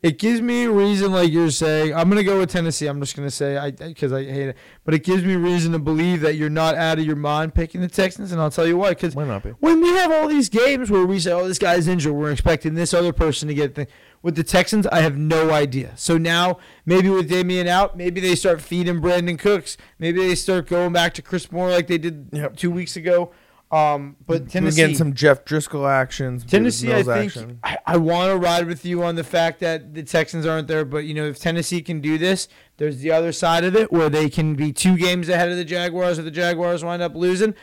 It 0.00 0.20
gives 0.20 0.40
me 0.40 0.62
a 0.62 0.70
reason, 0.70 1.10
like 1.10 1.32
you're 1.32 1.50
saying. 1.50 1.92
I'm 1.92 2.08
gonna 2.08 2.22
go 2.22 2.38
with 2.38 2.50
Tennessee. 2.50 2.86
I'm 2.86 3.00
just 3.00 3.16
gonna 3.16 3.32
say 3.32 3.56
I 3.56 3.72
because 3.72 4.12
I 4.12 4.22
hate 4.22 4.50
it, 4.50 4.56
but 4.84 4.94
it 4.94 5.02
gives 5.02 5.24
me 5.24 5.34
reason 5.34 5.72
to 5.72 5.80
believe 5.80 6.20
that 6.20 6.36
you're 6.36 6.48
not 6.48 6.76
out 6.76 7.00
of 7.00 7.04
your 7.04 7.16
mind 7.16 7.52
picking 7.52 7.80
the 7.80 7.88
Texans, 7.88 8.30
and 8.30 8.40
I'll 8.40 8.50
tell 8.50 8.64
you 8.64 8.76
why. 8.76 8.90
Because 8.90 9.16
be? 9.16 9.20
when 9.58 9.80
we 9.80 9.88
have 9.94 10.12
all 10.12 10.28
these 10.28 10.48
games 10.48 10.88
where 10.88 11.04
we 11.04 11.18
say, 11.18 11.32
"Oh, 11.32 11.48
this 11.48 11.58
guy's 11.58 11.88
injured," 11.88 12.12
we're 12.12 12.30
expecting 12.30 12.74
this 12.74 12.94
other 12.94 13.12
person 13.12 13.48
to 13.48 13.54
get 13.54 13.74
the. 13.74 13.88
With 14.20 14.34
the 14.34 14.42
Texans, 14.44 14.84
I 14.88 15.00
have 15.00 15.16
no 15.16 15.50
idea. 15.52 15.92
So 15.96 16.18
now, 16.18 16.58
maybe 16.84 17.08
with 17.08 17.30
Dameon 17.30 17.68
out, 17.68 17.96
maybe 17.96 18.20
they 18.20 18.34
start 18.34 18.60
feeding 18.60 19.00
Brandin 19.00 19.38
Cooks. 19.38 19.76
Maybe 19.98 20.18
they 20.26 20.34
start 20.34 20.66
going 20.68 20.92
back 20.92 21.14
to 21.14 21.22
Chris 21.22 21.50
Moore 21.52 21.70
like 21.70 21.86
they 21.86 21.98
did 21.98 22.28
Yep. 22.32 22.56
two 22.56 22.70
weeks 22.70 22.96
ago. 22.96 23.30
Um, 23.70 24.16
but 24.26 24.48
Tennessee, 24.48 24.80
getting 24.80 24.96
some 24.96 25.12
Jeff 25.12 25.44
Driscoll 25.44 25.86
actions. 25.86 26.44
Tennessee, 26.44 26.92
I 26.92 27.02
think 27.02 27.36
action. 27.36 27.58
I, 27.62 27.76
I 27.84 27.96
want 27.98 28.32
to 28.32 28.38
ride 28.38 28.66
with 28.66 28.84
you 28.86 29.02
on 29.02 29.14
the 29.14 29.24
fact 29.24 29.60
that 29.60 29.94
the 29.94 30.02
Texans 30.02 30.46
aren't 30.46 30.68
there, 30.68 30.86
but 30.86 31.04
you 31.04 31.12
know 31.12 31.26
if 31.26 31.38
Tennessee 31.38 31.82
can 31.82 32.00
do 32.00 32.16
this, 32.16 32.48
there's 32.78 33.00
the 33.00 33.10
other 33.10 33.30
side 33.30 33.64
of 33.64 33.76
it 33.76 33.92
where 33.92 34.08
they 34.08 34.30
can 34.30 34.54
be 34.54 34.72
two 34.72 34.96
games 34.96 35.28
ahead 35.28 35.50
of 35.50 35.56
the 35.56 35.66
Jaguars 35.66 36.18
if 36.18 36.24
the 36.24 36.30
Jaguars 36.30 36.82
wind 36.82 37.02
up 37.02 37.14
losing, 37.14 37.54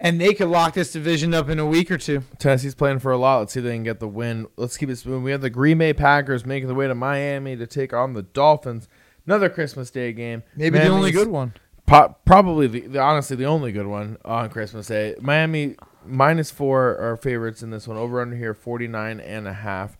and 0.00 0.20
they 0.20 0.34
could 0.34 0.48
lock 0.48 0.74
this 0.74 0.90
division 0.90 1.32
up 1.32 1.48
in 1.48 1.60
a 1.60 1.66
week 1.66 1.88
or 1.88 1.98
two. 1.98 2.24
Tennessee's 2.40 2.74
playing 2.74 2.98
for 2.98 3.12
a 3.12 3.16
lot. 3.16 3.38
Let's 3.38 3.52
see 3.52 3.60
if 3.60 3.64
they 3.64 3.74
can 3.74 3.84
get 3.84 4.00
the 4.00 4.08
win. 4.08 4.48
Let's 4.56 4.76
keep 4.76 4.88
it 4.90 4.96
smooth. 4.96 5.22
We 5.22 5.30
have 5.30 5.40
the 5.40 5.50
Green 5.50 5.78
Bay 5.78 5.92
Packers 5.92 6.44
making 6.44 6.66
their 6.66 6.76
way 6.76 6.88
to 6.88 6.96
Miami 6.96 7.54
to 7.56 7.66
take 7.68 7.92
on 7.92 8.14
the 8.14 8.22
Dolphins. 8.22 8.88
Another 9.24 9.48
Christmas 9.48 9.90
Day 9.90 10.12
game. 10.12 10.42
Maybe 10.56 10.78
the 10.78 10.88
only 10.88 11.12
good 11.12 11.28
one. 11.28 11.54
Po- 11.86 12.16
probably 12.24 12.66
the, 12.66 12.80
the 12.80 12.98
honestly 12.98 13.36
the 13.36 13.44
only 13.44 13.72
good 13.72 13.86
one 13.86 14.16
on 14.24 14.48
Christmas 14.48 14.86
Day. 14.86 15.14
Miami 15.20 15.76
minus 16.06 16.50
four 16.50 16.96
are 16.96 17.16
favorites 17.16 17.62
in 17.62 17.70
this 17.70 17.86
one. 17.86 17.96
Over 17.96 18.20
under 18.20 18.36
here 18.36 18.54
49 18.54 19.20
and 19.20 19.46
a 19.46 19.52
half. 19.52 19.96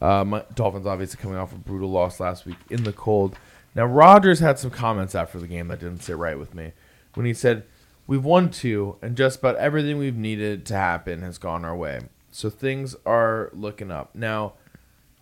Uh, 0.00 0.42
Dolphins 0.54 0.86
obviously 0.86 1.20
coming 1.20 1.36
off 1.38 1.52
a 1.52 1.56
brutal 1.56 1.90
loss 1.90 2.20
last 2.20 2.46
week 2.46 2.56
in 2.70 2.84
the 2.84 2.92
cold. 2.92 3.36
Now 3.74 3.84
Rodgers 3.84 4.40
had 4.40 4.58
some 4.58 4.70
comments 4.70 5.14
after 5.14 5.38
the 5.38 5.46
game 5.46 5.68
that 5.68 5.80
didn't 5.80 6.02
sit 6.02 6.16
right 6.16 6.38
with 6.38 6.54
me 6.54 6.72
when 7.14 7.26
he 7.26 7.34
said, 7.34 7.64
"We've 8.06 8.24
won 8.24 8.50
two, 8.50 8.96
and 9.02 9.16
just 9.16 9.38
about 9.38 9.56
everything 9.56 9.98
we've 9.98 10.16
needed 10.16 10.66
to 10.66 10.74
happen 10.74 11.22
has 11.22 11.38
gone 11.38 11.64
our 11.64 11.76
way. 11.76 12.00
So 12.30 12.50
things 12.50 12.96
are 13.06 13.50
looking 13.52 13.90
up." 13.90 14.14
Now. 14.14 14.54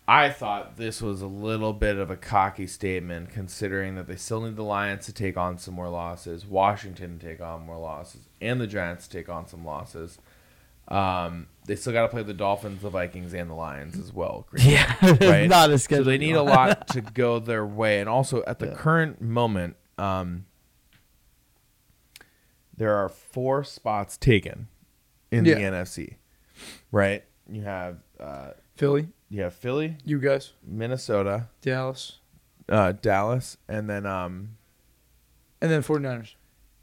I 0.09 0.31
thought 0.31 0.77
this 0.77 1.03
was 1.03 1.21
a 1.21 1.27
little 1.27 1.73
bit 1.73 1.97
of 1.97 2.11
a 2.11 2.17
cocky 2.17 2.69
statement, 2.69 3.31
considering 3.31 3.97
that 3.97 4.07
they 4.07 4.15
still 4.17 4.41
need 4.43 4.55
the 4.55 4.63
Lions 4.63 5.07
to 5.07 5.13
take 5.13 5.37
on 5.37 5.59
some 5.59 5.75
more 5.75 5.89
losses, 5.89 6.47
Washington 6.47 7.19
to 7.19 7.27
take 7.27 7.41
on 7.41 7.67
more 7.67 7.79
losses, 7.79 8.29
and 8.41 8.61
the 8.61 8.69
Giants 8.69 9.09
to 9.09 9.17
take 9.19 9.29
on 9.29 9.49
some 9.49 9.65
losses. 9.65 10.19
Um, 10.87 11.49
they 11.65 11.75
still 11.75 11.93
got 11.93 12.03
to 12.03 12.09
play 12.09 12.23
the 12.23 12.33
Dolphins, 12.35 12.83
the 12.83 12.91
Vikings, 12.91 13.35
and 13.35 13.51
the 13.51 13.55
Lions 13.55 13.99
as 13.99 14.13
well. 14.13 14.47
Green 14.51 14.67
Yeah, 14.71 14.95
right? 15.23 15.49
not 15.49 15.71
as 15.73 15.83
So 15.83 16.05
they 16.05 16.19
need 16.19 16.37
a 16.37 16.43
lot 16.43 16.87
to 16.93 17.01
go 17.01 17.41
their 17.41 17.67
way, 17.67 17.99
and 17.99 18.09
also 18.09 18.45
at 18.47 18.61
the 18.61 18.67
Yeah. 18.67 18.75
current 18.75 19.21
moment, 19.21 19.75
um, 19.99 20.47
there 22.77 22.95
are 22.95 23.09
four 23.09 23.65
spots 23.65 24.17
taken 24.17 24.69
in 25.33 25.43
the 25.43 25.55
NFC. 25.55 26.15
Right? 26.93 27.25
You 27.51 27.63
have 27.63 27.99
uh, 28.21 28.51
Philly, 28.77 29.09
you 29.29 29.43
have 29.43 29.55
Philly, 29.55 29.97
you 30.05 30.19
guys, 30.21 30.53
Minnesota, 30.67 31.49
Dallas, 31.61 32.19
uh, 32.69 32.93
Dallas, 32.93 33.57
and 33.69 33.89
then 33.91 34.07
um, 34.07 34.51
and 35.61 35.71
then 35.71 35.83
49ers. 35.83 36.35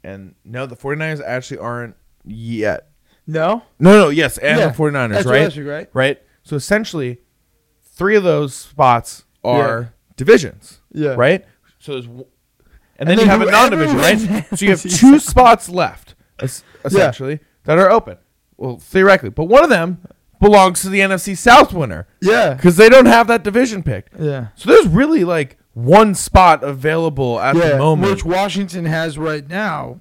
and 0.02 0.34
no, 0.44 0.66
the 0.66 0.76
49ers 0.76 1.22
actually 1.24 1.58
aren't 1.58 1.96
yet. 2.24 2.90
No, 3.26 3.62
No, 3.78 3.92
no, 3.96 4.08
yes, 4.10 4.36
and 4.38 4.58
Yeah, 4.58 4.68
the 4.68 4.74
49ers, 4.74 5.08
that's 5.12 5.26
right? 5.26 5.42
last 5.44 5.56
week, 5.56 5.66
right? 5.66 5.88
Right? 5.94 6.22
So 6.42 6.56
essentially, 6.56 7.20
three 7.82 8.16
of 8.16 8.22
those 8.22 8.54
spots 8.54 9.24
are 9.42 9.94
divisions, 10.16 10.80
Yeah, 10.92 11.14
right? 11.14 11.44
So 11.78 11.92
there's, 11.92 12.06
w- 12.06 12.26
and 12.98 13.08
then, 13.08 13.16
then 13.16 13.24
you 13.26 13.30
have 13.30 13.40
a 13.40 13.50
non-division, 13.50 13.96
right? 13.96 14.18
So 14.58 14.64
you 14.64 14.70
have 14.72 14.82
two 14.82 15.18
spots 15.18 15.68
left, 15.70 16.14
es- 16.38 16.62
essentially, 16.84 17.40
that 17.64 17.78
are 17.78 17.90
open. 17.90 18.18
Well, 18.58 18.76
theoretically, 18.78 19.30
but 19.30 19.44
one 19.44 19.64
of 19.64 19.70
them 19.70 20.06
belongs 20.40 20.82
to 20.82 20.88
the 20.88 21.00
NFC 21.00 21.36
South 21.36 21.72
winner 21.72 22.06
Yeah, 22.20 22.54
because 22.54 22.76
they 22.76 22.88
don't 22.88 23.06
have 23.06 23.26
that 23.28 23.42
division 23.44 23.82
picked. 23.82 24.18
yeah. 24.20 24.48
So 24.56 24.70
there's 24.70 24.88
really 24.88 25.24
like 25.24 25.56
one 25.74 26.14
spot 26.14 26.62
available 26.62 27.40
at 27.40 27.54
the 27.56 27.78
moment. 27.78 28.10
which 28.12 28.24
Washington 28.24 28.84
has 28.84 29.18
right 29.18 29.48
now, 29.48 30.00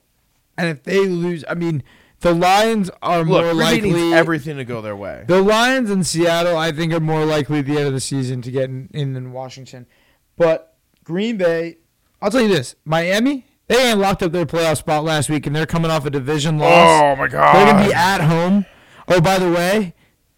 and 0.58 0.68
if 0.70 0.84
they 0.84 1.06
lose, 1.08 1.44
I 1.50 1.56
mean, 1.56 1.82
the 2.20 2.34
Lions 2.34 2.90
are 3.02 3.20
Look, 3.24 3.44
more 3.44 3.54
likely. 3.54 4.14
everything 4.14 4.58
to 4.58 4.64
go 4.66 4.82
their 4.82 4.96
way. 4.96 5.24
the 5.28 5.42
Lions 5.42 5.90
in 5.90 6.04
Seattle, 6.04 6.56
I 6.56 6.72
think, 6.72 6.94
are 6.94 7.00
more 7.00 7.26
likely 7.26 7.60
at 7.60 7.66
the 7.66 7.78
end 7.78 7.88
of 7.88 7.94
the 7.94 8.00
season 8.00 8.42
to 8.44 8.52
get 8.52 8.70
in, 8.70 8.90
in 8.94 9.14
than 9.14 9.32
Washington. 9.34 9.88
But 10.38 10.76
Green 11.04 11.38
Bay, 11.38 11.78
I'll 12.22 12.32
tell 12.32 12.42
you 12.42 12.48
this: 12.48 12.76
Miami, 12.86 13.46
they 13.68 13.90
ain't 13.90 14.00
locked 14.00 14.24
up 14.24 14.32
their 14.32 14.46
playoff 14.46 14.78
spot 14.78 15.04
last 15.04 15.30
week, 15.30 15.46
and 15.48 15.56
they're 15.56 15.66
coming 15.66 15.92
off 15.92 16.06
a 16.06 16.10
division 16.10 16.58
loss. 16.60 17.02
Oh 17.02 17.16
my 17.18 17.28
god! 17.28 17.56
They're 17.56 17.74
gonna 17.74 17.88
be 17.88 17.94
at 17.94 18.22
home. 18.22 18.66
Oh, 19.08 19.20
by 19.20 19.38
the 19.38 19.52
way, 19.52 19.94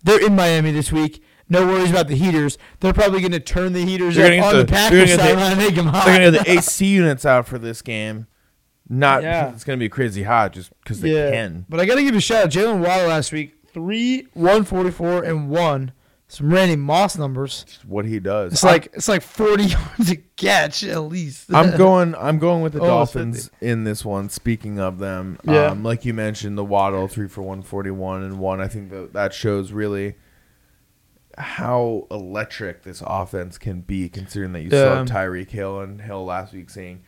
they're 0.06 0.26
in 0.26 0.36
Miami 0.36 0.72
this 0.72 0.92
week. 0.92 1.22
No 1.50 1.68
worries 1.68 1.92
about 1.92 2.08
the 2.08 2.16
heaters. 2.16 2.58
They're 2.80 2.94
probably 2.94 3.22
gonna 3.22 3.40
turn 3.40 3.74
the 3.74 3.84
heaters 3.86 4.16
They're 4.16 4.26
up 4.28 4.32
gonna 4.46 4.48
on 4.48 4.56
the, 4.58 4.64
the- 4.64 4.72
Packers 4.72 5.16
gonna 5.18 5.36
the- 5.36 5.42
and 5.42 5.58
make 5.60 5.76
them 5.76 5.88
hot. 5.88 6.06
They're 6.06 6.16
gonna 6.30 6.38
have 6.38 6.46
the 6.46 6.52
AC 6.52 6.86
units 6.96 7.26
out 7.26 7.48
for 7.48 7.60
this 7.60 7.82
game. 7.82 8.26
Not 8.90 9.22
Yeah. 9.24 9.50
it's 9.52 9.64
gonna 9.64 9.78
be 9.78 9.90
crazy 9.90 10.24
hot, 10.24 10.54
just 10.54 10.72
because 10.84 11.02
they 11.02 11.14
yeah, 11.14 11.32
can. 11.32 11.66
but 11.70 11.80
I 11.80 11.86
gotta 11.86 12.02
give 12.04 12.16
a 12.16 12.20
shout 12.22 12.46
out. 12.46 12.50
Jaylen 12.52 12.80
Waddle 12.86 13.10
last 13.10 13.32
week, 13.32 13.56
three, 13.74 14.28
one 14.34 14.64
forty 14.64 14.92
four, 14.92 15.24
and 15.24 15.50
one. 15.50 15.92
Some 16.36 16.52
Randy 16.54 16.76
Moss 16.76 17.18
numbers. 17.18 17.64
It's 17.68 17.86
what 17.86 18.06
he 18.06 18.20
does. 18.20 18.54
It's 18.54 18.64
I'm- 18.64 18.74
like 18.74 18.86
it's 18.94 19.08
like 19.08 19.22
forty 19.22 19.64
yards 19.68 20.12
a 20.12 20.18
catch 20.18 20.84
at 20.84 21.00
least. 21.04 21.54
I'm 21.54 21.78
going. 21.78 22.14
I'm 22.16 22.40
going 22.40 22.62
with 22.62 22.74
the 22.74 22.82
Oh, 22.82 22.86
Dolphins 22.88 23.50
in 23.62 23.84
this 23.86 24.04
one. 24.04 24.30
Speaking 24.30 24.80
of 24.80 25.00
them, 25.00 25.40
Yeah. 25.44 25.68
um, 25.68 25.84
like 25.84 26.04
you 26.06 26.14
mentioned, 26.14 26.58
the 26.58 26.66
Waddle 26.66 27.08
three 27.08 27.28
for 27.28 27.42
one 27.42 27.62
forty 27.62 27.92
one 27.92 28.22
and 28.24 28.40
one. 28.40 28.60
I 28.62 28.68
think 28.68 28.90
that 28.92 29.14
that 29.14 29.34
shows 29.34 29.72
really 29.72 30.16
how 31.38 32.08
electric 32.12 32.84
this 32.84 33.04
offense 33.06 33.58
can 33.58 33.82
be, 33.82 34.08
considering 34.10 34.54
that 34.54 34.62
you 34.62 34.70
saw 34.70 35.04
Tyreek 35.04 35.50
Hill 35.52 35.82
and 35.82 36.02
Hill 36.02 36.24
last 36.24 36.54
week 36.54 36.70
saying 36.70 37.04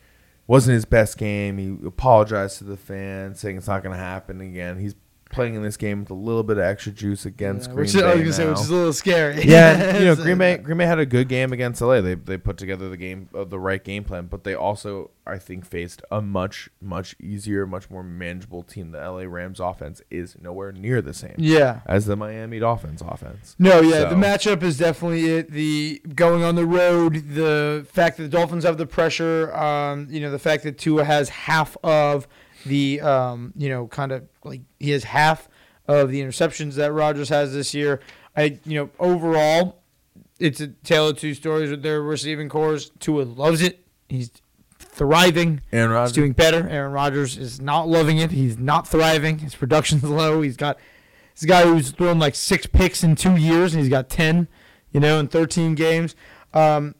wasn't 0.46 0.74
his 0.74 0.84
best 0.84 1.18
game. 1.18 1.58
He 1.58 1.86
apologized 1.86 2.58
to 2.58 2.64
the 2.64 2.76
fans, 2.76 3.40
saying 3.40 3.56
it's 3.58 3.66
not 3.66 3.82
going 3.82 3.94
to 3.96 4.02
happen 4.02 4.40
again. 4.40 4.78
He's 4.78 4.94
playing 5.30 5.54
in 5.54 5.62
this 5.62 5.76
game 5.76 6.00
with 6.00 6.10
a 6.10 6.14
little 6.14 6.42
bit 6.42 6.58
of 6.58 6.64
extra 6.64 6.92
juice 6.92 7.26
against 7.26 7.68
Yeah, 7.68 7.74
Green 7.74 7.84
which 7.86 7.94
Bay 7.94 8.02
I 8.02 8.14
was 8.14 8.20
gonna 8.22 8.32
say, 8.32 8.44
now. 8.44 8.50
which 8.50 8.60
is 8.60 8.70
a 8.70 8.74
little 8.74 8.92
scary. 8.92 9.42
Yeah, 9.44 9.98
you 9.98 10.04
know, 10.06 10.16
Green 10.16 10.38
Bay 10.38 10.56
Green 10.58 10.78
Bay 10.78 10.86
had 10.86 10.98
a 10.98 11.06
good 11.06 11.28
game 11.28 11.52
against 11.52 11.80
LA. 11.80 12.00
They 12.00 12.14
they 12.14 12.38
put 12.38 12.56
together 12.58 12.88
the 12.88 12.96
game 12.96 13.28
of 13.34 13.50
the 13.50 13.58
right 13.58 13.82
game 13.82 14.04
plan, 14.04 14.26
but 14.26 14.44
they 14.44 14.54
also 14.54 15.10
I 15.26 15.36
think 15.38 15.66
faced 15.66 16.00
a 16.10 16.22
much 16.22 16.70
much 16.80 17.14
easier, 17.20 17.66
much 17.66 17.90
more 17.90 18.02
manageable 18.02 18.62
team. 18.62 18.92
The 18.92 18.98
LA 18.98 19.24
Rams 19.24 19.60
offense 19.60 20.00
is 20.10 20.36
nowhere 20.40 20.72
near 20.72 21.02
the 21.02 21.12
same 21.12 21.34
Yeah. 21.36 21.80
as 21.86 22.06
the 22.06 22.16
Miami 22.16 22.58
Dolphins 22.58 23.02
offense. 23.06 23.54
No, 23.58 23.80
yeah, 23.80 24.04
the 24.06 24.14
matchup 24.14 24.62
is 24.62 24.78
definitely 24.78 25.26
it. 25.26 25.50
The 25.50 26.00
going 26.14 26.42
on 26.42 26.54
the 26.54 26.64
road, 26.66 27.34
the 27.34 27.86
fact 27.92 28.16
that 28.16 28.22
the 28.24 28.28
Dolphins 28.30 28.64
have 28.64 28.78
the 28.78 28.86
pressure, 28.86 29.54
um, 29.54 30.06
you 30.10 30.20
know, 30.20 30.30
the 30.30 30.38
fact 30.38 30.62
that 30.62 30.78
Tua 30.78 31.04
has 31.04 31.28
half 31.28 31.76
of 31.84 32.26
the, 32.66 33.00
um, 33.00 33.52
you 33.56 33.68
know, 33.68 33.86
kind 33.86 34.12
of 34.12 34.28
like 34.44 34.60
he 34.78 34.90
has 34.90 35.04
half 35.04 35.48
of 35.86 36.10
the 36.10 36.20
interceptions 36.20 36.74
that 36.74 36.92
Rodgers 36.92 37.28
has 37.28 37.52
this 37.52 37.74
year. 37.74 38.00
I, 38.36 38.58
you 38.64 38.78
know, 38.78 38.90
overall, 38.98 39.82
it's 40.38 40.60
a 40.60 40.68
tale 40.68 41.08
of 41.08 41.18
two 41.18 41.34
stories 41.34 41.70
with 41.70 41.82
their 41.82 42.02
receiving 42.02 42.48
cores. 42.48 42.90
Tua 43.00 43.22
loves 43.22 43.62
it. 43.62 43.84
He's 44.08 44.30
thriving. 44.78 45.60
Aaron 45.72 46.02
He's 46.04 46.12
doing 46.12 46.32
better. 46.32 46.68
Aaron 46.68 46.92
Rodgers 46.92 47.36
is 47.36 47.60
not 47.60 47.88
loving 47.88 48.18
it. 48.18 48.30
He's 48.30 48.58
not 48.58 48.86
thriving. 48.86 49.38
His 49.38 49.54
production's 49.54 50.04
low. 50.04 50.42
He's 50.42 50.56
got 50.56 50.78
this 51.34 51.48
guy 51.48 51.62
who's 51.62 51.90
thrown 51.90 52.18
like 52.18 52.34
six 52.34 52.66
picks 52.66 53.02
in 53.02 53.14
two 53.14 53.36
years, 53.36 53.74
and 53.74 53.82
he's 53.82 53.90
got 53.90 54.08
ten, 54.08 54.48
you 54.92 55.00
know, 55.00 55.18
in 55.18 55.28
thirteen 55.28 55.74
games. 55.74 56.14
Um, 56.52 56.94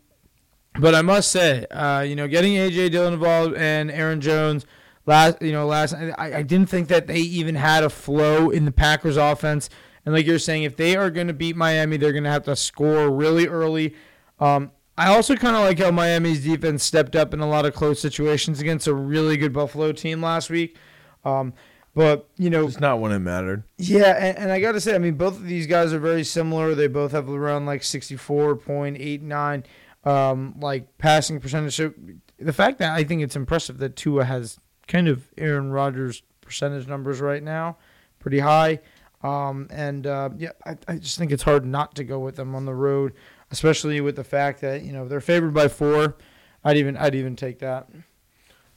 but 0.79 0.95
I 0.95 1.03
must 1.03 1.31
say, 1.31 1.67
uh, 1.71 2.01
you 2.01 2.15
know, 2.15 2.29
getting 2.29 2.55
AJ 2.55 2.93
Dillon 2.93 3.15
involved 3.15 3.57
and 3.57 3.91
Aaron 3.91 4.21
Jones 4.21 4.65
last, 5.09 5.43
you 5.43 5.53
know, 5.53 5.67
last 5.67 5.95
I, 5.95 6.39
I 6.39 6.43
didn't 6.43 6.69
think 6.69 6.89
that 6.89 7.07
they 7.07 7.19
even 7.19 7.55
had 7.55 7.83
a 7.83 7.91
flow 7.91 8.51
in 8.51 8.65
the 8.67 8.73
Packers 8.73 9.17
offense. 9.17 9.69
And 10.05 10.15
like 10.15 10.27
you're 10.27 10.39
saying, 10.39 10.63
if 10.63 10.77
they 10.77 10.97
are 10.97 11.11
going 11.11 11.27
to 11.27 11.33
beat 11.33 11.57
Miami, 11.57 11.97
they're 11.97 12.13
going 12.13 12.25
to 12.25 12.31
have 12.31 12.45
to 12.45 12.55
score 12.55 13.11
really 13.11 13.47
early. 13.47 13.95
Um, 14.39 14.71
I 14.97 15.09
also 15.15 15.35
kind 15.37 15.57
of 15.57 15.63
like 15.63 15.79
how 15.79 15.91
Miami's 15.91 16.45
defense 16.45 16.83
stepped 16.83 17.15
up 17.17 17.33
in 17.35 17.41
a 17.41 17.49
lot 17.49 17.65
of 17.67 17.75
close 17.75 18.01
situations 18.01 18.61
against 18.61 18.87
a 18.87 18.95
really 18.95 19.37
good 19.37 19.53
Buffalo 19.53 19.93
team 19.93 20.23
last 20.23 20.51
week. 20.51 20.77
Um, 21.25 21.53
but 21.95 22.29
you 22.37 22.49
know, 22.51 22.67
It's 22.67 22.81
not 22.81 23.01
when 23.01 23.13
it 23.13 23.19
mattered. 23.19 23.65
yeah, 23.77 24.15
and, 24.17 24.39
and 24.39 24.53
I 24.53 24.61
got 24.61 24.73
to 24.73 24.81
say, 24.81 24.95
I 24.95 24.99
mean, 24.99 25.15
both 25.15 25.37
of 25.37 25.45
these 25.45 25.67
guys 25.67 25.93
are 25.93 25.99
very 25.99 26.25
similar. 26.25 26.75
They 26.75 26.87
both 26.87 27.13
have 27.13 27.29
around 27.29 27.67
like 27.67 27.83
sixty-four 27.83 28.57
point 28.57 28.97
eight 29.01 29.23
nine, 29.23 29.65
um, 30.05 30.55
like 30.61 30.97
passing 30.99 31.41
percentage. 31.41 31.75
So 31.75 31.93
the 32.39 32.53
fact 32.53 32.79
that 32.79 32.93
I 32.93 33.03
think 33.05 33.23
it's 33.23 33.37
impressive 33.37 33.79
that 33.79 33.97
Tua 33.97 34.25
has 34.25 34.59
kind 34.89 35.07
of 35.07 35.29
Aaron 35.39 35.71
Rodgers 35.71 36.23
percentage 36.41 36.89
numbers 36.89 37.21
right 37.21 37.43
now, 37.43 37.77
pretty 38.19 38.41
high. 38.41 38.81
Um, 39.23 39.69
and 39.71 40.07
uh, 40.07 40.31
yeah, 40.37 40.53
I, 40.65 40.77
I 40.87 40.97
just 40.97 41.19
think 41.19 41.31
it's 41.31 41.43
hard 41.43 41.65
not 41.65 41.95
to 41.97 42.05
go 42.05 42.19
with 42.19 42.37
them 42.37 42.55
on 42.55 42.65
the 42.65 42.75
road, 42.75 43.13
especially 43.51 44.01
with 44.01 44.17
the 44.17 44.25
fact 44.25 44.61
that 44.61 44.83
you 44.83 44.93
know 44.93 45.07
they're 45.07 45.21
favored 45.21 45.55
by 45.55 45.69
four. 45.69 46.17
I'd 46.65 46.77
even 46.77 46.97
I'd 46.97 47.15
even 47.15 47.37
take 47.37 47.59
that. 47.61 47.89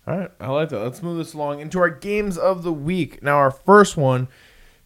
All 0.07 0.17
right, 0.17 0.31
I 0.39 0.47
like 0.47 0.69
that. 0.69 0.79
Let's 0.79 1.03
move 1.03 1.17
this 1.17 1.33
along 1.33 1.59
into 1.59 1.79
our 1.79 1.89
games 1.89 2.37
of 2.37 2.63
the 2.63 2.73
week. 2.73 3.21
Now, 3.21 3.37
our 3.37 3.51
first 3.51 3.97
one 3.97 4.29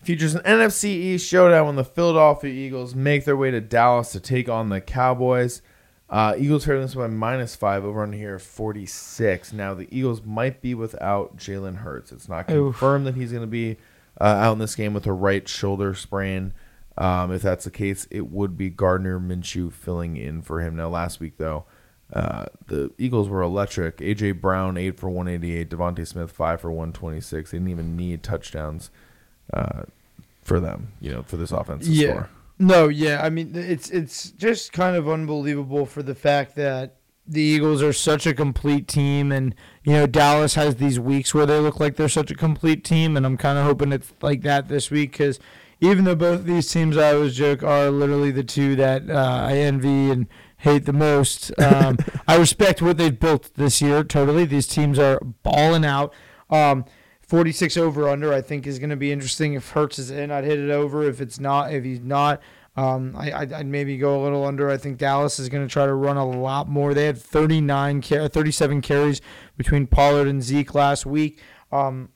features 0.04 0.36
an 0.36 0.44
NFC 0.44 0.90
East 0.90 1.28
showdown 1.28 1.68
when 1.68 1.76
the 1.78 1.86
Philadelphia 1.86 2.52
Eagles 2.52 2.94
make 2.94 3.24
their 3.24 3.38
way 3.38 3.50
to 3.50 3.62
Dallas 3.62 4.12
to 4.12 4.20
take 4.20 4.50
on 4.50 4.70
the 4.70 4.82
Cowboys. 4.82 5.62
Uh, 6.16 6.34
Eagles 6.38 6.64
heard 6.64 6.82
this 6.82 6.96
by 6.96 7.08
minus 7.08 7.58
five 7.58 7.84
over 7.84 8.02
on 8.02 8.14
here, 8.14 8.40
46. 8.40 9.52
Now, 9.52 9.74
the 9.74 9.86
Eagles 9.92 10.22
might 10.24 10.62
be 10.62 10.74
without 10.74 11.36
Jalen 11.36 11.76
Hurts. 11.80 12.14
It's 12.14 12.30
not 12.30 12.50
Oof. 12.50 12.74
confirmed 12.74 13.06
that 13.06 13.16
he's 13.16 13.32
going 13.32 13.44
to 13.44 13.48
be 13.48 13.76
uh, 14.22 14.24
out 14.24 14.54
in 14.54 14.60
this 14.60 14.76
game 14.76 14.94
with 14.94 15.06
a 15.08 15.12
right 15.12 15.46
shoulder 15.46 15.94
sprain. 15.94 16.54
Um, 16.98 17.34
if 17.34 17.42
that's 17.42 17.66
the 17.66 17.70
case, 17.72 18.08
it 18.12 18.32
would 18.32 18.58
be 18.58 18.70
Gardner 18.70 19.20
Minshew 19.20 19.74
filling 19.74 20.16
in 20.16 20.42
for 20.42 20.62
him. 20.62 20.78
Now, 20.78 20.88
last 20.88 21.20
week, 21.20 21.34
though, 21.38 21.66
uh, 22.14 22.46
the 22.68 22.92
Eagles 22.98 23.28
were 23.28 23.42
electric. 23.42 23.98
AJ 23.98 24.40
Brown 24.40 24.78
eight 24.78 24.98
for 24.98 25.10
one 25.10 25.28
eighty 25.28 25.58
eight. 25.58 25.70
DeVonta 25.70 26.08
Smith 26.08 26.32
five 26.32 26.62
for 26.62 26.72
one 26.72 26.94
twenty 26.94 27.20
six. 27.20 27.52
They 27.52 27.58
didn't 27.58 27.72
even 27.72 27.98
need 27.98 28.24
touchdowns 28.24 28.90
uh, 29.52 29.84
for 30.44 30.62
them. 30.62 30.94
You 31.02 31.12
know, 31.12 31.24
for 31.24 31.36
this 31.36 31.52
offense 31.52 31.90
Yeah. 31.90 32.10
score. 32.12 32.30
No, 32.58 32.88
yeah, 32.88 33.22
I 33.22 33.30
mean 33.30 33.52
it's 33.56 33.90
it's 33.90 34.32
just 34.32 34.72
kind 34.72 34.96
of 34.96 35.10
unbelievable 35.10 35.86
for 35.86 36.02
the 36.02 36.16
fact 36.16 36.56
that 36.56 36.96
the 37.28 37.42
Eagles 37.42 37.82
are 37.82 37.92
such 37.94 38.26
a 38.26 38.34
complete 38.34 38.88
team, 38.88 39.32
and 39.32 39.54
you 39.84 39.94
know 39.94 40.08
Dallas 40.08 40.56
has 40.56 40.76
these 40.76 41.00
weeks 41.00 41.34
where 41.34 41.46
they 41.46 41.60
look 41.60 41.80
like 41.80 41.96
they're 41.96 42.08
such 42.08 42.32
a 42.32 42.36
complete 42.36 42.84
team, 42.84 43.18
and 43.18 43.26
I'm 43.26 43.38
kind 43.38 43.58
of 43.58 43.66
hoping 43.66 43.92
it's 43.92 44.14
like 44.22 44.42
that 44.44 44.70
this 44.70 44.90
week 44.90 45.12
because 45.12 45.40
even 45.82 46.06
though 46.06 46.16
both 46.16 46.40
of 46.40 46.46
these 46.46 46.72
teams 46.72 46.98
I 46.98 47.14
always 47.14 47.36
joke 47.36 47.62
are 47.62 47.90
literally 47.92 48.32
the 48.32 48.44
two 48.44 48.76
that 48.78 49.10
uh, 49.10 49.48
I 49.50 49.58
envy 49.58 50.10
and 50.10 50.28
hate 50.58 50.86
the 50.86 50.94
most, 50.94 51.52
um, 51.60 51.98
I 52.28 52.38
respect 52.38 52.82
what 52.82 52.98
they've 52.98 53.20
built 53.20 53.54
this 53.56 53.82
year. 53.82 54.04
Totally, 54.04 54.46
these 54.46 54.68
teams 54.68 54.98
are 54.98 55.20
balling 55.44 55.84
out. 55.84 56.14
Um, 56.50 56.86
46 57.36 57.76
over 57.76 58.08
under 58.08 58.34
I 58.34 58.42
think 58.42 58.66
is 58.66 58.80
going 58.80 58.92
to 58.92 58.96
be 58.96 59.12
interesting. 59.12 59.54
If 59.56 59.72
Hurts 59.72 60.00
is 60.00 60.10
in, 60.10 60.32
I'd 60.32 60.46
hit 60.46 60.58
it 60.58 60.70
over. 60.72 61.04
If 61.04 61.20
it's 61.20 61.38
not, 61.38 61.74
if 61.74 61.84
he's 61.84 62.00
not, 62.00 62.42
um, 62.78 63.14
I, 63.18 63.32
I'd, 63.34 63.52
I'd 63.52 63.66
maybe 63.68 63.98
go 63.98 64.22
a 64.22 64.24
little 64.24 64.46
under. 64.46 64.70
I 64.70 64.78
think 64.78 64.98
Dallas 64.98 65.38
is 65.38 65.50
going 65.50 65.68
to 65.68 65.72
try 65.72 65.86
to 65.86 65.94
run 65.94 66.16
a 66.16 66.26
lot 66.26 66.70
more. 66.70 66.94
They 66.94 67.06
had 67.08 67.18
39, 67.18 68.02
car- 68.02 68.28
37 68.30 68.82
carries 68.82 69.20
between 69.58 69.86
Pollard 69.86 70.28
and 70.30 70.42
Zeke 70.42 70.74
last 70.74 71.06
week. 71.06 71.42
Um, 71.74 72.10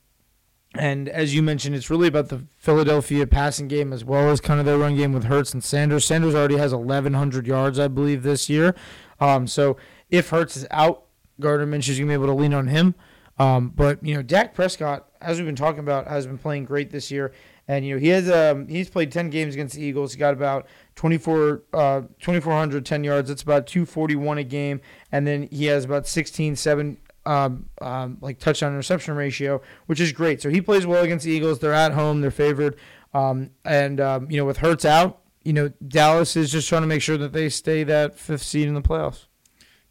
And 0.76 1.10
as 1.10 1.36
you 1.36 1.44
mentioned, 1.44 1.76
it's 1.76 1.90
really 1.90 2.08
about 2.08 2.30
the 2.30 2.46
Philadelphia 2.56 3.28
passing 3.28 3.68
game 3.68 3.92
as 3.92 4.06
well 4.06 4.30
as 4.30 4.40
kind 4.40 4.60
of 4.62 4.66
their 4.66 4.78
run 4.78 4.96
game 4.96 5.12
with 5.12 5.26
Hurts 5.26 5.54
and 5.54 5.62
Sanders. 5.62 6.06
Sanders 6.06 6.34
already 6.34 6.58
has 6.58 6.74
1,100 6.74 7.46
yards, 7.46 7.78
I 7.78 7.90
believe, 7.90 8.24
this 8.24 8.50
year. 8.50 8.74
Um, 9.20 9.48
so 9.48 9.76
if 10.10 10.30
Hurts 10.30 10.56
is 10.56 10.66
out, 10.72 11.04
Gardner 11.42 11.66
Minshew's 11.66 11.98
going 11.98 12.08
to 12.08 12.12
be 12.12 12.24
able 12.24 12.28
to 12.28 12.40
lean 12.42 12.54
on 12.54 12.68
him. 12.68 12.96
Um, 13.40 13.70
but, 13.70 14.04
you 14.06 14.14
know, 14.14 14.22
Dak 14.22 14.54
Prescott, 14.54 15.08
as 15.22 15.38
we've 15.38 15.46
been 15.46 15.56
talking 15.56 15.80
about, 15.80 16.08
has 16.08 16.28
been 16.28 16.38
playing 16.38 16.66
great 16.66 16.92
this 16.92 17.10
year. 17.10 17.32
And, 17.68 17.86
you 17.86 17.96
know, 17.96 18.00
he 18.00 18.10
has 18.10 18.30
um, 18.30 18.68
he's 18.68 18.90
played 18.90 19.12
10 19.12 19.30
games 19.30 19.54
against 19.54 19.76
the 19.76 19.82
Eagles. 19.82 20.14
He 20.14 20.20
got 20.20 20.34
about 20.34 20.68
24, 20.96 21.64
uh, 21.74 22.02
2,410 22.20 23.04
yards. 23.04 23.30
That's 23.30 23.44
about 23.44 23.68
241 23.68 24.40
a 24.40 24.44
game. 24.44 24.82
And 25.12 25.26
then 25.26 25.48
he 25.52 25.66
has 25.66 25.86
about 25.86 26.08
16, 26.08 26.56
7 26.56 26.98
um, 27.26 27.70
um, 27.80 28.18
like 28.22 28.40
touchdown 28.40 28.72
interception 28.72 29.16
ratio, 29.16 29.62
which 29.86 30.00
is 30.00 30.12
great. 30.12 30.42
So 30.42 30.50
he 30.50 30.62
plays 30.62 30.88
well 30.88 31.04
against 31.04 31.26
the 31.26 31.32
Eagles. 31.32 31.60
They're 31.60 31.74
at 31.74 31.94
home. 31.94 32.22
They're 32.22 32.32
favored. 32.32 32.76
Um, 33.14 33.52
and 33.64 34.02
um, 34.02 34.32
you 34.32 34.38
know, 34.38 34.46
with 34.46 34.58
Hurts 34.58 34.84
out, 34.86 35.22
you 35.44 35.54
know, 35.54 35.72
Dallas 35.88 36.36
is 36.36 36.52
just 36.52 36.68
trying 36.68 36.82
to 36.82 36.88
make 36.88 37.02
sure 37.02 37.18
that 37.18 37.34
they 37.34 37.50
stay 37.50 37.84
that 37.84 38.18
fifth 38.18 38.44
seed 38.44 38.68
in 38.68 38.74
the 38.74 38.82
playoffs. 38.82 39.26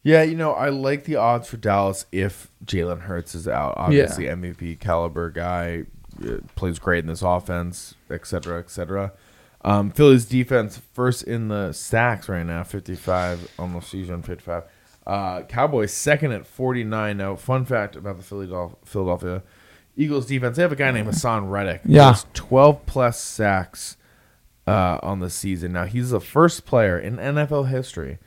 Yeah, 0.03 0.23
you 0.23 0.35
know, 0.35 0.53
I 0.53 0.69
like 0.69 1.03
the 1.03 1.17
odds 1.17 1.47
for 1.49 1.57
Dallas 1.57 2.05
if 2.11 2.49
Jalen 2.65 3.01
Hurts 3.01 3.35
is 3.35 3.47
out. 3.47 3.73
Obviously, 3.77 4.25
MVP 4.25 4.79
caliber 4.79 5.29
guy 5.29 5.83
uh, 6.25 6.37
plays 6.55 6.79
great 6.79 6.99
in 7.03 7.07
this 7.07 7.21
offense, 7.21 7.95
et 8.09 8.25
cetera, 8.25 8.59
et 8.59 8.69
cetera. 8.69 9.11
Um, 9.65 9.91
Philly's 9.91 10.25
defense 10.25 10.77
first 10.93 11.23
in 11.23 11.49
the 11.49 11.73
sacks 11.73 12.29
right 12.29 12.45
now, 12.45 12.63
fifty-five 12.63 13.51
almost 13.59 13.89
season, 13.91 14.21
fifty-five. 14.21 14.63
Uh, 15.05 15.41
Cowboys 15.43 15.91
second 15.91 16.31
at 16.33 16.45
49. 16.45 17.17
Now, 17.17 17.35
fun 17.35 17.65
fact 17.65 17.95
about 17.95 18.17
the 18.17 18.23
Philadelphia 18.85 19.43
Eagles 19.97 20.27
defense: 20.27 20.55
they 20.55 20.61
have 20.61 20.71
a 20.71 20.77
guy 20.77 20.91
named 20.91 21.09
Haason 21.09 21.49
Reddick. 21.49 21.81
Yeah, 21.83 22.15
12 22.33 22.85
plus 22.85 23.19
sacks 23.19 23.97
uh, 24.65 24.99
on 25.03 25.19
the 25.19 25.29
season. 25.29 25.73
Now, 25.73 25.85
he's 25.85 26.11
the 26.11 26.21
first 26.21 26.65
player 26.65 26.97
in 26.97 27.17
NFL 27.17 27.69
history 27.69 28.19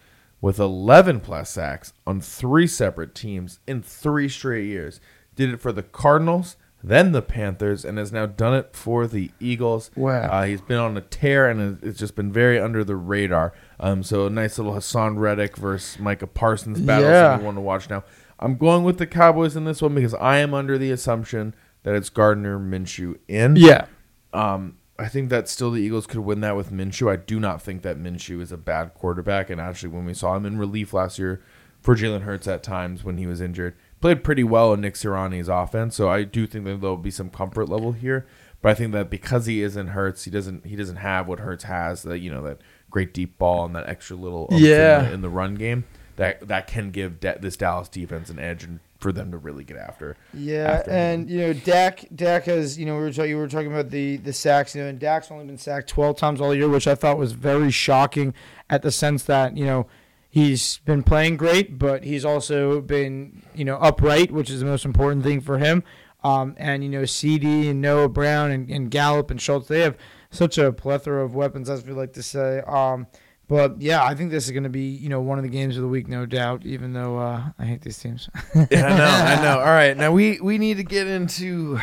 with 0.42 0.58
11 0.58 1.20
plus 1.20 1.48
sacks 1.48 1.94
on 2.06 2.20
three 2.20 2.66
separate 2.66 3.14
teams 3.14 3.60
in 3.66 3.80
three 3.80 4.28
straight 4.28 4.66
years. 4.66 5.00
Did 5.34 5.54
it 5.54 5.60
for 5.60 5.72
the 5.72 5.84
Cardinals, 5.84 6.56
then 6.82 7.12
the 7.12 7.22
Panthers, 7.22 7.84
and 7.84 7.96
has 7.96 8.12
now 8.12 8.26
done 8.26 8.52
it 8.52 8.74
for 8.76 9.06
the 9.06 9.30
Eagles. 9.40 9.90
Wow. 9.96 10.28
Uh, 10.28 10.44
he's 10.44 10.60
been 10.60 10.78
on 10.78 10.96
a 10.96 11.00
tear, 11.00 11.48
and 11.48 11.82
it's 11.82 11.98
just 11.98 12.16
been 12.16 12.32
very 12.32 12.58
under 12.58 12.84
the 12.84 12.96
radar. 12.96 13.54
Um, 13.80 14.02
so 14.02 14.26
a 14.26 14.30
nice 14.30 14.58
little 14.58 14.74
Haason 14.74 15.16
Reddick 15.18 15.56
versus 15.56 15.98
Micah 15.98 16.26
Parsons 16.26 16.80
battle. 16.80 17.08
Yeah. 17.08 17.30
Something 17.30 17.46
want 17.46 17.56
to 17.56 17.62
watch 17.62 17.88
now. 17.88 18.04
I'm 18.38 18.56
going 18.56 18.82
with 18.82 18.98
the 18.98 19.06
Cowboys 19.06 19.54
in 19.54 19.64
this 19.64 19.80
one 19.80 19.94
because 19.94 20.14
I 20.14 20.38
am 20.38 20.52
under 20.52 20.76
the 20.76 20.90
assumption 20.90 21.54
that 21.84 21.94
it's 21.94 22.10
Gardner 22.10 22.58
Minshew 22.58 23.16
in. 23.28 23.54
Yeah. 23.54 23.86
Um, 24.32 24.76
I 25.02 25.08
think 25.08 25.28
that 25.30 25.48
still 25.48 25.70
the 25.70 25.80
Eagles 25.82 26.06
could 26.06 26.20
win 26.20 26.40
that 26.40 26.56
with 26.56 26.70
Minshew. 26.72 27.10
I 27.10 27.16
do 27.16 27.40
not 27.40 27.60
think 27.60 27.82
that 27.82 27.98
Minshew 27.98 28.40
is 28.40 28.52
a 28.52 28.56
bad 28.56 28.94
quarterback. 28.94 29.50
And 29.50 29.60
actually, 29.60 29.90
when 29.90 30.04
we 30.04 30.14
saw 30.14 30.36
him 30.36 30.46
in 30.46 30.58
relief 30.58 30.92
last 30.92 31.18
year 31.18 31.42
for 31.80 31.96
Jalen 31.96 32.22
Hurts 32.22 32.46
at 32.46 32.62
times 32.62 33.02
when 33.04 33.18
he 33.18 33.26
was 33.26 33.40
injured, 33.40 33.74
played 34.00 34.22
pretty 34.24 34.44
well 34.44 34.72
in 34.72 34.80
Nick 34.80 34.94
Sirianni's 34.94 35.48
offense. 35.48 35.96
So 35.96 36.08
I 36.08 36.22
do 36.24 36.46
think 36.46 36.64
that 36.64 36.80
there'll 36.80 36.96
be 36.96 37.10
some 37.10 37.30
comfort 37.30 37.68
level 37.68 37.92
here. 37.92 38.26
But 38.60 38.70
I 38.70 38.74
think 38.74 38.92
that 38.92 39.10
because 39.10 39.46
he 39.46 39.60
isn't 39.62 39.88
Hurts, 39.88 40.22
he 40.24 40.30
doesn't 40.30 40.66
he 40.66 40.76
doesn't 40.76 40.96
have 40.96 41.26
what 41.26 41.40
Hurts 41.40 41.64
has. 41.64 42.02
That 42.04 42.18
you 42.20 42.30
know 42.30 42.42
that 42.42 42.58
great 42.90 43.12
deep 43.12 43.36
ball 43.38 43.64
and 43.64 43.74
that 43.74 43.88
extra 43.88 44.14
little 44.16 44.48
Yeah. 44.52 45.00
in, 45.00 45.06
the, 45.06 45.12
in 45.14 45.20
the 45.22 45.28
run 45.28 45.54
game 45.56 45.84
that 46.16 46.46
that 46.46 46.66
can 46.68 46.90
give 46.92 47.18
da- 47.18 47.38
this 47.40 47.56
Dallas 47.56 47.88
defense 47.88 48.30
an 48.30 48.38
edge 48.38 48.62
and 48.62 48.78
for 49.02 49.12
them 49.12 49.32
to 49.32 49.36
really 49.36 49.64
get 49.64 49.76
after. 49.76 50.16
Yeah, 50.32 50.78
after 50.78 50.90
him. 50.90 50.96
and 50.96 51.30
you 51.30 51.40
know 51.40 51.52
Dak. 51.52 52.06
Dak 52.14 52.44
has 52.44 52.78
you 52.78 52.86
know 52.86 52.96
we 52.96 53.02
were 53.02 53.12
talking, 53.12 53.30
you 53.30 53.36
were 53.36 53.48
talking 53.48 53.70
about 53.72 53.90
the 53.90 54.16
the 54.18 54.32
sacks. 54.32 54.74
You 54.74 54.82
know, 54.82 54.88
and 54.88 54.98
Dak's 54.98 55.30
only 55.30 55.44
been 55.44 55.58
sacked 55.58 55.88
twelve 55.88 56.16
times 56.16 56.40
all 56.40 56.54
year, 56.54 56.68
which 56.68 56.86
I 56.86 56.94
thought 56.94 57.18
was 57.18 57.32
very 57.32 57.70
shocking. 57.70 58.32
At 58.70 58.82
the 58.82 58.90
sense 58.90 59.24
that 59.24 59.56
you 59.56 59.66
know 59.66 59.86
he's 60.30 60.78
been 60.84 61.02
playing 61.02 61.36
great, 61.36 61.78
but 61.78 62.04
he's 62.04 62.24
also 62.24 62.80
been 62.80 63.42
you 63.54 63.64
know 63.64 63.76
upright, 63.76 64.30
which 64.30 64.48
is 64.48 64.60
the 64.60 64.66
most 64.66 64.84
important 64.84 65.24
thing 65.24 65.40
for 65.40 65.58
him. 65.58 65.82
Um, 66.24 66.54
and 66.56 66.84
you 66.84 66.88
know 66.88 67.04
CD 67.04 67.68
and 67.68 67.80
Noah 67.80 68.08
Brown 68.08 68.50
and, 68.52 68.70
and 68.70 68.90
Gallup 68.90 69.30
and 69.30 69.42
Schultz, 69.42 69.68
they 69.68 69.80
have 69.80 69.98
such 70.30 70.56
a 70.56 70.72
plethora 70.72 71.24
of 71.24 71.34
weapons, 71.34 71.68
as 71.68 71.84
we 71.84 71.92
like 71.92 72.12
to 72.14 72.22
say. 72.22 72.60
Um, 72.66 73.08
but 73.52 73.80
yeah, 73.82 74.02
I 74.02 74.14
think 74.14 74.30
this 74.30 74.46
is 74.46 74.50
going 74.50 74.62
to 74.62 74.70
be 74.70 74.86
you 74.88 75.08
know 75.10 75.20
one 75.20 75.38
of 75.38 75.44
the 75.44 75.50
games 75.50 75.76
of 75.76 75.82
the 75.82 75.88
week, 75.88 76.08
no 76.08 76.24
doubt. 76.24 76.64
Even 76.64 76.94
though 76.94 77.18
uh, 77.18 77.42
I 77.58 77.64
hate 77.66 77.82
these 77.82 77.98
teams. 77.98 78.30
yeah, 78.54 78.66
I 78.86 78.96
know, 78.96 79.04
I 79.04 79.42
know. 79.42 79.58
All 79.64 79.66
right, 79.66 79.94
now 79.96 80.10
we 80.10 80.40
we 80.40 80.56
need 80.58 80.78
to 80.78 80.84
get 80.84 81.06
into 81.06 81.78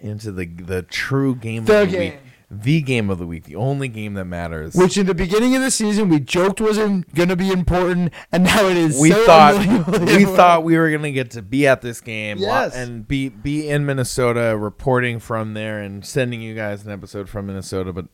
into 0.00 0.32
the 0.32 0.46
the 0.46 0.82
true 0.82 1.34
game 1.36 1.64
The 1.64 1.82
of 1.82 1.90
the 1.90 1.96
game. 1.96 2.12
week, 2.12 2.20
the 2.50 2.80
game 2.82 3.10
of 3.10 3.18
the 3.18 3.26
week, 3.26 3.44
the 3.44 3.56
only 3.56 3.88
game 3.88 4.14
that 4.14 4.24
matters. 4.24 4.74
Which 4.74 4.96
in 4.96 5.06
the 5.06 5.14
beginning 5.14 5.54
of 5.54 5.62
the 5.62 5.70
season 5.70 6.08
we 6.08 6.18
joked 6.18 6.60
wasn't 6.60 7.14
going 7.14 7.28
to 7.28 7.36
be 7.36 7.50
important, 7.52 8.12
and 8.32 8.44
now 8.44 8.66
it 8.66 8.76
is. 8.76 8.98
we 8.98 9.10
so 9.10 9.26
thought 9.26 9.56
we 10.00 10.24
thought 10.24 10.64
we 10.64 10.76
were 10.78 10.90
gonna 10.90 11.12
get 11.12 11.30
to 11.32 11.42
be 11.42 11.66
at 11.66 11.82
this 11.82 12.00
game 12.00 12.38
Yes. 12.38 12.74
and 12.74 13.06
be 13.06 13.28
be 13.28 13.68
in 13.68 13.84
Minnesota, 13.86 14.56
reporting 14.58 15.20
from 15.20 15.54
there 15.54 15.78
and 15.80 16.04
sending 16.04 16.40
you 16.40 16.54
guys 16.54 16.84
an 16.86 16.90
episode 16.90 17.28
from 17.28 17.46
Minnesota. 17.46 17.92
But 17.92 18.06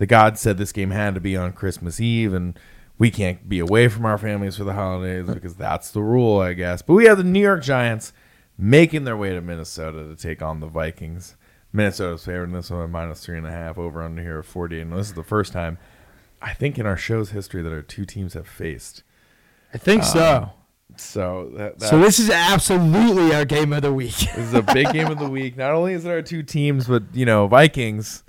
the 0.00 0.06
gods 0.06 0.40
said 0.40 0.56
this 0.56 0.72
game 0.72 0.92
had 0.92 1.14
to 1.14 1.20
be 1.20 1.36
on 1.36 1.52
Christmas 1.52 2.00
Eve, 2.00 2.32
and 2.32 2.58
we 2.96 3.10
can't 3.10 3.46
be 3.50 3.58
away 3.58 3.86
from 3.86 4.06
our 4.06 4.16
families 4.16 4.56
for 4.56 4.64
the 4.64 4.72
holidays 4.72 5.26
because 5.26 5.56
that's 5.56 5.90
the 5.90 6.00
rule, 6.00 6.40
I 6.40 6.54
guess. 6.54 6.80
But 6.80 6.94
we 6.94 7.04
have 7.04 7.18
the 7.18 7.22
New 7.24 7.42
York 7.42 7.62
Giants 7.62 8.14
making 8.56 9.04
their 9.04 9.16
way 9.18 9.34
to 9.34 9.42
Minnesota 9.42 10.08
to 10.08 10.16
take 10.16 10.40
on 10.40 10.60
the 10.60 10.68
Vikings. 10.68 11.36
Minnesota's 11.70 12.24
favored 12.24 12.44
in 12.44 12.52
this 12.52 12.70
one 12.70 12.90
minus 12.90 13.22
three 13.22 13.36
and 13.36 13.46
a 13.46 13.50
half 13.50 13.76
over 13.76 14.02
under 14.02 14.22
here 14.22 14.38
at 14.38 14.46
forty. 14.46 14.80
And 14.80 14.90
this 14.90 15.08
is 15.08 15.12
the 15.12 15.22
first 15.22 15.52
time 15.52 15.76
I 16.40 16.54
think 16.54 16.78
in 16.78 16.86
our 16.86 16.96
show's 16.96 17.32
history 17.32 17.60
that 17.60 17.70
our 17.70 17.82
two 17.82 18.06
teams 18.06 18.32
have 18.32 18.48
faced. 18.48 19.02
I 19.74 19.76
think 19.76 20.02
so. 20.02 20.36
Um, 20.44 20.50
so 20.96 21.50
that, 21.58 21.78
that 21.78 21.90
So 21.90 21.98
this 21.98 22.18
is 22.18 22.30
absolutely 22.30 23.34
our 23.34 23.44
game 23.44 23.74
of 23.74 23.82
the 23.82 23.92
week. 23.92 24.16
this 24.16 24.38
is 24.38 24.54
a 24.54 24.62
big 24.62 24.94
game 24.94 25.08
of 25.08 25.18
the 25.18 25.28
week. 25.28 25.58
Not 25.58 25.72
only 25.72 25.92
is 25.92 26.06
it 26.06 26.08
our 26.10 26.22
two 26.22 26.42
teams, 26.42 26.86
but 26.86 27.02
you 27.12 27.26
know, 27.26 27.46
Vikings, 27.46 28.24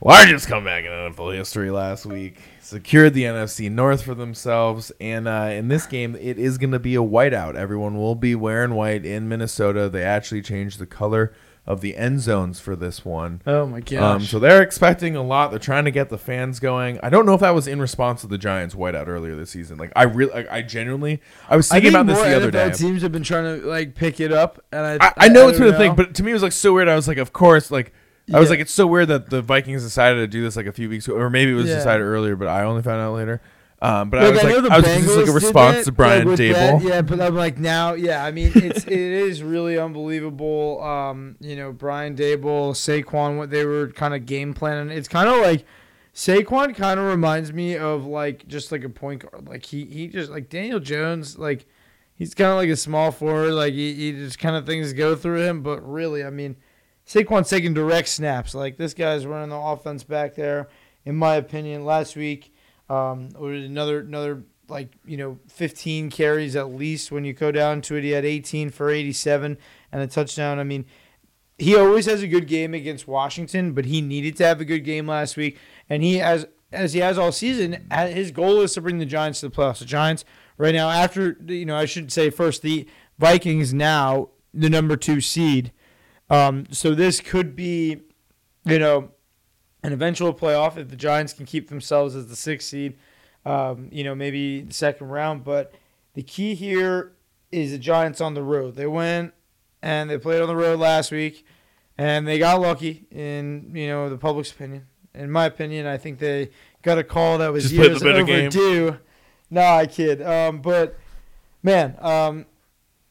largest 0.00 0.48
comeback 0.48 0.84
in 0.84 0.90
NFL 0.90 1.34
history 1.36 1.70
last 1.70 2.06
week, 2.06 2.38
secured 2.60 3.14
the 3.14 3.24
NFC 3.24 3.70
North 3.70 4.02
for 4.02 4.14
themselves. 4.14 4.92
And 5.00 5.26
uh, 5.26 5.50
in 5.52 5.68
this 5.68 5.86
game, 5.86 6.16
it 6.16 6.38
is 6.38 6.58
going 6.58 6.72
to 6.72 6.78
be 6.78 6.94
a 6.94 7.00
whiteout. 7.00 7.54
Everyone 7.54 7.96
will 7.96 8.14
be 8.14 8.34
wearing 8.34 8.74
white 8.74 9.04
in 9.04 9.28
Minnesota. 9.28 9.88
They 9.88 10.02
actually 10.02 10.42
changed 10.42 10.78
the 10.78 10.86
color 10.86 11.32
of 11.68 11.82
the 11.82 11.98
end 11.98 12.18
zones 12.20 12.58
for 12.58 12.74
this 12.74 13.04
one. 13.04 13.42
Oh 13.46 13.66
my 13.66 13.80
gosh. 13.80 14.00
Um, 14.00 14.22
so 14.22 14.38
they're 14.38 14.62
expecting 14.62 15.16
a 15.16 15.22
lot. 15.22 15.50
They're 15.50 15.58
trying 15.58 15.84
to 15.84 15.90
get 15.90 16.08
the 16.08 16.16
fans 16.16 16.60
going. 16.60 16.98
I 17.02 17.10
don't 17.10 17.26
know 17.26 17.34
if 17.34 17.40
that 17.40 17.50
was 17.50 17.68
in 17.68 17.78
response 17.78 18.22
to 18.22 18.26
the 18.26 18.38
Giants 18.38 18.74
whiteout 18.74 19.06
earlier 19.06 19.36
this 19.36 19.50
season. 19.50 19.76
Like 19.76 19.92
I 19.94 20.04
really, 20.04 20.32
like, 20.32 20.48
I 20.48 20.62
genuinely, 20.62 21.20
I 21.46 21.56
was 21.56 21.70
I 21.70 21.74
thinking 21.74 21.92
think 21.92 22.02
about 22.02 22.14
this 22.14 22.24
the 22.26 22.36
other 22.36 22.50
day. 22.50 22.70
teams 22.70 23.02
have 23.02 23.12
been 23.12 23.22
trying 23.22 23.60
to 23.60 23.66
like 23.66 23.94
pick 23.94 24.18
it 24.18 24.32
up, 24.32 24.64
and 24.72 24.80
I 24.80 25.08
I, 25.08 25.12
I 25.18 25.28
know 25.28 25.48
it's 25.48 25.58
don't 25.58 25.66
been 25.66 25.74
a 25.74 25.78
thing, 25.78 25.94
but 25.94 26.14
to 26.14 26.22
me 26.22 26.30
it 26.30 26.34
was 26.34 26.42
like 26.42 26.52
so 26.52 26.72
weird. 26.72 26.88
I 26.88 26.94
was 26.94 27.06
like, 27.06 27.18
of 27.18 27.34
course, 27.34 27.70
like 27.70 27.92
I 28.32 28.40
was 28.40 28.50
like, 28.50 28.60
it's 28.60 28.72
so 28.72 28.86
weird 28.86 29.08
that 29.08 29.30
the 29.30 29.40
Vikings 29.42 29.82
decided 29.82 30.16
to 30.20 30.26
do 30.26 30.42
this 30.42 30.56
like 30.56 30.66
a 30.66 30.72
few 30.72 30.88
weeks 30.88 31.06
ago, 31.08 31.16
or 31.16 31.30
maybe 31.30 31.52
it 31.52 31.54
was 31.54 31.66
Yeah. 31.68 31.76
decided 31.76 32.02
earlier, 32.04 32.36
but 32.36 32.48
I 32.48 32.62
only 32.64 32.82
found 32.82 33.00
out 33.00 33.14
later. 33.14 33.40
Um, 33.80 34.10
but 34.10 34.18
I 34.20 34.24
Like, 34.24 34.32
was 34.34 34.44
I 34.44 34.48
know 34.48 34.54
like, 34.56 34.64
the 34.64 34.72
I 34.72 34.76
was 34.78 34.86
just 35.04 35.16
like 35.16 35.28
a 35.28 35.32
response 35.32 35.76
did 35.76 35.84
to 35.84 35.90
that, 35.92 35.96
Brian 35.96 36.26
with 36.28 36.40
Daboll. 36.40 36.52
that, 36.52 36.82
yeah, 36.82 37.00
but 37.02 37.20
I'm 37.20 37.36
like 37.36 37.58
now, 37.58 37.94
yeah. 37.94 38.24
I 38.24 38.32
mean, 38.32 38.50
it's 38.56 38.84
it 38.84 38.90
is 38.92 39.42
really 39.42 39.78
unbelievable. 39.78 40.82
Um, 40.82 41.36
you 41.40 41.54
know, 41.54 41.70
Brian 41.72 42.16
Daboll, 42.16 42.72
Saquon, 42.74 43.36
what 43.38 43.50
they 43.50 43.64
were 43.64 43.88
kind 43.88 44.14
of 44.14 44.26
game 44.26 44.52
planning. 44.52 44.90
It's 44.96 45.06
kind 45.06 45.28
of 45.28 45.38
like 45.40 45.64
Saquon 46.14 46.74
kind 46.74 46.98
of 46.98 47.06
reminds 47.06 47.52
me 47.52 47.76
of 47.76 48.04
like 48.04 48.48
just 48.48 48.72
like 48.72 48.82
a 48.82 48.88
point 48.88 49.22
guard. 49.22 49.46
Like 49.46 49.64
he 49.66 49.84
he 49.84 50.08
just 50.08 50.30
like 50.30 50.48
Daniel 50.48 50.80
Jones. 50.80 51.38
Like 51.38 51.64
he's 52.16 52.34
kind 52.34 52.50
of 52.50 52.56
like 52.56 52.70
a 52.70 52.76
small 52.76 53.12
forward. 53.12 53.52
Like 53.52 53.74
he, 53.74 53.94
he 53.94 54.10
just 54.12 54.40
kind 54.40 54.56
of 54.56 54.66
things 54.66 54.92
go 54.92 55.14
through 55.14 55.42
him. 55.44 55.62
But 55.62 55.88
really, 55.88 56.24
I 56.24 56.30
mean, 56.30 56.56
Saquon's 57.08 57.48
taking 57.48 57.72
direct 57.72 58.08
snaps. 58.08 58.54
Like 58.54 58.76
this 58.76 58.92
guy's 58.92 59.24
running 59.24 59.48
the 59.48 59.56
offense 59.56 60.04
back 60.04 60.34
there. 60.34 60.68
In 61.04 61.16
my 61.16 61.36
opinion, 61.36 61.86
last 61.86 62.16
week, 62.16 62.54
um, 62.90 63.30
another 63.40 64.00
another 64.00 64.44
like 64.68 64.92
you 65.06 65.16
know 65.16 65.38
15 65.48 66.10
carries 66.10 66.54
at 66.54 66.70
least 66.70 67.10
when 67.10 67.24
you 67.24 67.32
go 67.32 67.50
down 67.50 67.80
to 67.82 67.96
it. 67.96 68.04
He 68.04 68.10
had 68.10 68.26
18 68.26 68.68
for 68.70 68.90
87 68.90 69.56
and 69.90 70.02
a 70.02 70.06
touchdown. 70.06 70.58
I 70.58 70.64
mean, 70.64 70.84
he 71.56 71.74
always 71.74 72.04
has 72.04 72.22
a 72.22 72.28
good 72.28 72.46
game 72.46 72.74
against 72.74 73.08
Washington, 73.08 73.72
but 73.72 73.86
he 73.86 74.02
needed 74.02 74.36
to 74.36 74.46
have 74.46 74.60
a 74.60 74.66
good 74.66 74.84
game 74.84 75.06
last 75.06 75.38
week, 75.38 75.58
and 75.88 76.02
he 76.02 76.18
has 76.18 76.46
as 76.72 76.92
he 76.92 77.00
has 77.00 77.16
all 77.16 77.32
season. 77.32 77.86
His 77.90 78.30
goal 78.32 78.60
is 78.60 78.74
to 78.74 78.82
bring 78.82 78.98
the 78.98 79.06
Giants 79.06 79.40
to 79.40 79.48
the 79.48 79.56
playoffs. 79.56 79.78
The 79.78 79.86
Giants 79.86 80.26
right 80.58 80.74
now, 80.74 80.90
after 80.90 81.38
you 81.46 81.64
know, 81.64 81.76
I 81.76 81.86
should 81.86 82.12
say 82.12 82.28
first 82.28 82.60
the 82.60 82.86
Vikings 83.18 83.72
now 83.72 84.28
the 84.52 84.68
number 84.68 84.96
two 84.96 85.22
seed. 85.22 85.72
Um, 86.30 86.66
so 86.70 86.94
this 86.94 87.20
could 87.20 87.56
be, 87.56 88.02
you 88.64 88.78
know, 88.78 89.10
an 89.82 89.92
eventual 89.92 90.34
playoff 90.34 90.76
if 90.76 90.88
the 90.88 90.96
Giants 90.96 91.32
can 91.32 91.46
keep 91.46 91.68
themselves 91.68 92.14
as 92.14 92.28
the 92.28 92.36
sixth 92.36 92.68
seed. 92.68 92.98
Um, 93.46 93.88
you 93.90 94.04
know, 94.04 94.14
maybe 94.14 94.62
the 94.62 94.74
second 94.74 95.08
round. 95.08 95.44
But 95.44 95.72
the 96.14 96.22
key 96.22 96.54
here 96.54 97.12
is 97.50 97.70
the 97.72 97.78
Giants 97.78 98.20
on 98.20 98.34
the 98.34 98.42
road. 98.42 98.76
They 98.76 98.86
went 98.86 99.32
and 99.82 100.10
they 100.10 100.18
played 100.18 100.42
on 100.42 100.48
the 100.48 100.56
road 100.56 100.78
last 100.78 101.10
week, 101.10 101.46
and 101.96 102.26
they 102.26 102.38
got 102.38 102.60
lucky 102.60 103.06
in 103.10 103.70
you 103.74 103.86
know 103.88 104.08
the 104.08 104.18
public's 104.18 104.50
opinion. 104.50 104.86
In 105.14 105.30
my 105.30 105.46
opinion, 105.46 105.86
I 105.86 105.96
think 105.96 106.18
they 106.18 106.50
got 106.82 106.98
a 106.98 107.04
call 107.04 107.38
that 107.38 107.52
was 107.52 107.70
Just 107.70 107.74
years 107.74 108.02
overdue. 108.02 108.98
No, 109.50 109.62
I 109.62 109.86
kid. 109.86 110.20
Um, 110.22 110.60
but 110.60 110.98
man, 111.62 111.96
um, 112.00 112.46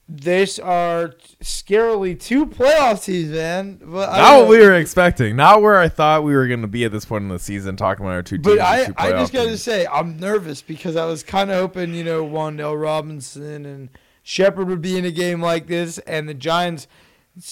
these 0.09 0.57
are 0.57 1.13
scarily 1.43 2.17
two 2.19 2.45
playoff 2.45 3.03
teams, 3.03 3.29
man. 3.29 3.79
But 3.83 4.15
Not 4.15 4.39
what 4.39 4.49
we 4.49 4.59
were 4.59 4.73
expecting. 4.75 5.35
Not 5.35 5.61
where 5.61 5.77
I 5.77 5.89
thought 5.89 6.23
we 6.23 6.33
were 6.33 6.47
going 6.47 6.61
to 6.61 6.67
be 6.67 6.85
at 6.85 6.91
this 6.93 7.03
point 7.05 7.23
in 7.23 7.29
the 7.29 7.39
season, 7.39 7.75
talking 7.75 8.05
about 8.05 8.13
our 8.13 8.23
two 8.23 8.37
teams. 8.37 8.57
But 8.57 8.59
I, 8.59 8.87
I 8.97 9.11
just 9.11 9.33
got 9.33 9.45
to 9.45 9.57
say, 9.57 9.85
I'm 9.85 10.17
nervous 10.17 10.61
because 10.61 10.95
I 10.95 11.05
was 11.05 11.23
kind 11.23 11.51
of 11.51 11.57
hoping, 11.57 11.93
you 11.93 12.05
know, 12.05 12.25
Wan'Dale 12.25 12.81
Robinson 12.81 13.65
and 13.65 13.89
Shepard 14.23 14.67
would 14.67 14.81
be 14.81 14.97
in 14.97 15.05
a 15.05 15.11
game 15.11 15.41
like 15.41 15.67
this, 15.67 15.99
and 15.99 16.27
the 16.27 16.33
Giants, 16.33 16.87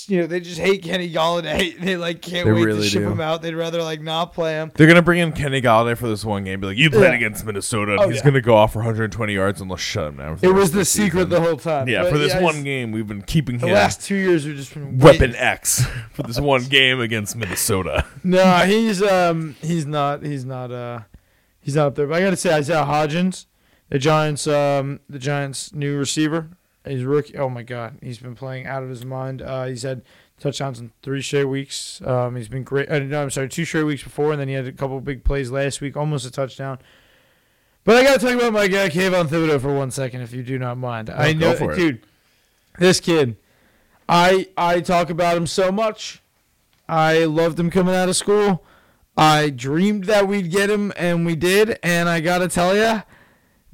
you 0.08 0.22
know, 0.22 0.28
they 0.28 0.40
just 0.40 0.60
hate 0.60 0.82
Kenny 0.84 1.12
Golladay. 1.12 1.80
They 1.86 1.98
like 1.98 2.22
can't 2.22 2.46
They 2.46 2.52
wait 2.54 2.64
really 2.66 2.82
to 2.84 2.88
ship 2.90 3.04
do. 3.04 3.10
him 3.12 3.22
out. 3.22 3.42
They'd 3.42 3.54
rather 3.54 3.84
like 3.84 4.02
not 4.02 4.34
play 4.34 4.54
him. 4.54 4.72
They're 4.76 4.88
gonna 4.88 5.02
bring 5.02 5.20
in 5.20 5.32
Kenny 5.34 5.62
Golladay 5.62 5.98
for 5.98 6.08
this 6.08 6.26
one 6.26 6.44
game. 6.44 6.60
Be 6.62 6.68
like, 6.68 6.78
you 6.78 6.90
played 6.90 7.04
Yeah. 7.10 7.14
against 7.14 7.46
Minnesota. 7.46 7.94
And 7.94 8.02
Oh, 8.02 8.08
he's 8.10 8.18
yeah. 8.18 8.24
gonna 8.26 8.42
go 8.42 8.56
off 8.56 8.74
for 8.74 8.80
120 8.80 9.34
yards 9.34 9.62
and 9.62 9.70
let's 9.70 9.84
shut 9.84 10.08
him 10.08 10.18
down. 10.18 10.38
for 10.38 10.46
It 10.46 10.50
rest 10.50 10.58
was 10.60 10.70
of 10.70 10.76
the 10.76 10.86
secret 10.86 11.12
season. 11.26 11.30
the 11.30 11.42
whole 11.42 11.58
time. 11.58 11.88
Yeah, 11.88 12.04
But 12.04 12.14
for 12.14 12.18
this 12.18 12.34
I 12.34 12.42
one 12.42 12.54
just- 12.56 12.66
game, 12.66 12.92
we've 12.92 13.08
been 13.08 13.22
keeping 13.22 13.56
him. 13.56 13.62
The 13.62 13.68
him 13.68 13.74
last 13.74 14.02
two 14.02 14.16
years 14.16 14.46
we've 14.46 14.56
just 14.56 14.74
been 14.74 14.98
weapon 14.98 15.20
waiting. 15.32 15.36
X 15.36 15.86
for 16.14 16.24
this 16.24 16.40
one 16.40 16.64
game 16.70 17.00
against 17.00 17.36
Minnesota. 17.36 18.06
No, 18.24 18.44
he's 18.66 19.02
um 19.04 19.56
he's 19.62 19.86
not 19.86 20.24
he's 20.24 20.46
not 20.46 20.72
uh 20.72 21.00
he's 21.62 21.76
not 21.76 21.88
up 21.88 21.96
there. 21.96 22.08
But 22.08 22.16
I 22.18 22.22
gotta 22.22 22.38
say 22.38 22.54
Isaiah 22.54 22.84
Hodgins, 22.86 23.46
the 23.90 24.00
Giants 24.00 24.48
um 24.48 25.00
the 25.10 25.20
Giants 25.20 25.74
new 25.74 25.98
receiver. 25.98 26.50
He's 26.86 27.04
a 27.04 27.08
rookie. 27.08 27.38
Oh 27.38 27.50
my 27.50 27.64
god, 27.64 27.98
he's 28.02 28.20
been 28.20 28.36
playing 28.36 28.66
out 28.66 28.84
of 28.84 28.90
his 28.90 29.06
mind. 29.06 29.42
Uh, 29.42 29.66
he's 29.66 29.84
had 29.84 30.02
touchdowns 30.40 30.80
in 30.80 30.92
three 31.02 31.22
straight 31.22 31.46
weeks. 31.46 32.02
Um, 32.06 32.36
he's 32.36 32.48
been 32.48 32.64
great. 32.64 32.90
Uh, 32.90 33.00
no, 33.00 33.24
I'm 33.24 33.30
sorry, 33.30 33.50
two 33.50 33.66
straight 33.66 33.84
weeks 33.84 34.04
before, 34.04 34.32
and 34.32 34.40
then 34.40 34.48
he 34.48 34.54
had 34.54 34.68
a 34.68 34.72
couple 34.72 35.00
big 35.02 35.24
plays 35.24 35.52
last 35.52 35.82
week, 35.82 35.96
almost 35.96 36.26
a 36.26 36.32
touchdown. 36.32 36.80
But 37.84 37.98
I 37.98 38.04
gotta 38.04 38.20
talk 38.20 38.36
about 38.36 38.54
my 38.54 38.68
guy 38.68 38.90
Kayvon 38.90 39.28
Thibodeaux 39.28 39.62
for 39.62 39.74
one 39.76 39.92
second, 39.92 40.22
if 40.22 40.34
you 40.34 40.44
do 40.44 40.58
not 40.58 40.78
mind. 40.78 41.10
I 41.10 41.34
know, 41.34 41.54
for 41.54 41.74
it. 41.74 41.76
dude, 41.76 42.06
this 42.80 43.00
kid. 43.00 43.38
I 44.08 44.48
I 44.58 44.82
talk 44.82 45.10
about 45.10 45.38
him 45.38 45.48
so 45.48 45.72
much. 45.72 46.22
I 46.88 47.26
loved 47.26 47.60
him 47.60 47.70
coming 47.70 47.96
out 47.96 48.10
of 48.10 48.16
school. 48.16 48.64
I 49.18 49.50
dreamed 49.50 50.06
that 50.06 50.28
we'd 50.28 50.52
get 50.52 50.70
him, 50.70 50.92
and 50.98 51.26
we 51.26 51.36
did. 51.36 51.80
And 51.82 52.10
I 52.10 52.20
gotta 52.20 52.48
tell 52.48 52.76
you, 52.76 53.04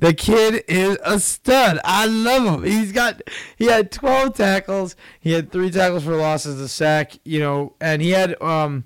the 0.01 0.15
kid 0.15 0.63
is 0.67 0.97
a 1.03 1.19
stud. 1.19 1.79
I 1.85 2.07
love 2.07 2.55
him. 2.55 2.63
He's 2.63 2.91
got 2.91 3.21
he 3.55 3.65
had 3.65 3.91
12 3.91 4.35
tackles. 4.35 4.95
He 5.19 5.31
had 5.31 5.51
three 5.51 5.69
tackles 5.69 6.03
for 6.03 6.15
losses, 6.15 6.59
a 6.59 6.67
sack. 6.67 7.19
You 7.23 7.39
know, 7.39 7.75
and 7.79 8.01
he 8.01 8.09
had 8.09 8.41
um 8.41 8.85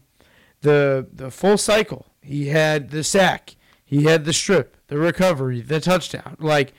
the 0.62 1.08
the 1.12 1.32
full 1.32 1.58
cycle. 1.58 2.06
He 2.22 2.50
had 2.50 2.90
the 2.90 3.02
sack. 3.02 3.56
He 3.86 4.04
had 4.04 4.26
the 4.26 4.34
strip, 4.34 4.76
the 4.88 4.98
recovery, 4.98 5.62
the 5.62 5.80
touchdown. 5.80 6.36
Like 6.38 6.74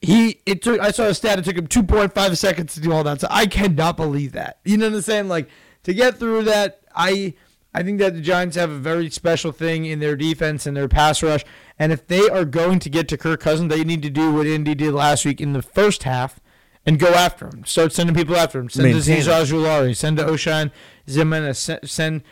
he 0.00 0.40
it 0.46 0.62
took 0.62 0.80
I 0.80 0.92
saw 0.92 1.06
a 1.06 1.14
stat 1.14 1.40
it 1.40 1.44
took 1.44 1.56
him 1.56 1.66
2.5 1.66 2.36
seconds 2.36 2.74
to 2.74 2.80
do 2.80 2.92
all 2.92 3.02
that. 3.02 3.20
So 3.20 3.26
I 3.28 3.46
cannot 3.46 3.96
believe 3.96 4.32
that. 4.32 4.60
You 4.64 4.76
know 4.76 4.88
what 4.88 4.94
I'm 4.94 5.02
saying? 5.02 5.26
Like 5.26 5.48
to 5.82 5.92
get 5.92 6.16
through 6.16 6.44
that, 6.44 6.82
I 6.94 7.34
I 7.74 7.82
think 7.82 7.98
that 8.00 8.14
the 8.14 8.20
Giants 8.20 8.56
have 8.56 8.70
a 8.70 8.78
very 8.78 9.08
special 9.10 9.50
thing 9.50 9.86
in 9.86 9.98
their 9.98 10.16
defense 10.16 10.66
and 10.66 10.76
their 10.76 10.88
pass 10.88 11.22
rush. 11.22 11.44
And 11.78 11.90
if 11.90 12.06
they 12.06 12.28
are 12.28 12.44
going 12.44 12.78
to 12.80 12.90
get 12.90 13.08
to 13.08 13.16
Kirk 13.16 13.40
Cousins, 13.40 13.70
they 13.70 13.82
need 13.82 14.02
to 14.02 14.10
do 14.10 14.32
what 14.32 14.46
Indy 14.46 14.74
did 14.74 14.92
last 14.92 15.24
week 15.24 15.40
in 15.40 15.54
the 15.54 15.62
first 15.62 16.02
half 16.02 16.38
and 16.84 16.98
go 16.98 17.08
after 17.08 17.46
him. 17.46 17.64
Start 17.64 17.92
sending 17.92 18.14
people 18.14 18.36
after 18.36 18.60
him. 18.60 18.68
Send 18.68 18.88
to 18.88 18.94
Maintain 18.94 19.22
Azeez 19.22 19.26
Ojulari. 19.26 19.96
Send 19.96 20.18
to 20.18 20.24
Oshane 20.24 20.70
Ximines. 21.06 21.88
Send, 21.88 22.22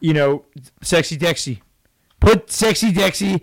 you 0.00 0.14
know, 0.14 0.44
Sexy 0.82 1.16
Dexy. 1.16 1.60
Put 2.18 2.50
Sexy 2.50 2.92
Dexy 2.92 3.40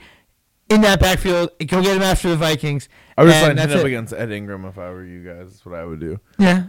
in 0.70 0.82
that 0.82 1.00
backfield. 1.00 1.52
And 1.60 1.70
go 1.70 1.82
get 1.82 1.96
him 1.96 2.04
after 2.04 2.30
the 2.30 2.36
Vikings. 2.36 2.90
I 3.18 3.24
would 3.24 3.32
sign 3.32 3.58
him 3.58 3.72
up 3.72 3.78
it. 3.78 3.86
against 3.86 4.12
Ed 4.14 4.30
Ingram 4.32 4.66
if 4.66 4.78
I 4.78 4.90
were 4.90 5.06
you 5.06 5.24
guys. 5.24 5.52
That's 5.52 5.66
what 5.66 5.76
I 5.76 5.86
would 5.86 6.02
do. 6.02 6.20
Yeah. 6.38 6.66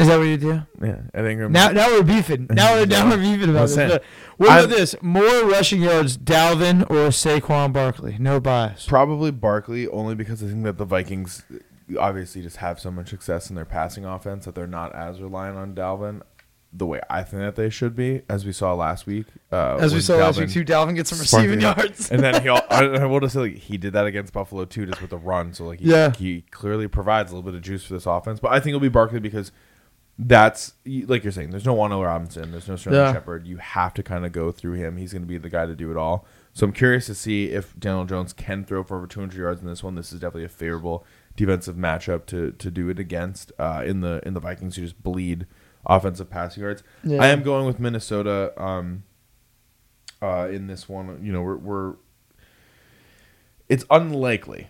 Is 0.00 0.06
that 0.08 0.16
what 0.18 0.24
you 0.24 0.36
do? 0.36 0.62
Yeah, 0.82 1.02
Ed 1.14 1.26
Ingram. 1.26 1.52
Now, 1.52 1.68
now 1.70 1.88
we're 1.88 2.02
beefing. 2.02 2.46
Now 2.50 2.74
we're 2.74 2.86
now 2.86 3.08
we're 3.08 3.16
beefing 3.18 3.50
about 3.50 3.56
I'm 3.62 3.66
this. 3.66 3.74
saying. 3.74 3.88
But 3.90 4.02
what 4.38 4.46
about 4.46 4.58
I'm- 4.60 4.70
this? 4.70 4.96
More 5.02 5.44
rushing 5.44 5.82
yards, 5.82 6.16
Dalvin 6.16 6.82
or 6.90 7.08
Saquon 7.10 7.72
Barkley? 7.72 8.16
No 8.18 8.40
bias. 8.40 8.86
Probably 8.86 9.30
Barkley, 9.30 9.86
only 9.88 10.14
because 10.14 10.42
I 10.42 10.46
think 10.46 10.64
that 10.64 10.78
the 10.78 10.84
Vikings 10.84 11.42
obviously 11.98 12.40
just 12.42 12.58
have 12.58 12.78
so 12.80 12.90
much 12.90 13.08
success 13.10 13.50
in 13.50 13.56
their 13.56 13.64
passing 13.64 14.04
offense 14.04 14.44
that 14.44 14.54
they're 14.54 14.66
not 14.66 14.94
as 14.94 15.20
reliant 15.20 15.58
on 15.58 15.74
Dalvin 15.74 16.22
the 16.72 16.86
way 16.86 17.00
I 17.10 17.24
think 17.24 17.42
that 17.42 17.56
they 17.56 17.68
should 17.68 17.96
be, 17.96 18.22
as 18.28 18.46
we 18.46 18.52
saw 18.52 18.74
last 18.74 19.04
week. 19.04 19.26
Uh, 19.50 19.74
As 19.80 19.90
we 19.90 19.96
when 19.96 20.02
saw 20.02 20.16
last 20.18 20.38
week 20.38 20.48
Dalvin 20.50 20.52
too, 20.52 20.64
Dalvin 20.64 20.94
gets 20.94 21.10
some 21.10 21.18
receiving 21.18 21.58
it 21.58 21.62
yards. 21.62 22.12
and 22.12 22.22
then 22.22 22.40
he, 22.42 22.48
al- 22.48 22.64
I, 22.70 22.84
I 22.84 23.04
will 23.06 23.18
just 23.18 23.34
say, 23.34 23.40
like, 23.40 23.54
he 23.56 23.76
did 23.76 23.92
that 23.94 24.06
against 24.06 24.32
Buffalo 24.32 24.64
too, 24.66 24.86
just 24.86 25.00
with 25.00 25.10
the 25.10 25.18
run. 25.18 25.52
So 25.52 25.64
like, 25.64 25.80
he, 25.80 25.90
Yeah. 25.90 26.12
he 26.12 26.42
clearly 26.52 26.86
provides 26.86 27.32
a 27.32 27.34
little 27.34 27.50
bit 27.50 27.56
of 27.56 27.62
juice 27.62 27.82
for 27.84 27.94
this 27.94 28.06
offense. 28.06 28.38
But 28.38 28.52
I 28.52 28.60
think 28.60 28.68
it'll 28.68 28.78
be 28.80 28.88
Barkley 28.88 29.18
because 29.18 29.50
that's 30.22 30.74
like 30.86 31.22
you're 31.24 31.32
saying. 31.32 31.50
There's 31.50 31.64
no 31.64 31.74
Wan'Dale 31.74 32.04
Robinson. 32.04 32.50
There's 32.50 32.68
no 32.68 32.76
Sterling 32.76 32.98
Yeah. 33.00 33.12
Shepard. 33.12 33.46
You 33.46 33.56
have 33.56 33.94
to 33.94 34.02
kind 34.02 34.26
of 34.26 34.32
go 34.32 34.52
through 34.52 34.74
him. 34.74 34.96
He's 34.98 35.12
going 35.12 35.22
to 35.22 35.28
be 35.28 35.38
the 35.38 35.48
guy 35.48 35.64
to 35.66 35.74
do 35.74 35.90
it 35.90 35.96
all. 35.96 36.26
So 36.52 36.66
I'm 36.66 36.72
curious 36.72 37.06
to 37.06 37.14
see 37.14 37.46
if 37.46 37.78
Daniel 37.78 38.04
Jones 38.04 38.32
can 38.32 38.64
throw 38.64 38.82
for 38.82 38.96
over 38.98 39.06
200 39.06 39.38
yards 39.38 39.60
in 39.62 39.66
this 39.66 39.82
one. 39.82 39.94
This 39.94 40.12
is 40.12 40.20
definitely 40.20 40.44
a 40.44 40.48
favorable 40.48 41.06
defensive 41.36 41.76
matchup 41.76 42.26
to 42.26 42.52
to 42.52 42.70
do 42.70 42.88
it 42.90 42.98
against. 42.98 43.52
Uh, 43.58 43.82
in 43.86 44.00
the 44.00 44.20
in 44.26 44.34
the 44.34 44.40
Vikings, 44.40 44.76
who 44.76 44.82
just 44.82 45.02
bleed 45.02 45.46
offensive 45.86 46.28
passing 46.28 46.62
yards. 46.64 46.82
Yeah. 47.02 47.22
I 47.22 47.28
am 47.28 47.42
going 47.42 47.64
with 47.66 47.80
Minnesota. 47.80 48.52
Um, 48.62 49.04
uh, 50.20 50.48
in 50.52 50.66
this 50.66 50.86
one, 50.86 51.24
you 51.24 51.32
know, 51.32 51.40
we're, 51.40 51.56
we're 51.56 51.94
it's 53.70 53.84
unlikely, 53.90 54.68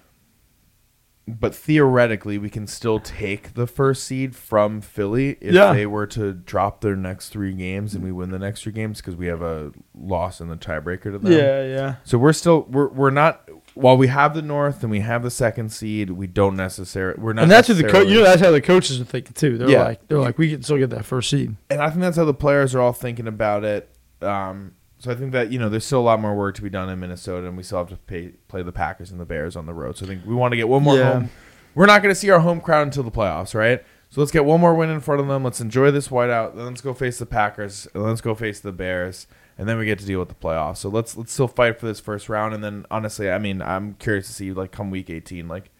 but 1.38 1.54
theoretically, 1.54 2.38
we 2.38 2.50
can 2.50 2.66
still 2.66 2.98
take 3.00 3.54
the 3.54 3.66
first 3.66 4.04
seed 4.04 4.34
from 4.34 4.80
Philly 4.80 5.36
if 5.40 5.54
Yeah. 5.54 5.72
they 5.72 5.86
were 5.86 6.06
to 6.08 6.32
drop 6.32 6.80
their 6.80 6.96
next 6.96 7.28
three 7.28 7.52
games 7.52 7.94
and 7.94 8.02
we 8.02 8.10
win 8.12 8.30
the 8.30 8.38
next 8.38 8.62
three 8.62 8.72
games 8.72 9.00
because 9.00 9.16
we 9.16 9.26
have 9.26 9.42
a 9.42 9.72
loss 9.94 10.40
in 10.40 10.48
the 10.48 10.56
tiebreaker 10.56 11.04
to 11.12 11.18
them. 11.18 11.32
Yeah, 11.32 11.64
yeah. 11.64 11.94
So 12.04 12.18
we're 12.18 12.32
still 12.32 12.66
we're 12.70 12.88
we're 12.88 13.10
not 13.10 13.48
while 13.74 13.96
we 13.96 14.08
have 14.08 14.34
the 14.34 14.42
North 14.42 14.82
and 14.82 14.90
we 14.90 15.00
have 15.00 15.22
the 15.22 15.30
second 15.30 15.70
seed, 15.70 16.10
we 16.10 16.26
don't 16.26 16.56
necessarily 16.56 17.20
we're 17.20 17.32
not. 17.32 17.42
And 17.42 17.50
that's 17.50 17.68
what 17.68 17.76
the 17.76 17.82
coach. 17.84 17.92
necessarily- 17.92 18.12
You 18.14 18.18
know, 18.20 18.24
that's 18.24 18.42
how 18.42 18.50
the 18.50 18.60
coaches 18.60 19.00
are 19.00 19.04
thinking 19.04 19.32
too. 19.34 19.58
They're 19.58 19.70
Yeah. 19.70 19.84
like, 19.84 20.08
they're 20.08 20.18
like, 20.18 20.38
we 20.38 20.50
can 20.50 20.62
still 20.62 20.78
get 20.78 20.90
that 20.90 21.04
first 21.04 21.30
seed. 21.30 21.54
and 21.70 21.80
I 21.80 21.88
think 21.90 22.00
that's 22.00 22.16
how 22.16 22.24
the 22.24 22.34
players 22.34 22.74
are 22.74 22.80
all 22.80 22.92
thinking 22.92 23.26
about 23.28 23.64
it. 23.64 23.88
Um, 24.22 24.72
so 25.00 25.10
I 25.10 25.14
think 25.16 25.32
that 25.32 25.50
you 25.50 25.58
know 25.58 25.68
there's 25.68 25.84
still 25.84 25.98
a 26.00 26.02
lot 26.02 26.20
more 26.20 26.36
work 26.36 26.54
to 26.56 26.62
be 26.62 26.70
done 26.70 26.88
in 26.88 27.00
Minnesota, 27.00 27.48
and 27.48 27.56
we 27.56 27.64
still 27.64 27.78
have 27.78 27.88
to 27.88 27.96
pay, 27.96 28.28
play 28.46 28.62
the 28.62 28.70
Packers 28.70 29.10
and 29.10 29.18
the 29.18 29.24
Bears 29.24 29.56
on 29.56 29.66
the 29.66 29.74
road. 29.74 29.96
So 29.96 30.06
I 30.06 30.08
think 30.08 30.24
we 30.24 30.34
want 30.34 30.52
to 30.52 30.56
get 30.56 30.68
one 30.68 30.82
more 30.84 30.96
Yeah. 30.96 31.12
home. 31.14 31.30
We're 31.74 31.86
not 31.86 32.02
going 32.02 32.14
to 32.14 32.18
see 32.20 32.30
our 32.30 32.40
home 32.40 32.60
crowd 32.60 32.82
until 32.82 33.02
the 33.02 33.10
playoffs, 33.10 33.54
right? 33.54 33.82
So 34.10 34.20
let's 34.20 34.30
get 34.32 34.44
one 34.44 34.60
more 34.60 34.74
win 34.74 34.90
in 34.90 35.00
front 35.00 35.20
of 35.20 35.26
them. 35.28 35.42
Let's 35.44 35.60
enjoy 35.60 35.90
this 35.90 36.08
whiteout. 36.08 36.54
Then 36.56 36.66
let's 36.66 36.80
go 36.80 36.92
face 36.94 37.18
the 37.18 37.26
Packers. 37.26 37.86
And 37.94 38.02
let's 38.04 38.20
go 38.20 38.34
face 38.34 38.60
the 38.60 38.72
Bears, 38.72 39.26
and 39.56 39.68
then 39.68 39.78
we 39.78 39.86
get 39.86 39.98
to 40.00 40.04
deal 40.06 40.18
with 40.18 40.28
the 40.28 40.34
playoffs. 40.34 40.78
So 40.78 40.88
let's 40.88 41.16
let's 41.16 41.32
still 41.32 41.48
fight 41.48 41.78
for 41.80 41.86
this 41.86 42.00
first 42.00 42.28
round. 42.28 42.52
And 42.54 42.62
then 42.62 42.86
honestly, 42.90 43.30
I 43.30 43.38
mean, 43.38 43.62
I'm 43.62 43.94
curious 43.94 44.26
to 44.26 44.32
see 44.32 44.52
like 44.52 44.72
come 44.72 44.90
week 44.90 45.08
18, 45.10 45.46
like 45.48 45.70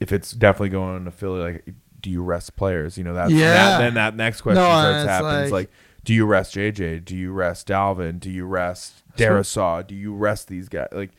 if 0.00 0.12
it's 0.12 0.32
definitely 0.32 0.70
going 0.70 1.04
to 1.04 1.10
Philly, 1.10 1.40
like 1.40 1.74
do 2.00 2.10
you 2.10 2.22
rest 2.22 2.56
players? 2.56 2.96
You 2.96 3.04
know 3.04 3.14
that's 3.14 3.32
Yeah. 3.32 3.52
that, 3.54 3.78
then 3.78 3.94
that 3.94 4.16
next 4.16 4.40
question 4.42 4.62
No, 4.62 4.68
starts 4.68 5.08
happens 5.08 5.52
like- 5.52 5.68
like, 5.68 5.70
do 6.08 6.14
you 6.14 6.24
rest 6.24 6.54
JJ? 6.54 7.04
Do 7.04 7.14
you 7.14 7.32
rest 7.32 7.68
Dalvin? 7.68 8.18
Do 8.18 8.30
you 8.30 8.46
rest 8.46 9.02
Darrisaw? 9.18 9.86
Do 9.86 9.94
you 9.94 10.14
rest 10.14 10.48
these 10.48 10.70
guys? 10.70 10.88
Like 10.90 11.10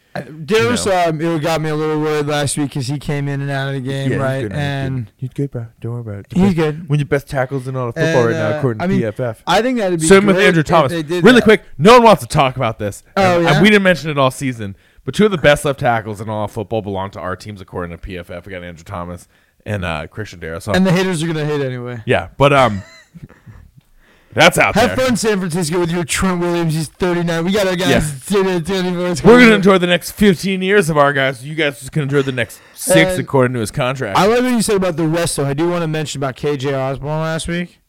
Darius, 0.46 0.88
um, 0.88 1.22
it 1.22 1.44
got 1.44 1.62
me 1.62 1.70
a 1.70 1.76
little 1.76 2.02
worried 2.02 2.26
last 2.26 2.58
week 2.58 2.70
because 2.70 2.88
he 2.88 2.98
came 2.98 3.28
in 3.28 3.40
and 3.40 3.52
out 3.52 3.68
of 3.68 3.76
the 3.76 3.82
game, 3.82 4.10
yeah, 4.10 4.16
he's 4.16 4.18
right? 4.18 4.42
good, 4.42 4.52
he's 4.52 4.60
and 4.60 5.06
good. 5.06 5.14
he's 5.18 5.30
good, 5.30 5.52
bro. 5.52 5.68
Don't 5.80 5.92
worry 5.92 6.02
about 6.02 6.20
it. 6.22 6.34
he's 6.36 6.56
good. 6.56 6.90
One 6.90 6.96
of 6.96 7.02
your 7.02 7.08
best 7.08 7.28
tackles 7.28 7.68
in 7.68 7.76
all 7.76 7.90
of 7.90 7.94
football 7.94 8.24
And, 8.24 8.26
right 8.26 8.36
now, 8.36 8.56
uh, 8.56 8.58
according 8.58 8.80
to 8.80 8.84
I 8.84 8.88
mean, 8.88 9.02
PFF. 9.02 9.38
I 9.46 9.62
think 9.62 9.78
that'd 9.78 10.00
be 10.00 10.08
Same 10.08 10.26
with 10.26 10.40
Andrew 10.40 10.64
Thomas. 10.64 10.92
Really 10.92 11.22
that. 11.34 11.44
quick, 11.44 11.66
no 11.78 11.94
one 11.94 12.04
wants 12.06 12.24
to 12.24 12.28
talk 12.28 12.56
about 12.56 12.80
this. 12.80 13.04
Oh, 13.16 13.36
and, 13.36 13.44
yeah? 13.44 13.54
and 13.54 13.62
we 13.62 13.70
didn't 13.70 13.84
mention 13.84 14.10
it 14.10 14.18
all 14.18 14.32
season, 14.32 14.76
but 15.06 15.14
two 15.14 15.26
of 15.26 15.30
the 15.32 15.38
best 15.38 15.66
left 15.66 15.82
tackles 15.82 16.20
in 16.20 16.30
all 16.30 16.46
of 16.46 16.52
football 16.52 16.82
belong 16.82 17.12
to 17.12 17.20
our 17.20 17.36
teams, 17.36 17.62
according 17.62 17.96
to 17.96 18.04
PFF. 18.04 18.44
We 18.44 18.50
got 18.54 18.64
Andrew 18.64 18.84
Thomas 18.84 19.28
and 19.68 19.86
uh, 19.86 20.08
Christian 20.08 20.40
Darrisaw. 20.40 20.76
And 20.76 20.84
the 20.84 20.92
haters 20.92 21.22
are 21.22 21.28
gonna 21.28 21.46
hate 21.46 21.62
anyway. 21.62 22.02
yeah, 22.08 22.30
but 22.38 22.54
um, 22.54 22.82
that's 24.34 24.58
out 24.58 24.76
Have 24.76 24.96
there. 24.96 25.08
fun, 25.08 25.16
San 25.18 25.40
Francisco, 25.40 25.80
with 25.80 25.92
your 25.92 26.04
Trent 26.04 26.40
Williams. 26.40 26.74
He's 26.76 26.88
39. 26.88 27.46
We 27.46 27.52
got 27.52 27.68
our 27.68 27.76
guys. 27.76 27.90
Yeah. 27.90 28.00
sitting 28.02 28.48
at 28.50 28.66
24. 28.66 29.08
It's 29.08 29.24
We're 29.24 29.32
gonna 29.34 29.44
gonna 29.46 29.56
enjoy 29.56 29.78
the 29.80 29.88
next 29.88 30.12
15 30.12 30.62
years 30.62 30.90
of 30.90 30.98
our 30.98 31.14
guys. 31.14 31.44
You 31.46 31.56
guys 31.56 31.80
just 31.80 31.92
gonna 31.92 32.04
enjoy 32.04 32.22
the 32.22 32.32
next 32.32 32.60
six, 32.76 33.12
And- 33.12 33.20
according 33.22 33.54
to 33.56 33.60
his 33.60 33.72
contract. 33.72 34.18
I 34.18 34.26
like 34.28 34.42
what 34.42 34.52
you 34.52 34.62
said 34.62 34.76
about 34.76 34.98
the 34.98 35.08
rest, 35.08 35.36
though. 35.38 35.46
I 35.46 35.54
do 35.54 35.70
want 35.70 35.82
to 35.82 35.88
mention 35.88 36.20
about 36.20 36.36
KJ 36.36 36.74
Osborn 36.74 37.20
last 37.22 37.48
week. 37.48 37.80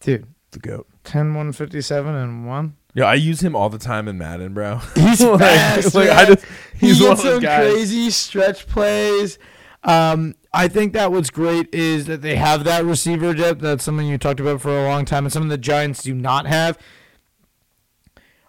Dude, 0.00 0.26
the 0.50 0.58
goat. 0.58 0.86
10, 1.04 1.34
157, 1.34 2.14
and 2.14 2.46
1. 2.46 2.74
Yeah, 2.94 3.04
I 3.04 3.14
use 3.14 3.40
him 3.42 3.56
all 3.56 3.68
the 3.70 3.78
time 3.78 4.06
in 4.06 4.18
Madden, 4.18 4.52
bro. 4.54 4.80
He's 4.94 5.20
Like- 5.22 5.40
fast. 5.40 5.94
like, 5.94 6.08
man. 6.08 6.18
I 6.18 6.24
just 6.26 6.44
he 6.78 6.88
he's 6.88 7.00
one 7.00 7.10
gets 7.10 7.20
of 7.20 7.24
those 7.24 7.34
some 7.36 7.42
guys. 7.42 7.72
crazy 7.72 8.10
stretch 8.10 8.66
plays. 8.66 9.38
Um, 9.84 10.34
I 10.52 10.68
think 10.68 10.92
that 10.92 11.10
what's 11.10 11.30
great 11.30 11.72
is 11.74 12.06
that 12.06 12.22
they 12.22 12.36
have 12.36 12.64
that 12.64 12.84
receiver 12.84 13.34
depth. 13.34 13.60
That's 13.60 13.82
something 13.82 14.06
you 14.06 14.18
talked 14.18 14.38
about 14.40 14.60
for 14.60 14.70
a 14.78 14.84
long 14.88 15.04
time, 15.04 15.24
and 15.24 15.32
something 15.32 15.48
the 15.48 15.58
Giants 15.58 16.02
do 16.02 16.14
not 16.14 16.46
have. 16.46 16.78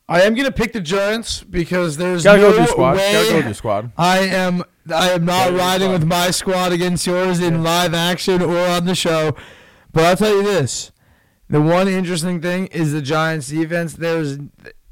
I 0.08 0.22
am 0.22 0.36
gonna 0.36 0.52
pick 0.52 0.74
the 0.74 0.82
Giants 0.82 1.44
because 1.44 1.98
there's 1.98 2.24
Gotta 2.24 2.40
no 2.42 2.44
go 2.44 2.50
with 2.52 2.58
your 2.60 2.68
squad. 2.68 2.98
way 2.98 3.14
Gotta 3.14 3.30
go 3.30 3.36
with 3.38 3.46
your 3.46 3.54
squad. 3.54 3.92
I 3.98 4.20
am 4.20 4.64
I 4.94 5.12
am 5.12 5.26
not 5.26 5.50
Gotta 5.50 5.52
go 5.52 5.52
with 5.54 5.56
your 5.56 5.60
riding 5.60 5.88
squad. 5.88 5.94
with 5.94 6.06
my 6.08 6.32
squad 6.32 6.72
against 6.74 7.08
yours 7.08 7.40
in 7.40 7.64
live 7.64 7.94
action 7.94 8.42
or 8.42 8.58
on 8.60 8.86
the 8.86 8.96
show. 8.96 9.36
But 9.94 10.04
I'll 10.04 10.18
tell 10.18 10.36
you 10.36 10.44
this. 10.44 10.92
The 11.50 11.62
one 11.62 11.88
interesting 11.88 12.42
thing 12.42 12.68
is 12.68 12.92
the 12.92 13.02
Giants 13.02 13.48
defense. 13.48 13.94
There's 13.94 14.40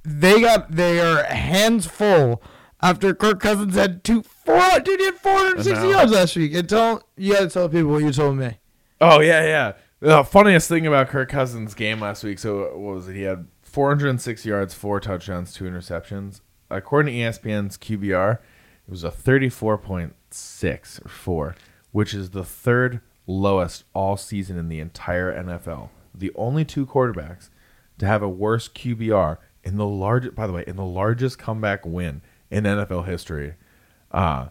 they 0.04 0.42
got 0.42 0.72
their 0.72 1.26
hands 1.26 1.86
full 1.88 2.42
after 2.82 3.14
Kirk 3.14 3.40
Cousins 3.42 3.76
had 3.76 4.04
two 4.04 4.24
four 4.60 4.80
dude 4.80 5.00
he 5.00 5.06
had 5.06 5.16
460 5.16 5.88
yards 5.88 6.12
last 6.12 6.36
week. 6.36 6.54
And 6.54 6.68
tell 6.68 7.04
you 7.18 7.34
gotta 7.34 7.50
tell 7.50 7.70
people 7.70 7.92
what 7.92 8.04
you 8.04 8.12
told 8.12 8.38
me. 8.38 8.58
Oh 9.00 9.20
yeah, 9.20 9.44
yeah. 9.44 9.74
The 10.00 10.24
funniest 10.24 10.68
thing 10.68 10.88
about 10.88 11.10
Kirk 11.10 11.30
Cousins' 11.30 11.74
game 11.74 12.00
last 12.00 12.24
week. 12.24 12.40
So 12.40 12.76
what 12.76 12.96
was 12.96 13.08
it? 13.08 13.16
He 13.16 13.24
had 13.24 13.48
406 13.62 14.46
yards, 14.46 14.74
four 14.74 15.00
touchdowns, 15.00 15.54
two 15.54 15.66
interceptions. 15.66 16.42
According 16.70 17.14
to 17.14 17.20
ESPN's 17.20 17.78
QBR, 17.78 18.34
it 18.34 18.90
was 18.90 19.04
a 19.04 19.12
34.6 19.12 21.06
or 21.06 21.10
four, 21.10 21.56
which 21.92 22.14
is 22.14 22.32
the 22.32 22.44
third 22.44 23.02
lowest 23.28 23.84
all 23.94 24.18
season 24.18 24.58
in 24.58 24.70
the 24.70 24.80
entire 24.80 25.32
NFL. 25.44 25.90
The 26.14 26.32
only 26.36 26.66
two 26.66 26.86
quarterbacks 26.86 27.50
to 28.00 28.06
have 28.06 28.22
a 28.22 28.30
worse 28.30 28.68
QBR 28.68 29.38
in 29.64 29.78
the 29.78 29.86
largest, 29.86 30.36
by 30.36 30.48
the 30.48 30.54
way, 30.54 30.64
in 30.68 30.76
the 30.76 30.86
largest 30.86 31.38
comeback 31.38 31.86
win 31.86 32.22
in 32.50 32.64
NFL 32.64 33.06
history, 33.06 33.54
uh, 34.14 34.48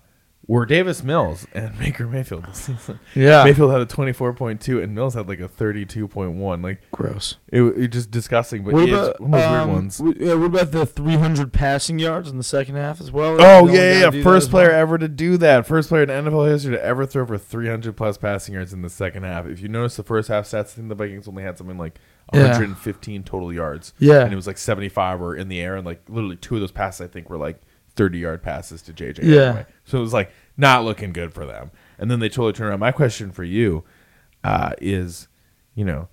were 0.46 0.66
Davis 0.66 1.04
Mills 1.04 1.46
and 1.54 1.78
Baker 1.78 2.06
Mayfield 2.08 2.44
this 2.46 2.56
season. 2.62 2.98
Yeah. 3.14 3.44
Mayfield 3.44 3.70
had 3.70 3.80
a 3.82 3.86
24.2 3.86 4.82
and 4.82 4.94
Mills 4.94 5.14
had 5.14 5.28
like 5.28 5.38
a 5.38 5.48
32.1. 5.48 6.64
Like 6.64 6.80
Gross. 6.90 7.36
it, 7.52 7.62
it 7.62 7.88
just 7.88 8.10
disgusting, 8.10 8.64
but 8.64 8.74
What 8.74 8.88
yeah, 8.88 8.94
about, 8.96 9.20
one 9.20 9.34
of 9.34 9.40
those 9.40 9.44
um, 9.44 9.68
weird 9.68 9.68
ones. 9.76 10.02
yeah, 10.18 10.34
what 10.34 10.46
about 10.46 10.72
the 10.72 10.86
300 10.86 11.52
passing 11.52 11.98
yards 12.00 12.28
in 12.30 12.36
the 12.36 12.42
second 12.42 12.74
half 12.76 13.00
as 13.00 13.12
well? 13.12 13.34
Oh 13.40 13.66
No 13.66 13.72
yeah, 13.72 13.72
yeah, 13.74 13.92
do 13.92 13.98
yeah. 13.98 14.10
that 14.10 14.22
First 14.24 14.48
as 14.48 14.52
well? 14.52 14.64
player 14.64 14.72
ever 14.76 14.98
to 14.98 15.06
do 15.08 15.36
that. 15.36 15.66
First 15.66 15.88
player 15.88 16.02
in 16.02 16.08
NFL 16.08 16.50
history 16.50 16.72
to 16.74 16.84
ever 16.84 17.06
throw 17.06 17.24
for 17.26 17.38
300 17.38 17.96
plus 17.96 18.18
passing 18.18 18.54
yards 18.54 18.72
in 18.72 18.82
the 18.82 18.90
second 18.90 19.22
half. 19.22 19.46
If 19.46 19.60
you 19.60 19.68
notice 19.68 19.94
the 19.96 20.02
first 20.02 20.28
half 20.28 20.46
stats, 20.46 20.72
I 20.72 20.76
think 20.76 20.88
the 20.88 20.94
Vikings 20.96 21.28
only 21.28 21.44
had 21.44 21.58
something 21.58 21.78
like 21.78 22.00
Yeah. 22.32 22.42
115 22.48 23.22
total 23.22 23.52
yards. 23.52 23.92
Yeah. 24.00 24.24
and 24.24 24.32
it 24.32 24.36
was 24.36 24.48
like 24.48 24.58
75 24.58 25.20
were 25.20 25.36
in 25.36 25.48
the 25.48 25.60
air, 25.60 25.76
and 25.76 25.86
like 25.86 26.02
literally 26.08 26.36
two 26.36 26.56
of 26.56 26.60
those 26.60 26.72
passes 26.72 27.02
I 27.02 27.06
think 27.06 27.30
were 27.30 27.38
like 27.38 27.60
30 28.00 28.18
yard 28.18 28.42
passes 28.42 28.80
to 28.80 28.94
JJ. 28.94 29.18
Yeah. 29.22 29.40
anyway. 29.42 29.66
so 29.84 29.98
it 29.98 30.00
was 30.00 30.14
like 30.14 30.32
not 30.56 30.84
looking 30.84 31.12
good 31.12 31.34
for 31.34 31.44
them. 31.44 31.70
And 31.98 32.10
then 32.10 32.18
they 32.18 32.30
totally 32.30 32.54
turned 32.54 32.70
around. 32.70 32.80
My 32.80 32.92
question 32.92 33.30
for 33.30 33.44
you 33.44 33.84
uh, 34.42 34.72
is, 34.80 35.28
you 35.74 35.84
know, 35.84 36.08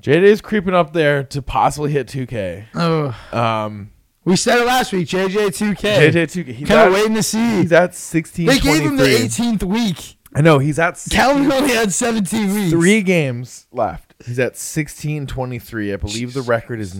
JJ 0.00 0.22
is 0.22 0.40
creeping 0.40 0.72
up 0.72 0.94
there 0.94 1.22
to 1.24 1.42
possibly 1.42 1.92
hit 1.92 2.06
2K. 2.06 2.68
Oh, 2.74 3.14
Um, 3.38 3.90
we 4.24 4.34
said 4.36 4.60
it 4.60 4.64
last 4.66 4.94
week. 4.94 5.08
JJ 5.08 5.48
2K. 5.48 6.10
JJ 6.10 6.12
2K. 6.12 6.46
He's 6.54 6.68
Kind 6.68 6.88
of 6.88 6.94
waiting 6.94 7.14
to 7.14 7.22
see. 7.22 7.60
he's 7.60 7.72
at 7.72 7.94
16. 7.94 8.46
They 8.46 8.58
gave 8.58 8.80
him 8.82 8.96
the 8.96 9.04
18th 9.04 9.64
week. 9.64 10.16
I 10.34 10.40
know 10.40 10.58
he's 10.58 10.78
at 10.78 10.96
16, 10.96 11.18
Calvin 11.20 11.52
only 11.52 11.74
had 11.74 11.92
17 11.92 12.54
weeks. 12.54 12.70
three 12.70 13.02
games 13.02 13.66
left. 13.72 14.14
He's 14.24 14.38
at 14.38 14.52
1623. 14.56 15.92
I 15.92 15.96
believe 15.96 16.32
the 16.32 16.42
record 16.42 16.80
is 16.80 16.94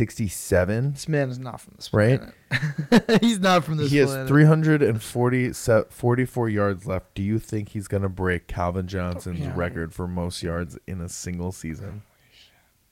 1967. 0.00 0.92
This 0.92 1.08
man 1.08 1.28
is 1.30 1.38
not 1.38 1.60
from 1.60 1.74
this 1.76 1.92
Right? 1.92 2.20
planet. 2.48 3.20
he's 3.20 3.38
not 3.38 3.64
from 3.64 3.76
this 3.76 3.90
He 3.90 3.98
has 3.98 4.10
planet. 4.10 4.28
340 4.28 5.52
se- 5.52 5.84
44 5.90 6.48
yards 6.48 6.86
left. 6.86 7.14
Do 7.14 7.22
you 7.22 7.38
think 7.38 7.70
he's 7.70 7.86
going 7.88 8.02
to 8.02 8.08
break 8.08 8.46
Calvin 8.46 8.86
Johnson's 8.88 9.40
Yeah. 9.40 9.52
record 9.54 9.92
for 9.92 10.08
most 10.08 10.42
yards 10.42 10.78
in 10.86 11.00
a 11.00 11.08
single 11.08 11.52
season? 11.52 12.02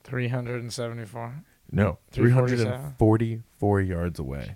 374. 0.03 1.43
No, 1.71 1.99
347. 2.11 2.95
344 2.97 3.81
yards 3.81 4.19
away. 4.19 4.55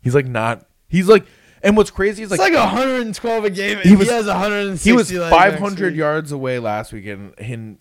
He's 0.00 0.14
like 0.14 0.26
not. 0.26 0.66
He's 0.88 1.08
like, 1.08 1.26
and 1.62 1.76
what's 1.76 1.90
crazy 1.90 2.22
is 2.22 2.30
like, 2.30 2.38
It's 2.40 2.50
like, 2.50 2.54
like 2.54 2.72
112 2.72 3.44
a 3.44 3.50
game. 3.50 3.78
He 3.82 3.90
He, 3.90 3.96
was- 3.96 4.08
has 4.10 4.26
160. 4.26 4.88
he 4.90 4.94
was 4.96 5.12
like 5.12 5.30
500 5.30 5.92
week. 5.92 5.98
yards 5.98 6.32
away 6.32 6.58
last 6.58 6.92
week, 6.92 7.06
and, 7.06 7.32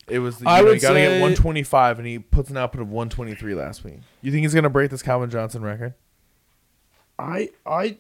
it 0.08 0.20
was 0.20 0.42
you 0.42 0.48
I 0.48 0.60
know, 0.62 0.68
would 0.68 0.76
you 0.76 0.82
got 0.82 0.94
to 0.94 1.00
get 1.00 1.10
say- 1.10 1.22
125, 1.22 2.00
and 2.00 2.08
he 2.08 2.20
puts 2.20 2.50
an 2.50 2.58
output 2.58 2.82
of 2.82 2.90
123 2.90 3.54
last 3.56 3.84
week. 3.84 4.00
You 4.22 4.32
think 4.32 4.44
he's 4.44 4.54
gonna 4.54 4.70
break 4.70 4.92
this 4.92 5.02
Calvin 5.02 5.30
Johnson 5.30 5.62
record? 5.62 5.94
I 7.20 7.50
I 7.66 7.98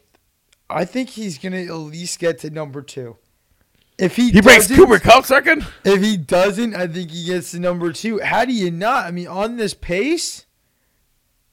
I 0.69 0.86
think 0.86 1.09
he's 1.09 1.38
gonna 1.38 1.61
at 1.63 1.73
least 1.73 2.19
get 2.19 2.39
to 2.39 2.49
number 2.49 2.82
two. 2.82 3.17
If 3.97 4.15
he 4.15 4.30
He 4.30 4.41
breaks 4.41 4.67
doesn't- 4.67 4.75
Cooper 4.75 4.99
Kupp 4.99 5.25
second. 5.25 5.65
If 5.84 6.03
he 6.03 6.17
doesn't, 6.17 6.75
I 6.75 6.86
think 6.88 7.09
he 7.09 7.25
gets 7.25 7.51
to 7.51 7.59
number 7.59 7.91
two. 7.91 8.19
How 8.19 8.45
do 8.45 8.53
you 8.53 8.69
not? 8.69 9.05
I 9.05 9.11
mean, 9.11 9.28
on 9.28 9.57
this 9.57 9.73
pace, 9.73 10.45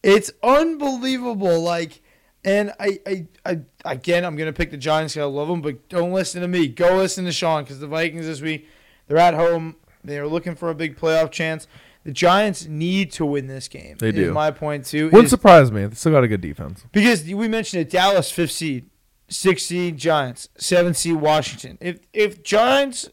it's 0.03 0.31
unbelievable. 0.43 1.63
Like, 1.63 2.03
and 2.45 2.73
I, 2.79 3.01
I, 3.07 3.27
I 3.45 3.61
again, 3.85 4.25
I'm 4.25 4.37
gonna 4.37 4.53
pick 4.53 4.71
the 4.71 4.77
Giants. 4.77 5.17
I 5.17 5.25
love 5.25 5.49
them, 5.49 5.63
but 5.63 5.89
don't 5.89 6.13
listen 6.13 6.43
to 6.43 6.49
me. 6.49 6.69
Go 6.69 6.97
listen 6.97 7.25
to 7.25 7.33
Sean 7.33 7.65
because 7.65 7.81
the 7.81 7.87
Vikings 7.87 8.27
this 8.27 8.41
week, 8.41 8.69
they're 9.07 9.19
at 9.19 9.35
home. 9.35 9.77
They're 10.03 10.29
looking 10.29 10.55
for 10.55 10.69
a 10.71 10.75
big 10.75 10.97
playoff 10.99 11.31
chance. 11.31 11.67
The 12.05 12.13
Giants 12.13 12.67
need 12.67 13.13
to 13.13 13.25
win 13.25 13.47
this 13.47 13.67
game. 13.67 13.97
They 13.99 14.13
do. 14.13 14.33
My 14.33 14.51
point 14.51 14.85
too. 14.85 15.07
Wouldn't 15.07 15.25
is- 15.25 15.31
surprise 15.31 15.73
me. 15.73 15.87
They 15.87 15.95
still 15.95 16.13
got 16.13 16.25
a 16.25 16.29
good 16.29 16.43
defense. 16.43 16.85
because 16.93 17.25
we 17.25 17.49
mentioned 17.49 17.81
it, 17.81 17.91
Dallas 17.91 18.31
fifth 18.31 18.53
seed, 18.53 18.91
six 19.29 19.63
seed 19.65 19.97
Giants, 19.97 20.51
seven 20.59 20.93
seed 20.93 21.17
Washington. 21.17 21.79
If 21.81 22.01
if 22.13 22.43
Giants 22.43 23.09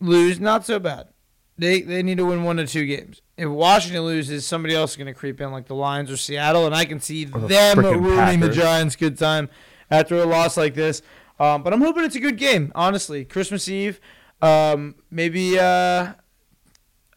lose, 0.00 0.40
not 0.40 0.64
so 0.64 0.78
bad. 0.78 1.08
They 1.58 1.82
they 1.82 2.02
need 2.02 2.16
to 2.16 2.24
win 2.24 2.44
one 2.44 2.58
or 2.58 2.66
two 2.66 2.86
games. 2.86 3.20
If 3.42 3.48
Washington 3.48 4.02
loses, 4.04 4.46
somebody 4.46 4.74
else 4.74 4.92
is 4.92 4.96
going 4.96 5.06
to 5.08 5.14
creep 5.14 5.40
in, 5.40 5.50
like 5.50 5.66
the 5.66 5.74
Lions 5.74 6.10
or 6.10 6.16
Seattle, 6.16 6.64
and 6.66 6.74
I 6.74 6.84
can 6.84 7.00
see 7.00 7.24
the 7.24 7.38
them 7.40 7.78
ruining 7.80 8.40
the 8.40 8.50
Giants' 8.50 8.96
good 8.96 9.18
time 9.18 9.48
after 9.90 10.16
a 10.16 10.24
loss 10.24 10.56
like 10.56 10.74
this. 10.74 11.02
Um, 11.40 11.62
but 11.62 11.72
I'm 11.72 11.80
hoping 11.80 12.04
it's 12.04 12.14
a 12.14 12.20
good 12.20 12.38
game. 12.38 12.70
Honestly, 12.74 13.24
Christmas 13.24 13.68
Eve, 13.68 14.00
um, 14.40 14.94
maybe. 15.10 15.58
Uh, 15.58 16.12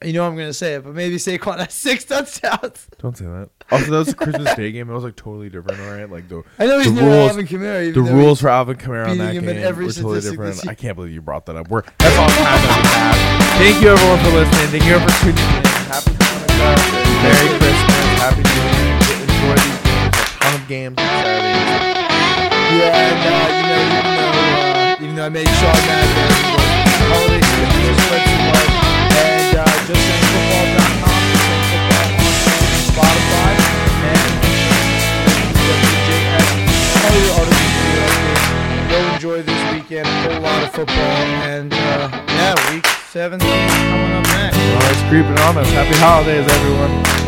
you 0.04 0.14
know 0.14 0.28
I'm 0.28 0.36
going 0.36 0.48
to 0.50 0.54
say 0.54 0.76
it, 0.76 0.84
but 0.84 0.94
maybe 0.94 1.16
Saquon 1.16 1.58
has 1.58 1.74
six 1.74 2.04
touchdowns. 2.04 2.88
Don't 3.00 3.18
say 3.18 3.26
that. 3.26 3.50
Also, 3.72 3.86
that 3.92 3.98
was 3.98 4.10
a 4.10 4.14
Christmas 4.16 4.54
Day 4.56 4.72
game. 4.72 4.90
It 4.90 4.94
was 4.94 5.04
like 5.04 5.16
totally 5.16 5.50
different, 5.50 5.80
all 5.82 5.92
right? 5.92 6.10
Like 6.10 6.28
the 6.28 6.44
I 6.60 6.66
know 6.66 6.80
he's 6.80 6.94
The 6.94 7.02
rules- 7.02 7.30
Alvin 7.32 7.48
Kamara. 7.48 7.94
the 7.94 8.02
rules 8.02 8.42
for 8.42 8.50
Alvin 8.50 8.78
Kamara 8.78 9.10
on 9.10 9.18
that 9.20 9.34
game 9.34 9.46
were 9.46 9.92
totally 9.92 10.22
different. 10.22 10.68
I 10.68 10.76
can't 10.76 10.96
believe 10.96 11.14
you 11.14 11.22
brought 11.22 11.46
that 11.48 11.56
up. 11.56 11.70
We're 11.70 11.84
that's 12.00 12.18
all 12.18 12.28
the 12.28 12.34
time 12.34 12.62
that 12.62 12.84
we 12.84 12.90
have. 12.90 13.58
Thank 13.58 13.82
you 13.84 13.90
everyone 13.90 14.20
for 14.20 14.32
listening. 14.32 14.80
Thank 14.80 14.86
you 14.86 15.00
for 15.00 15.24
tuning 15.24 15.60
in. 15.60 15.65
Happy 15.86 16.12
Hanukkah. 16.18 16.78
Merry 17.22 17.50
Christmas. 17.62 18.06
Happy 18.18 18.42
New 18.42 18.66
Year. 18.74 18.98
Enjoy 19.22 19.54
these 19.54 19.82
games. 19.86 20.18
A 20.18 20.42
ton 20.42 20.54
of 20.56 20.64
games 20.68 20.98
on 20.98 21.06
Saturdays. 21.06 21.86
Yeah, 22.74 23.06
and 23.06 23.22
uh, 23.22 23.54
you 23.54 23.66
know, 23.70 23.86
even 23.86 24.14
though, 24.18 24.34
uh, 24.34 25.04
even 25.04 25.14
though 25.16 25.26
I 25.26 25.30
made 25.30 25.50
Sean 25.62 25.78
mad 25.86 26.10
holiday 27.06 27.38
season 27.38 27.70
just 27.86 28.02
spread 28.02 28.24
some 28.26 28.50
love. 28.50 28.72
And 29.14 29.58
uh, 29.62 29.70
just 29.86 30.02
saying 30.02 30.45
Go 38.96 39.14
enjoy 39.14 39.42
this 39.42 39.74
weekend, 39.74 40.08
a 40.08 40.34
whole 40.34 40.42
lot 40.42 40.64
of 40.64 40.72
football, 40.72 40.96
and 40.96 41.74
uh, 41.74 42.10
yeah, 42.30 42.74
week 42.74 42.88
17 42.88 43.42
coming 43.42 44.12
up 44.14 44.24
next. 44.24 44.56
Oh, 44.56 44.90
it's 44.90 45.02
creeping 45.10 45.38
on 45.44 45.58
us. 45.58 45.70
Happy 45.72 46.00
holidays, 46.00 46.48
everyone. 46.50 47.25